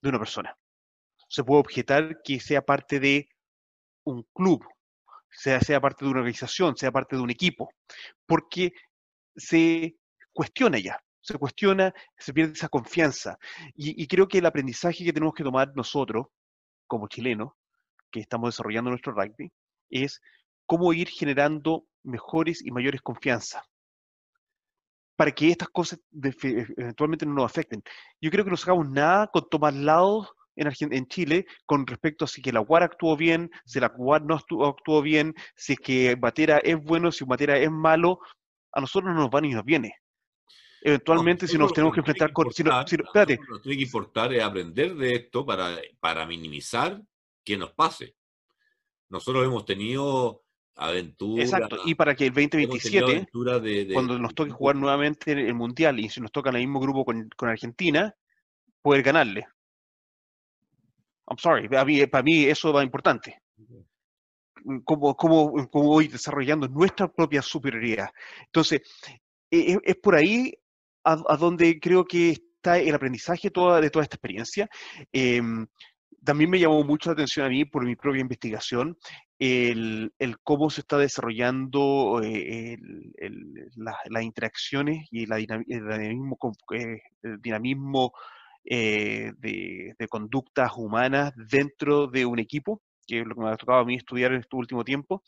[0.00, 0.56] de una persona.
[1.28, 3.28] Se puede objetar que sea parte de
[4.04, 4.64] un club,
[5.30, 7.70] sea, sea parte de una organización, sea parte de un equipo,
[8.24, 8.72] porque
[9.36, 9.96] se
[10.32, 13.38] cuestiona ya, se cuestiona, se pierde esa confianza.
[13.74, 16.28] Y, y creo que el aprendizaje que tenemos que tomar nosotros,
[16.86, 17.52] como chilenos,
[18.10, 19.52] que estamos desarrollando nuestro rugby,
[19.90, 20.22] es
[20.66, 23.68] cómo ir generando mejores y mayores confianza
[25.18, 27.82] para que estas cosas eventualmente no nos afecten.
[28.20, 32.28] Yo creo que no sacamos nada con tomar lados en, en Chile con respecto a
[32.28, 36.14] si que la UAR actuó bien, si la UAR no actuó, bien, si es que
[36.14, 38.20] Batera es bueno, si Batera es malo,
[38.72, 39.92] a nosotros no nos va ni nos viene.
[40.82, 42.52] Eventualmente, si nos tenemos que enfrentar con...
[42.52, 43.40] Si no, espérate.
[43.48, 47.02] Lo que tiene que importar es aprender de esto para, para minimizar
[47.44, 48.14] que nos pase.
[49.08, 50.44] Nosotros hemos tenido
[50.78, 51.42] aventura.
[51.42, 53.28] Exacto, y para que el 2027,
[53.92, 57.04] cuando nos toque jugar nuevamente el Mundial y si nos toca en el mismo grupo
[57.04, 58.14] con, Argentina,
[58.80, 59.46] poder ganarle.
[61.28, 63.42] I'm sorry, para mí, para mí eso va importante.
[64.84, 68.08] Como, como, como voy desarrollando nuestra propia superioridad.
[68.46, 68.80] Entonces,
[69.50, 70.52] e, e, es, por ahí
[71.04, 74.68] a, donde creo que está el aprendizaje toda, de toda esta experiencia.
[75.12, 75.66] Em,
[76.24, 78.96] también me llamó mucho la atención a mí por mi propia investigación
[79.38, 80.12] el,
[80.42, 82.76] cómo se está desarrollando eh,
[83.76, 86.36] las interacciones y el dinamismo,
[86.70, 88.12] el dinamismo
[88.64, 93.80] eh, de, conductas humanas dentro de un equipo, que es lo que me ha tocado
[93.80, 95.22] a mí estudiar en este último tiempo.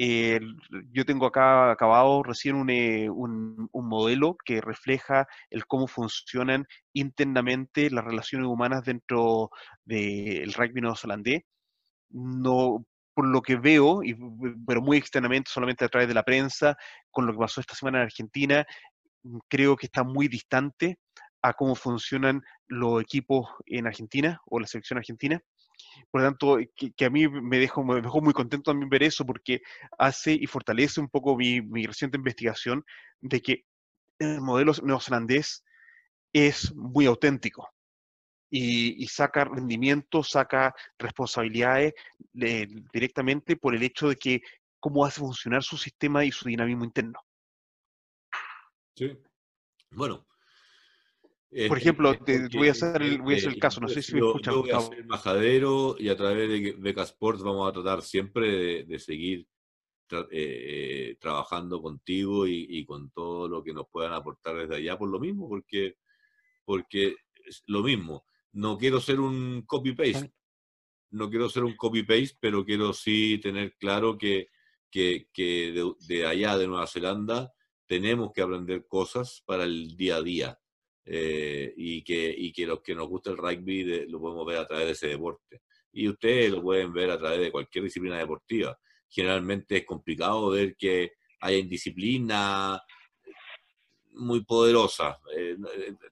[0.00, 7.90] Yo tengo acá acabado recién eh, un, un, modelo que refleja el cómo funcionan internamente
[7.90, 9.50] las relaciones humanas dentro
[9.84, 11.42] del rugby neozelandés.
[12.10, 14.16] No, por lo que veo, y,
[14.64, 16.76] pero muy externamente, solamente a través de la prensa,
[17.10, 18.64] con lo que pasó esta semana en Argentina,
[19.48, 21.00] creo que está muy distante
[21.42, 25.40] a cómo funcionan los equipos en Argentina o la selección argentina.
[26.10, 26.58] Por lo tanto,
[26.96, 29.62] que, a mí me dejó, me dejó muy contento también ver eso porque
[29.98, 32.84] hace y fortalece un poco mi, mi reciente investigación
[33.20, 33.64] de que
[34.18, 35.64] el modelo neozelandés
[36.32, 37.68] es muy auténtico
[38.50, 41.94] y, saca rendimiento, saca responsabilidades
[42.40, 44.42] eh, directamente por el hecho de que
[44.80, 47.20] cómo hace funcionar su sistema y su dinamismo interno.
[48.96, 49.18] Sí.
[49.90, 50.24] Bueno.
[51.50, 54.14] Por ejemplo, te, voy, a hacer el, voy a hacer el caso, no sé si
[54.14, 54.54] me escuchan.
[54.54, 58.84] Yo voy a ser embajadero y a través de Beca Sports vamos a tratar siempre
[58.84, 59.48] de, seguir
[60.10, 64.98] eh, eh, trabajando contigo y, y, con todo lo que nos puedan aportar desde allá
[64.98, 65.96] por lo mismo, porque,
[66.66, 67.16] porque
[67.46, 68.26] es lo mismo.
[68.52, 70.30] No quiero ser un copy-paste,
[71.12, 74.48] no quiero ser un copy-paste, pero quiero sí tener claro que,
[74.90, 75.26] que,
[76.06, 77.52] de, allá de Nueva Zelanda
[77.86, 80.58] tenemos que aprender cosas para el día a día
[81.10, 84.66] eh, y, que, y que los que nos gusta el rugby lo podemos ver a
[84.66, 85.62] través de ese deporte.
[85.92, 88.78] Y ustedes lo pueden ver a través de cualquier disciplina deportiva.
[89.08, 92.82] Generalmente es complicado ver que haya indisciplina,
[94.12, 95.18] muy poderosa.
[95.34, 95.56] Eh,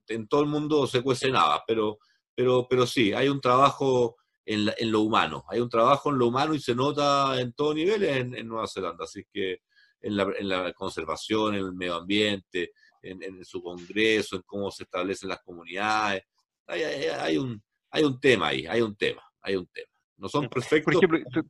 [0.08, 1.98] en todo el mundo se cuece nada, pero
[2.36, 6.28] pero, pero sí, hay un trabajo en, en, lo humano, hay un trabajo en lo
[6.28, 9.62] humano y se nota en todo nivel en, Nueva Zelanda, así que
[10.02, 12.72] en la, en la, conservación, en el medio ambiente,
[13.10, 16.22] en, su congreso, en cómo se establecen las comunidades,
[16.66, 19.92] hay, hay, un, hay un tema ahí, hay un tema, hay un tema.
[20.16, 20.94] No son perfectos.
[20.94, 21.42] Por ejemplo,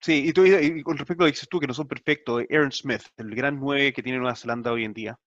[0.00, 2.44] Sí, y, tú, y con respecto a lo que dices tú, que no son perfectos,
[2.50, 5.18] Aaron Smith, el gran 9 que tiene Nueva Zelanda hoy en día,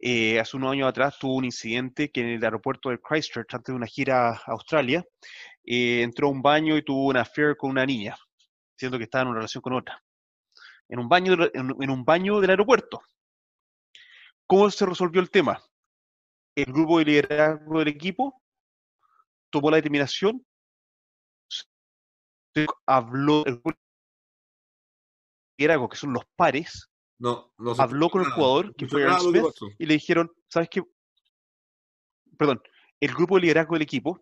[0.00, 3.72] eh, hace unos años atrás tuvo un incidente que en el aeropuerto de Christchurch, antes
[3.72, 5.04] de una gira a Australia,
[5.64, 8.16] eh, entró a un baño y tuvo una affair con una niña,
[8.76, 10.02] siendo que estaba en una relación con otra.
[10.88, 13.00] En un baño, en un baño del aeropuerto.
[14.50, 15.62] ¿Cómo se resolvió el tema?
[16.56, 18.42] El grupo de liderazgo del equipo
[19.48, 20.44] tomó la determinación,
[22.84, 23.78] habló, el grupo
[25.56, 26.90] liderazgo, que son los pares,
[27.20, 29.44] no, no habló con el jugador, que fue Aaron Smith,
[29.78, 30.82] y le dijeron, ¿sabes qué?
[32.36, 32.60] Perdón,
[32.98, 34.20] el grupo de liderazgo del equipo,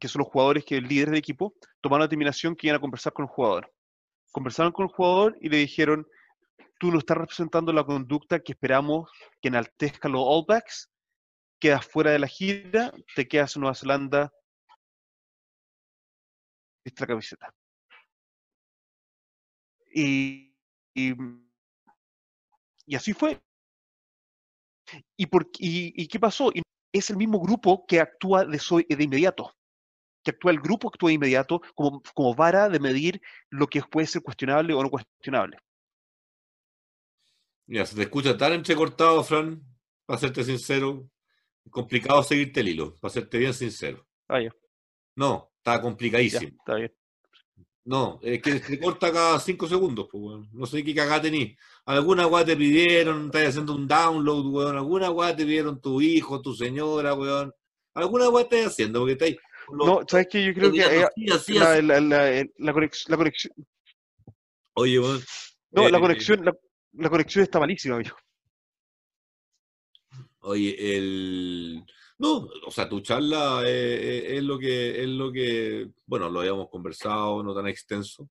[0.00, 2.80] que son los jugadores que el líder del equipo, tomaron la determinación que iban a
[2.80, 3.70] conversar con el jugador.
[4.32, 6.06] Conversaron con el jugador y le dijeron,
[6.78, 9.10] tú no estás representando la conducta que esperamos
[9.40, 10.90] que enaltezca los All Blacks,
[11.60, 14.32] quedas fuera de la gira, te quedas en Nueva Zelanda,
[16.84, 17.52] esta camiseta.
[19.92, 20.54] Y,
[22.94, 23.40] así fue.
[25.16, 26.50] ¿Y, por, y, qué pasó?
[26.90, 29.54] es el mismo grupo que actúa de, de inmediato
[30.24, 34.22] que actúa el grupo actúa de inmediato como vara de medir lo que puede ser
[34.22, 35.58] cuestionable o no cuestionable.
[37.68, 39.62] Ya, se te escucha tan entrecortado, Fran,
[40.04, 41.08] para serte sincero.
[41.70, 44.06] Complicado seguirte el hilo, para serte bien sincero.
[44.26, 44.40] Ah,
[45.14, 46.56] no, está complicadísimo.
[46.58, 46.94] está bien.
[47.84, 51.56] No, es que se corta cada cinco segundos, pues, No sé qué cagada tenés.
[51.84, 54.76] Alguna weá te pidieron, estás haciendo un download, weón.
[54.76, 57.52] Alguna weá te pidieron tu hijo, tu señora, weón.
[57.94, 59.36] Alguna weá estás haciendo, porque estáis
[59.72, 60.44] no, ¿sabes qué?
[60.44, 62.00] Yo creo que la,
[62.56, 63.52] la, conexión,
[64.74, 65.20] Oye, bueno,
[65.70, 66.44] No, la eh, conexión,
[66.92, 68.16] la, conexión está malísima, amigo.
[70.40, 71.84] Oye, el...
[72.18, 76.40] No, o sea, tu charla eh, eh, es, lo que, es lo que, bueno, lo
[76.40, 78.28] habíamos conversado, no tan extenso.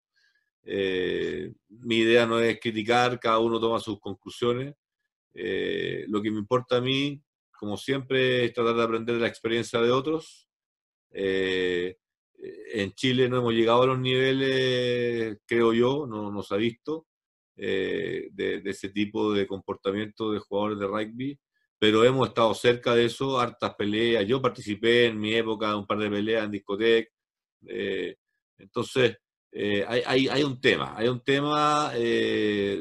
[0.63, 4.75] mi idea no es criticar, cada uno toma sus conclusiones.
[5.33, 7.21] lo que me importa a mí,
[7.51, 10.47] como siempre, es tratar de aprender de la experiencia de otros
[11.11, 11.97] eh,
[12.73, 17.06] en Chile no hemos llegado a los niveles, creo yo, no nos ha visto,
[17.57, 21.39] eh, de, ese tipo de comportamiento de jugadores de rugby,
[21.79, 24.25] pero hemos estado cerca de eso, hartas peleas.
[24.25, 27.11] Yo participé en mi época de un par de peleas en discoteca.
[27.67, 28.15] Eh,
[28.57, 29.17] entonces,
[29.87, 31.91] hay, hay, un tema, hay un tema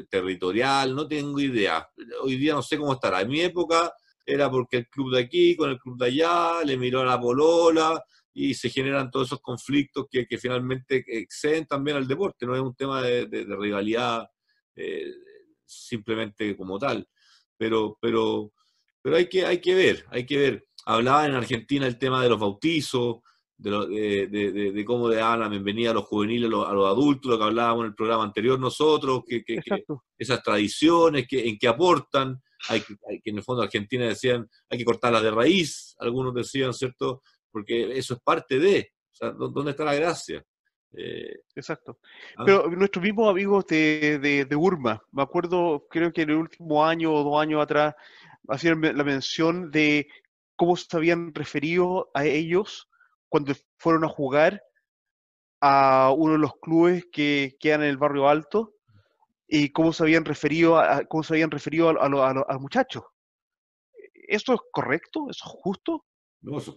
[0.09, 1.87] territorial, no tengo idea.
[2.21, 3.21] Hoy día no sé cómo estará.
[3.21, 3.93] En mi época
[4.25, 7.19] era porque el club de aquí con el club de allá le miró a la
[7.19, 8.03] polola,
[8.39, 12.61] y se generan todos esos conflictos que, que finalmente exceden también al deporte, no es
[12.61, 14.27] un tema de, de, rivalidad
[14.77, 15.13] eh,
[15.65, 17.07] simplemente como tal,
[17.57, 18.53] pero, pero,
[19.01, 20.67] pero hay, que, hay que ver, hay que ver.
[20.85, 23.17] Hablaba en Argentina el tema de los bautizos,
[23.57, 27.43] de, de, cómo le daban la bienvenida a los juveniles, a los, adultos, lo que
[27.43, 29.59] hablábamos en el programa anterior nosotros, que, que,
[30.17, 32.39] esas tradiciones que, en que aportan,
[32.69, 36.71] hay, hay, que en el fondo Argentina decían hay que cortarlas de raíz, algunos decían,
[36.73, 37.23] ¿cierto?
[37.51, 40.45] porque eso es parte de, o sea, ¿dónde está la gracia?
[40.99, 41.99] Eh, Exacto.
[42.37, 42.43] ¿ah?
[42.45, 47.13] Pero nuestros mismos amigos de, de, Urma, me acuerdo, creo que en el último año
[47.13, 47.95] o dos años atrás,
[48.47, 50.07] hacían la mención de
[50.55, 52.89] cómo se habían referido a ellos
[53.29, 54.63] cuando fueron a jugar
[55.61, 58.73] a uno de los clubes que quedan en el barrio alto
[59.47, 63.03] y cómo se habían referido a, cómo se habían referido a, los muchachos.
[64.13, 65.27] ¿Esto es correcto?
[65.29, 66.05] ¿Eso es justo?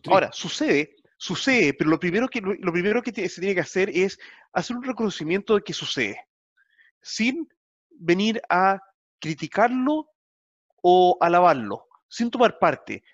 [0.07, 4.19] Ahora, sucede, sucede, pero lo primero que, lo primero que se tiene que hacer es
[4.55, 6.27] hacer un reconocimiento de que sucede,
[7.03, 7.47] sin
[7.91, 8.81] venir a
[9.21, 10.09] criticarlo
[10.83, 13.05] o alabarlo, sin tomar parte.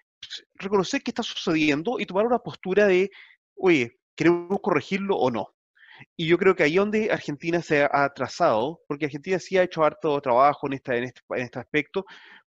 [0.55, 3.11] Reconocer que está sucediendo y tomar una postura de,
[3.57, 5.53] oye, ¿queremos corregirlo o no?
[6.17, 9.83] Y yo creo que ahí donde Argentina se ha atrasado, porque Argentina sí ha hecho
[9.83, 12.07] harto trabajo en, esta, en, este, en este aspecto,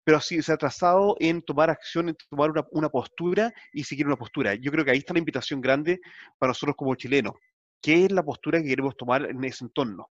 [0.07, 4.15] pero sí se ha atrasado en tomar acción, en tomar una, postura y seguir una
[4.15, 4.55] postura.
[4.55, 5.99] Yo creo que ahí está la invitación grande
[6.39, 7.33] para nosotros como chilenos.
[7.81, 10.09] ¿Qué es la postura que queremos tomar en ese entorno?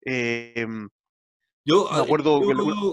[0.00, 0.88] Em,
[1.64, 2.40] yo, acuerdo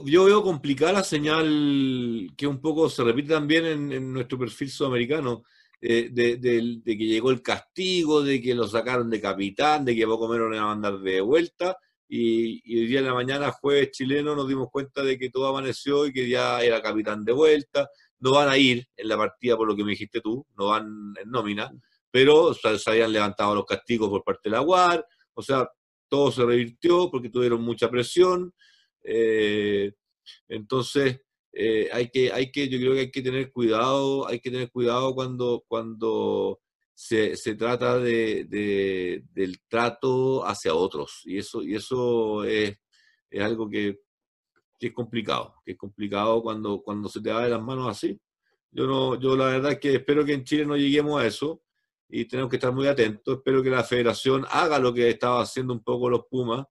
[0.05, 5.41] yo, veo complicada la señal que un poco se repite también en, nuestro perfil sudamericano,
[5.81, 10.27] eh, de, que llegó el castigo, de que lo sacaron de capitán, de que poco
[10.27, 14.35] menos le iban a mandar de vuelta, y, hoy día en la mañana, jueves chileno,
[14.35, 17.89] nos dimos cuenta de que todo amaneció y que ya era capitán de vuelta.
[18.19, 21.13] No van a ir en la partida por lo que me dijiste tú, no van
[21.21, 21.71] en nómina,
[22.11, 25.69] pero se habían levantado los castigos por parte de la UAR, o sea,
[26.07, 28.53] todo se revirtió porque tuvieron mucha presión.
[29.03, 29.91] Eh,
[30.47, 31.19] entonces,
[31.51, 34.71] eh, hay que, hay que, yo creo que hay que tener cuidado, hay que tener
[34.71, 36.59] cuidado cuando, cuando
[36.95, 41.21] se, se trata de, de, del trato hacia otros.
[41.25, 42.77] Y eso, y eso es,
[43.29, 43.99] es algo que,
[44.79, 48.19] que, es complicado, que es complicado cuando, cuando se te va de las manos así.
[48.71, 51.61] Yo, no, yo la verdad que espero que en Chile no lleguemos a eso
[52.07, 53.37] y tenemos que estar muy atentos.
[53.37, 56.65] Espero que la federación haga lo que estaba haciendo un poco los Pumas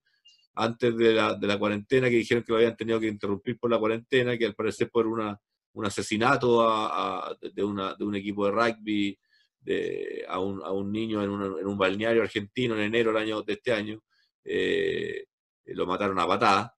[0.55, 3.71] antes de la, de la cuarentena, que dijeron que lo habían tenido que interrumpir por
[3.71, 5.39] la cuarentena, que al parecer por una,
[5.73, 9.19] un asesinato de, una, de un equipo de rugby
[9.65, 13.23] de, a, un, a, un, niño en, una, en, un balneario argentino en enero del
[13.23, 14.03] año, de este año,
[14.45, 15.25] eh,
[15.67, 16.75] lo mataron a patada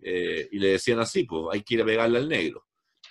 [0.00, 2.66] eh, y le decían así, pues hay que ir a pegarle al negro.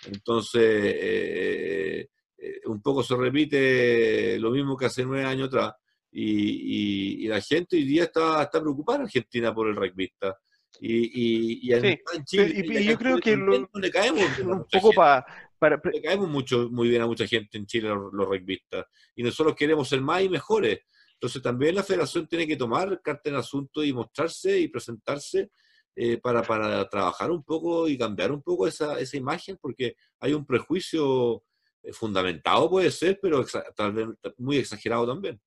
[0.06, 2.08] Entonces, eh,
[2.38, 5.74] eh, un poco se repite lo mismo que hace nueve años atrás.
[6.12, 10.38] Y, y, y la gente hoy día está, está preocupada en Argentina por el rugbyista.
[10.80, 14.92] Y, y, en, sí, Chile, y, y yo creo que lo, le caemos un poco
[14.92, 15.24] para,
[15.64, 15.80] para...
[15.92, 18.86] Le caemos mucho, muy bien a mucha gente en Chile, los, los rugbyistas.
[19.16, 20.80] Y nosotros queremos ser más y mejores.
[21.14, 25.50] Entonces también la federación tiene que tomar carta en asunto y mostrarse y presentarse
[25.96, 30.34] eh, para, para, trabajar un poco y cambiar un poco esa, esa imagen, porque hay
[30.34, 31.44] un prejuicio
[31.82, 33.44] eh, fundamentado, puede ser, pero
[33.76, 34.08] tal vez
[34.38, 35.40] muy exagerado también.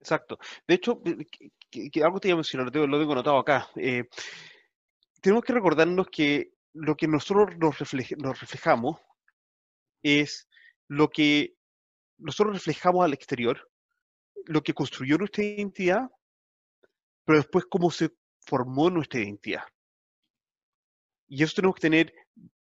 [0.00, 0.38] Exacto.
[0.66, 1.02] De hecho,
[1.70, 3.68] que, que algo te iba a mencionar, lo tengo, lo tengo notado acá.
[3.76, 4.04] Eh,
[5.20, 9.00] tenemos que recordarnos que lo que nosotros nos, refleje, nos reflejamos
[10.02, 10.48] es
[10.86, 11.56] lo que
[12.18, 13.70] nosotros reflejamos al exterior,
[14.46, 16.08] lo que construyó nuestra identidad,
[17.24, 18.10] pero después cómo se
[18.46, 19.64] formó nuestra identidad.
[21.26, 22.14] Y eso tenemos que tener,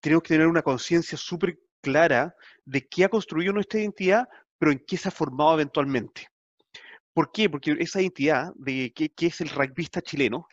[0.02, 2.36] tenemos que tener una conciencia súper clara
[2.66, 4.28] de qué ha construido nuestra identidad,
[4.58, 6.28] pero en qué se ha formado eventualmente.
[7.14, 7.50] ¿Por qué?
[7.50, 10.48] Porque esa identidad de qué es el rugbyista chileno,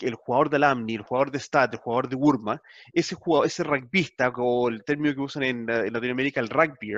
[0.00, 2.62] el jugador de Alamni, el jugador de Stade, el jugador de Burma,
[2.92, 6.94] ese jugador, ese rugbyista, o el término que usan en, Latinoamérica, el rugby,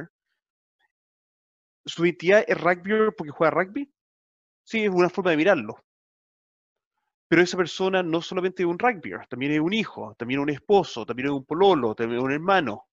[1.84, 3.92] su identidad es rugby porque juega rugby.
[4.64, 5.76] Sí, es una forma de mirarlo.
[7.28, 10.50] Pero esa persona no solamente es un rugby, también es un hijo, también es un
[10.50, 12.86] esposo, también es un pololo, también es un hermano.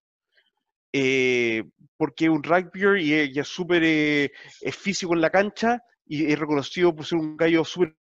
[0.91, 1.63] Eh,
[1.97, 4.31] porque es un rugby y es, es súper eh,
[4.71, 7.95] físico en la cancha y es reconocido por ser un gallo súper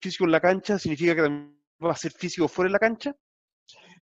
[0.00, 3.16] físico en la cancha, significa que también va a ser físico fuera de la cancha.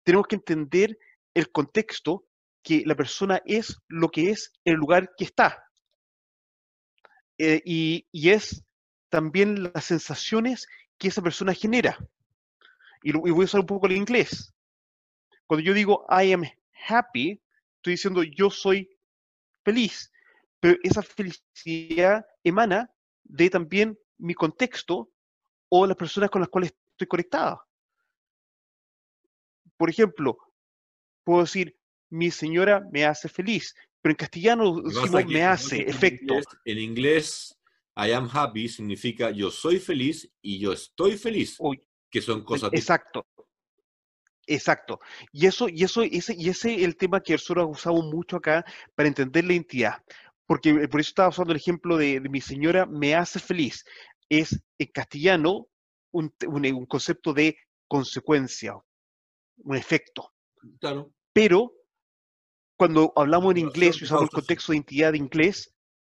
[0.02, 0.98] Tenemos que entender
[1.34, 2.26] el contexto
[2.62, 5.62] que la persona es lo que es el lugar que está.
[7.38, 8.64] Eh, y, y, es
[9.10, 10.66] también las sensaciones
[10.98, 11.98] que esa persona genera.
[13.02, 14.54] Y, lo, y, voy a usar un poco el inglés.
[15.46, 16.44] Cuando yo digo I am
[16.88, 17.40] happy,
[17.76, 18.88] estoy diciendo yo soy
[19.64, 20.10] feliz,
[20.60, 22.90] pero esa felicidad emana
[23.24, 25.10] de también mi contexto
[25.68, 27.60] o las personas con las cuales estoy conectada.
[29.76, 30.38] Por ejemplo,
[31.24, 31.76] puedo decir,
[32.10, 36.34] mi señora me hace feliz, pero en castellano decimos me hace, en efecto.
[36.34, 37.58] Inglés, en inglés,
[37.96, 42.70] I am happy significa yo soy feliz y yo estoy feliz, Uy, que son cosas
[42.72, 43.26] Exacto.
[44.46, 45.00] Exacto.
[45.32, 48.64] Y eso, y eso, ese, y ese es el tema que nosotros usamos mucho acá
[48.94, 50.04] para entender la identidad.
[50.46, 53.84] Porque eh, por eso estaba usando el ejemplo de, de mi señora me hace feliz.
[54.28, 55.68] Es en castellano
[56.12, 57.56] un, un, un concepto de
[57.88, 58.74] consecuencia,
[59.58, 60.32] un efecto.
[60.80, 61.12] Claro.
[61.32, 61.72] Pero
[62.76, 65.72] cuando hablamos en inglés y usamos el contexto de identidad de inglés,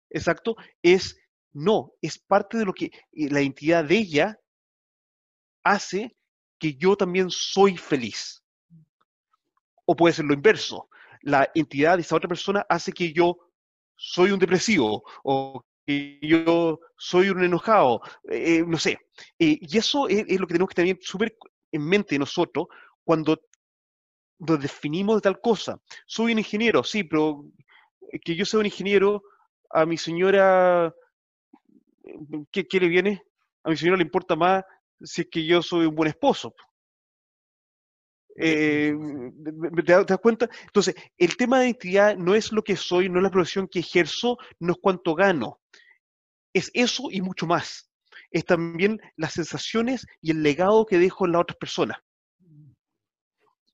[0.10, 1.18] exacto, es
[1.54, 4.40] no, es parte de lo que la identidad de ella
[5.64, 6.16] hace
[6.60, 8.44] que yo también soy feliz.
[9.86, 10.90] O puede ser lo inverso.
[11.22, 13.38] La entidad de esa otra persona hace que yo
[13.96, 19.00] soy un depresivo o que yo soy un enojado, eh, no sé.
[19.40, 21.36] Eh, y eso es, es, lo que tenemos que tener súper
[21.72, 22.68] en mente nosotros
[23.04, 23.40] cuando
[24.40, 25.80] nos definimos de tal cosa.
[26.06, 27.46] Soy un ingeniero, sí, pero
[28.24, 29.24] que yo sea un ingeniero,
[29.70, 30.94] a mi señora,
[32.52, 33.24] ¿qué, qué le viene?
[33.64, 34.64] A mi señora le importa más
[35.04, 36.54] si es que yo soy un buen esposo.
[38.36, 38.94] Eh,
[39.86, 40.50] ¿te, das cuenta?
[40.66, 43.80] Entonces, el tema de identidad no es lo que soy, no es la profesión que
[43.80, 45.61] ejerzo, no es cuánto gano.
[46.54, 47.90] Es eso y mucho más.
[48.30, 51.98] Es también las sensaciones y el legado que dejo en las otras personas.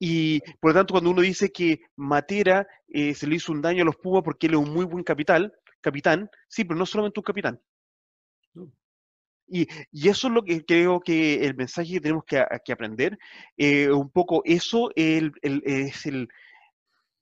[0.00, 3.82] Y por lo tanto, cuando uno dice que Matera eh, se le hizo un daño
[3.82, 7.18] a los Pumas porque él es un muy buen capital, capitán, sí, pero no solamente
[7.18, 7.60] un capitán.
[9.50, 13.18] Y, y, eso es lo que creo que el mensaje que tenemos que, que aprender.
[13.56, 16.28] Eh, un poco eso el, el, es el,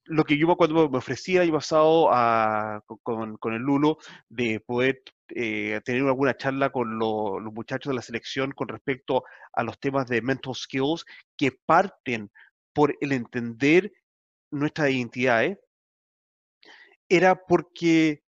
[0.07, 5.03] lo que yo cuando me ofrecía y basado a, con, con, el Lulo de poder
[5.28, 9.78] eh, tener alguna charla con lo, los muchachos de la selección con respecto a los
[9.78, 11.05] temas de mental skills
[11.37, 12.31] que parten
[12.73, 13.93] por el entender
[14.51, 15.59] nuestras identidades.
[17.09, 18.23] era porque,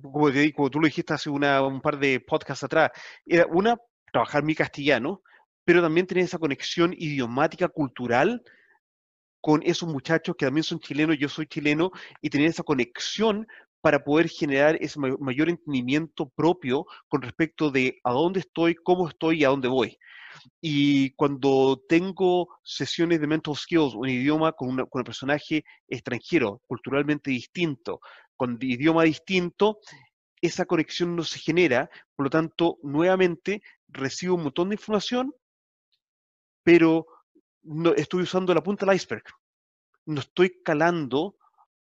[0.00, 2.90] como, te, como tú lo dijiste hace una, un par de podcasts atrás,
[3.26, 3.76] era una,
[4.12, 5.22] trabajar mi castellano,
[5.64, 8.42] pero también tener esa conexión idiomática, cultural,
[9.40, 11.90] con esos muchachos que también son chilenos, yo soy chileno,
[12.20, 13.46] y tener esa conexión
[13.80, 19.40] para poder generar ese mayor entendimiento propio con respecto de a dónde estoy, cómo estoy
[19.40, 19.98] y a dónde voy.
[20.60, 27.30] Y cuando tengo sesiones de mental skills, un idioma con, con un personaje extranjero, culturalmente
[27.30, 28.00] distinto,
[28.36, 29.78] con idioma distinto,
[30.40, 35.32] esa conexión no se genera, por lo tanto, nuevamente recibo un montón de información,
[36.62, 37.06] pero
[37.62, 39.24] no, estoy usando la punta del iceberg.
[40.06, 41.36] No estoy calando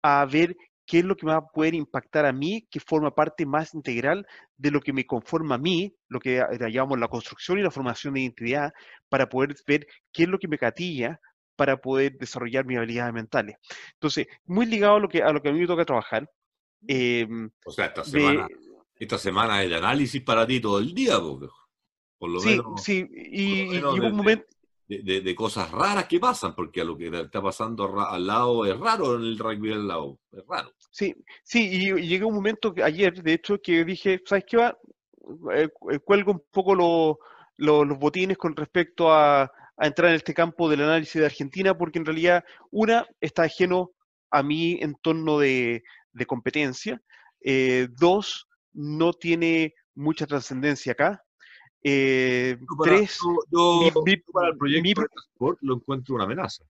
[0.02, 3.14] a ver qué es lo que me va a poder impactar a mí, que forma
[3.14, 4.26] parte más integral
[4.56, 8.14] de lo que me conforma a mí, lo que llamamos la construcción y la formación
[8.14, 8.72] de identidad,
[9.08, 11.20] para poder ver qué es lo que me catilla
[11.56, 13.56] para poder desarrollar mis habilidades mentales.
[13.94, 16.30] Entonces, muy ligado a lo que, a lo que a mí me toca trabajar.
[16.86, 18.46] Em, o sea, esta semana,
[18.94, 22.82] esta semana de análisis para ti todo el día, por lo sí, menos.
[22.82, 24.46] Sí, y, un momento
[24.88, 29.16] de, cosas raras que pasan, porque a lo que está pasando al lado es raro
[29.16, 30.72] en el rugby al lado, es raro.
[30.90, 34.78] Sí, sí, y, llegué un momento ayer, de hecho, que dije, ¿sabes qué va?
[35.52, 36.74] Eh, eh, cuelgo un poco
[37.56, 42.06] los botines con respecto a, entrar en este campo del análisis de Argentina, porque en
[42.06, 43.90] realidad, una, está ajeno
[44.30, 45.82] a mi entorno de,
[46.12, 47.02] de competencia,
[47.42, 51.22] eh, dos, no tiene mucha trascendencia acá,
[51.88, 53.92] eh, tres, yo,
[54.32, 55.06] para el proyecto
[55.60, 56.64] lo encuentro una amenaza.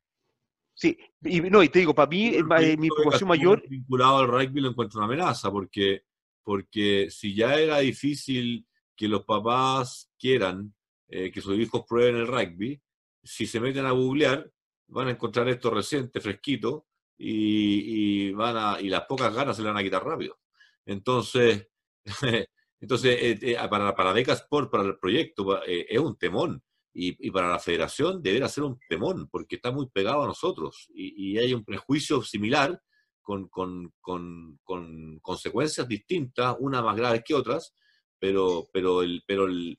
[0.75, 3.67] Sí, y, no, y te digo, para mí, eh, mi preocupación mayor...
[3.67, 6.03] Vinculado al rugby lo encuentro una amenaza, porque,
[6.43, 10.75] porque si ya era difícil que los papás quieran
[11.09, 12.79] eh, que sus hijos prueben el rugby,
[13.23, 14.53] si se meten a googlear,
[14.89, 19.63] van a encontrar esto reciente, fresquito, y, y, van a, y las pocas ganas se
[19.63, 20.39] le van a quitar rápido.
[20.85, 21.69] Entonces,
[22.81, 26.63] Entonces, eh, eh, para, para Deca Sport, para el proyecto, eh, es un temón.
[26.99, 30.89] Y, para la federación deberá ser un temón, porque está muy pegado a nosotros.
[30.95, 32.81] Y, hay un prejuicio similar
[33.21, 37.75] con, con, con, con, consecuencias distintas, unas más graves que otras,
[38.19, 39.79] pero, pero, el, pero el,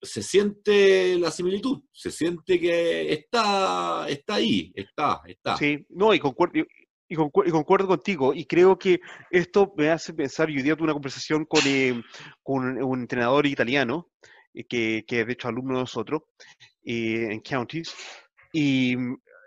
[0.00, 5.56] se siente la similitud, se siente que está, está ahí, está, está.
[5.56, 6.62] Sí, no, y concuerdo,
[7.12, 10.94] y, concuerdo contigo, y creo que esto me hace pensar, yo hoy día tuve una
[10.94, 12.02] conversación con, eh,
[12.44, 14.08] un entrenador italiano,
[14.54, 16.22] eh, que, que, de hecho alumno de nosotros,
[16.84, 17.94] eh, en Counties,
[18.52, 18.96] y,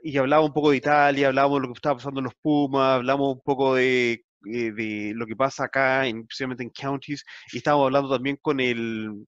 [0.04, 2.98] y, hablaba un poco de Italia, hablábamos de lo que estaba pasando en los Pumas,
[2.98, 7.86] hablamos un poco de, de lo que pasa acá, en, especialmente en Counties, y estábamos
[7.88, 9.26] hablando también con el,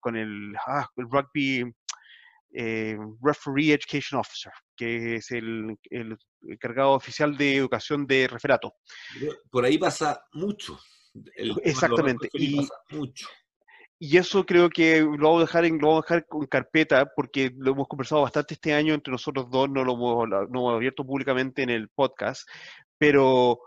[0.00, 1.72] con el, ah, el rugby
[2.56, 8.74] eh, Referee Education Officer, que es el, el, encargado oficial de educación de referato.
[9.50, 10.78] Por ahí pasa mucho.
[11.64, 12.28] Exactamente.
[12.34, 13.28] Y, mucho.
[13.98, 17.10] y eso creo que lo vamos a dejar en, lo vamos a dejar con carpeta
[17.14, 20.74] porque lo hemos conversado bastante este año entre nosotros dos, no lo hemos, no hemos
[20.74, 22.48] abierto públicamente en el podcast,
[22.98, 23.58] pero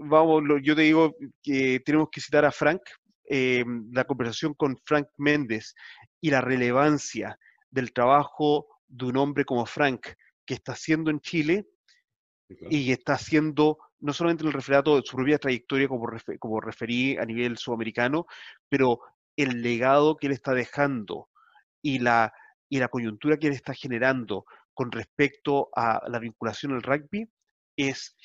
[0.00, 2.82] vamos, yo te digo que tenemos que citar a Frank,
[3.28, 5.74] eh, la conversación con Frank Méndez
[6.20, 7.38] y la relevancia
[7.70, 10.06] del trabajo de un hombre como Frank,
[10.44, 11.68] que está haciendo en Chile
[12.70, 16.08] y está haciendo no solamente el referato de su propia trayectoria como,
[16.38, 18.26] como referí a nivel sudamericano,
[18.68, 19.00] pero
[19.36, 21.28] el legado que él está dejando
[21.82, 22.32] y la,
[22.68, 27.28] y la coyuntura que él está generando con respecto a la vinculación al rugby
[27.76, 28.16] es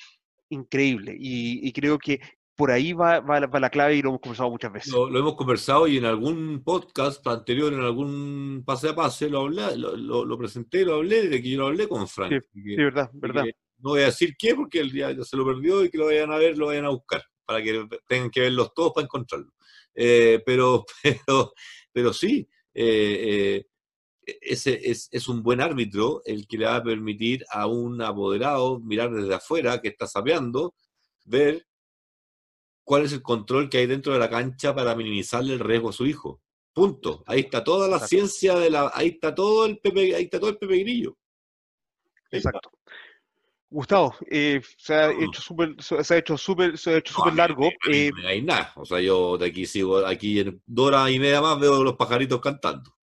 [0.48, 1.14] increíble.
[1.18, 2.20] Y, y creo que
[2.56, 4.92] por ahí va, va, la clave y lo hemos conversado muchas veces.
[4.92, 9.76] Lo, hemos conversado y en algún podcast anterior, en algún pase a pase, lo, hablé,
[9.76, 12.42] lo, lo, presenté, lo hablé, de que yo lo hablé con Frank.
[12.52, 13.44] Sí, verdad, verdad.
[13.78, 16.32] No voy a decir qué, porque el día se lo perdió y que lo vayan
[16.32, 19.52] a ver, lo vayan a buscar, para que tengan que verlos todos para encontrarlo.
[19.94, 20.84] Eh, pero,
[21.26, 21.52] pero,
[21.92, 23.64] pero sí, eh,
[24.26, 28.00] eh, ese es, es, un buen árbitro el que le va a permitir a un
[28.00, 30.74] apoderado mirar desde afuera que está sapeando,
[31.24, 31.66] ver
[32.84, 35.92] cuál es el control que hay dentro de la cancha para minimizarle el riesgo a
[35.92, 36.40] su hijo.
[36.72, 37.22] Punto.
[37.26, 40.50] Ahí está toda la ciencia de la, ahí está todo el pepe, ahí está todo
[40.50, 41.16] el pepe grillo.
[42.30, 42.70] Exacto.
[43.70, 47.68] Gustavo, eh, se ha hecho súper, se ha hecho súper, se ha hecho súper largo.
[47.90, 48.72] Eh, no hay nada.
[48.76, 51.96] O sea, yo de aquí sigo, aquí en dos horas y media más veo los
[51.96, 52.94] pajaritos cantando.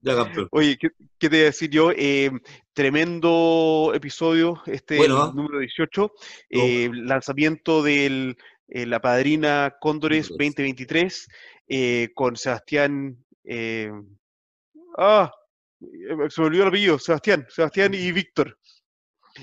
[0.00, 0.48] Ya, campeón.
[0.50, 1.92] Oye, ¿qué, te voy a decir yo?
[1.92, 2.30] Eh,
[2.72, 6.12] tremendo episodio, este número 18.
[6.92, 8.36] lanzamiento del
[8.68, 11.28] eh, la Padrina Cóndores 2023,
[11.68, 13.24] eh, con Sebastián.
[13.44, 13.90] Eh,
[14.98, 15.32] ah,
[15.80, 18.58] se me olvidó el apellido, Sebastián, Sebastián y Víctor.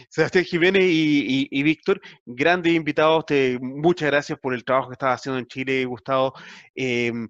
[0.10, 5.40] Sebastián Jiménez y, Víctor, grandes invitados, te, muchas gracias por el trabajo que estás haciendo
[5.40, 6.34] en Chile, Gustavo.
[6.74, 7.30] Em,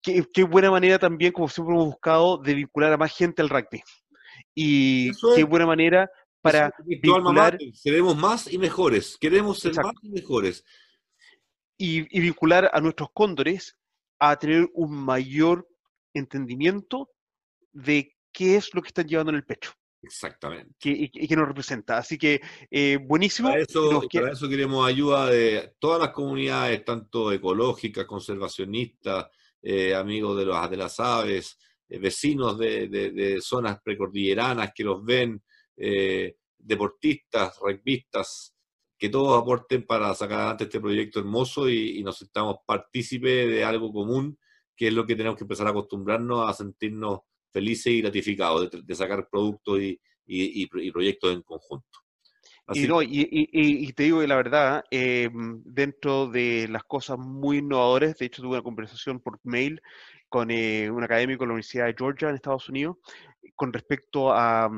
[0.00, 3.82] qué, buena manera también, como siempre hemos buscado, de vincular a más gente al rugby.
[4.54, 6.08] Y qué buena manera
[6.40, 7.58] para vincular...
[7.82, 10.64] Queremos más y mejores, queremos ser más y mejores.
[11.80, 13.76] Y vincular a nuestros cóndores
[14.18, 15.66] a tener un mayor
[16.14, 17.10] entendimiento
[17.72, 19.72] de qué es lo que están llevando en el pecho.
[20.02, 20.74] Exactamente.
[20.82, 21.98] y, que nos representa.
[21.98, 22.40] Así que
[22.70, 23.48] eh, buenísimo.
[23.48, 29.26] Para eso, eso, queremos ayuda de todas las comunidades, tanto ecológicas, conservacionistas,
[29.62, 31.58] eh, amigos de, los, de las aves,
[31.88, 35.42] eh, vecinos de, de, zonas precordilleranas que los ven,
[36.58, 38.54] deportistas, rugbyistas,
[39.00, 43.64] que todos aporten para sacar adelante este proyecto hermoso y, y nos estamos partícipes de
[43.64, 44.38] algo común,
[44.76, 47.20] que es lo que tenemos que empezar a acostumbrarnos a sentirnos
[47.50, 49.80] felices y gratificados de, sacar productos
[50.26, 51.98] y, proyectos en conjunto.
[52.74, 58.18] y, no, y, te digo que la verdad, em, dentro de las cosas muy innovadoras,
[58.18, 59.80] de hecho tuve una conversación por mail
[60.28, 62.98] con eh, un académico de la Universidad de Georgia en Estados Unidos
[63.56, 64.70] con respecto a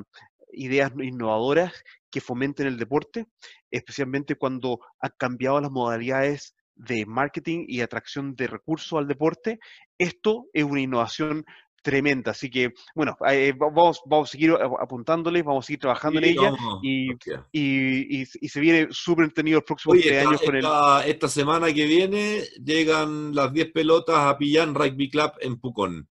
[0.53, 1.73] ideas innovadoras
[2.11, 3.27] que fomenten el deporte,
[3.71, 9.59] especialmente cuando han cambiado las modalidades de marketing y atracción de recursos al deporte.
[9.99, 11.45] Esto es una innovación
[11.83, 12.31] tremenda.
[12.31, 16.53] Así que, bueno, eh, vamos, vamos a seguir apuntándoles, vamos a seguir trabajando en ella
[16.83, 17.11] y,
[17.53, 21.85] y, y, se viene súper entretenido los próximos tres años con esta, Esta semana que
[21.87, 26.09] viene llegan las 10 pelotas a Pillán Rugby Club en Pucón.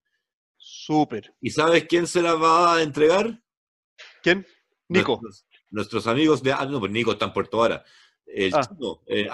[0.57, 1.34] Súper.
[1.41, 3.41] ¿Y sabes quién se las va a entregar?
[4.22, 4.45] ¿Quién?
[4.89, 5.19] Nico.
[5.69, 6.52] Nuestros, amigos de...
[6.52, 7.84] Ah, no, pues Nico está en Puerto Ahora.
[8.26, 8.61] El ah.
[8.61, 9.27] chino, eh,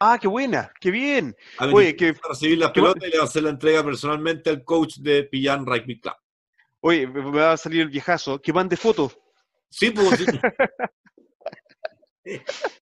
[0.00, 1.34] Ah, qué buena, qué bien.
[1.72, 4.96] Oye, que recibir la pelota y le va a hacer la entrega personalmente al coach
[4.98, 6.14] de Pillan Rugby Club.
[6.80, 8.40] Oye, me va a salir el viejazo.
[8.42, 9.16] Que mande fotos.
[9.70, 10.26] Sí, pues.
[12.24, 12.40] Sí.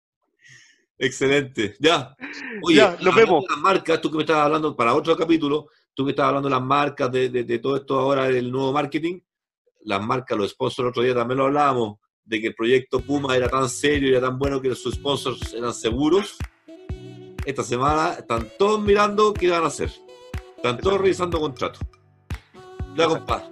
[0.98, 1.76] Excelente.
[1.78, 2.16] Ya.
[2.62, 3.44] Oye, ya, nos vemos.
[3.48, 6.54] Las marcas, tú que me estás hablando para otro capítulo, tú que estás hablando de
[6.54, 9.20] las marcas, de, de, todo esto ahora del nuevo marketing,
[9.84, 13.36] las marcas, los sponsors, el otro día también lo hablábamos, de que el proyecto Puma
[13.36, 16.36] era tan serio y era tan bueno que sus sponsors eran seguros
[17.44, 19.90] esta semana están todos mirando qué van a hacer.
[20.56, 21.80] Están todos revisando contratos.
[22.96, 23.46] Ya, compadre.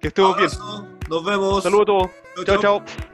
[0.00, 0.50] Que estemos bien.
[1.08, 1.62] Nos vemos.
[1.64, 2.10] Saludos a todos.
[2.46, 2.60] chao.
[2.60, 3.08] chao.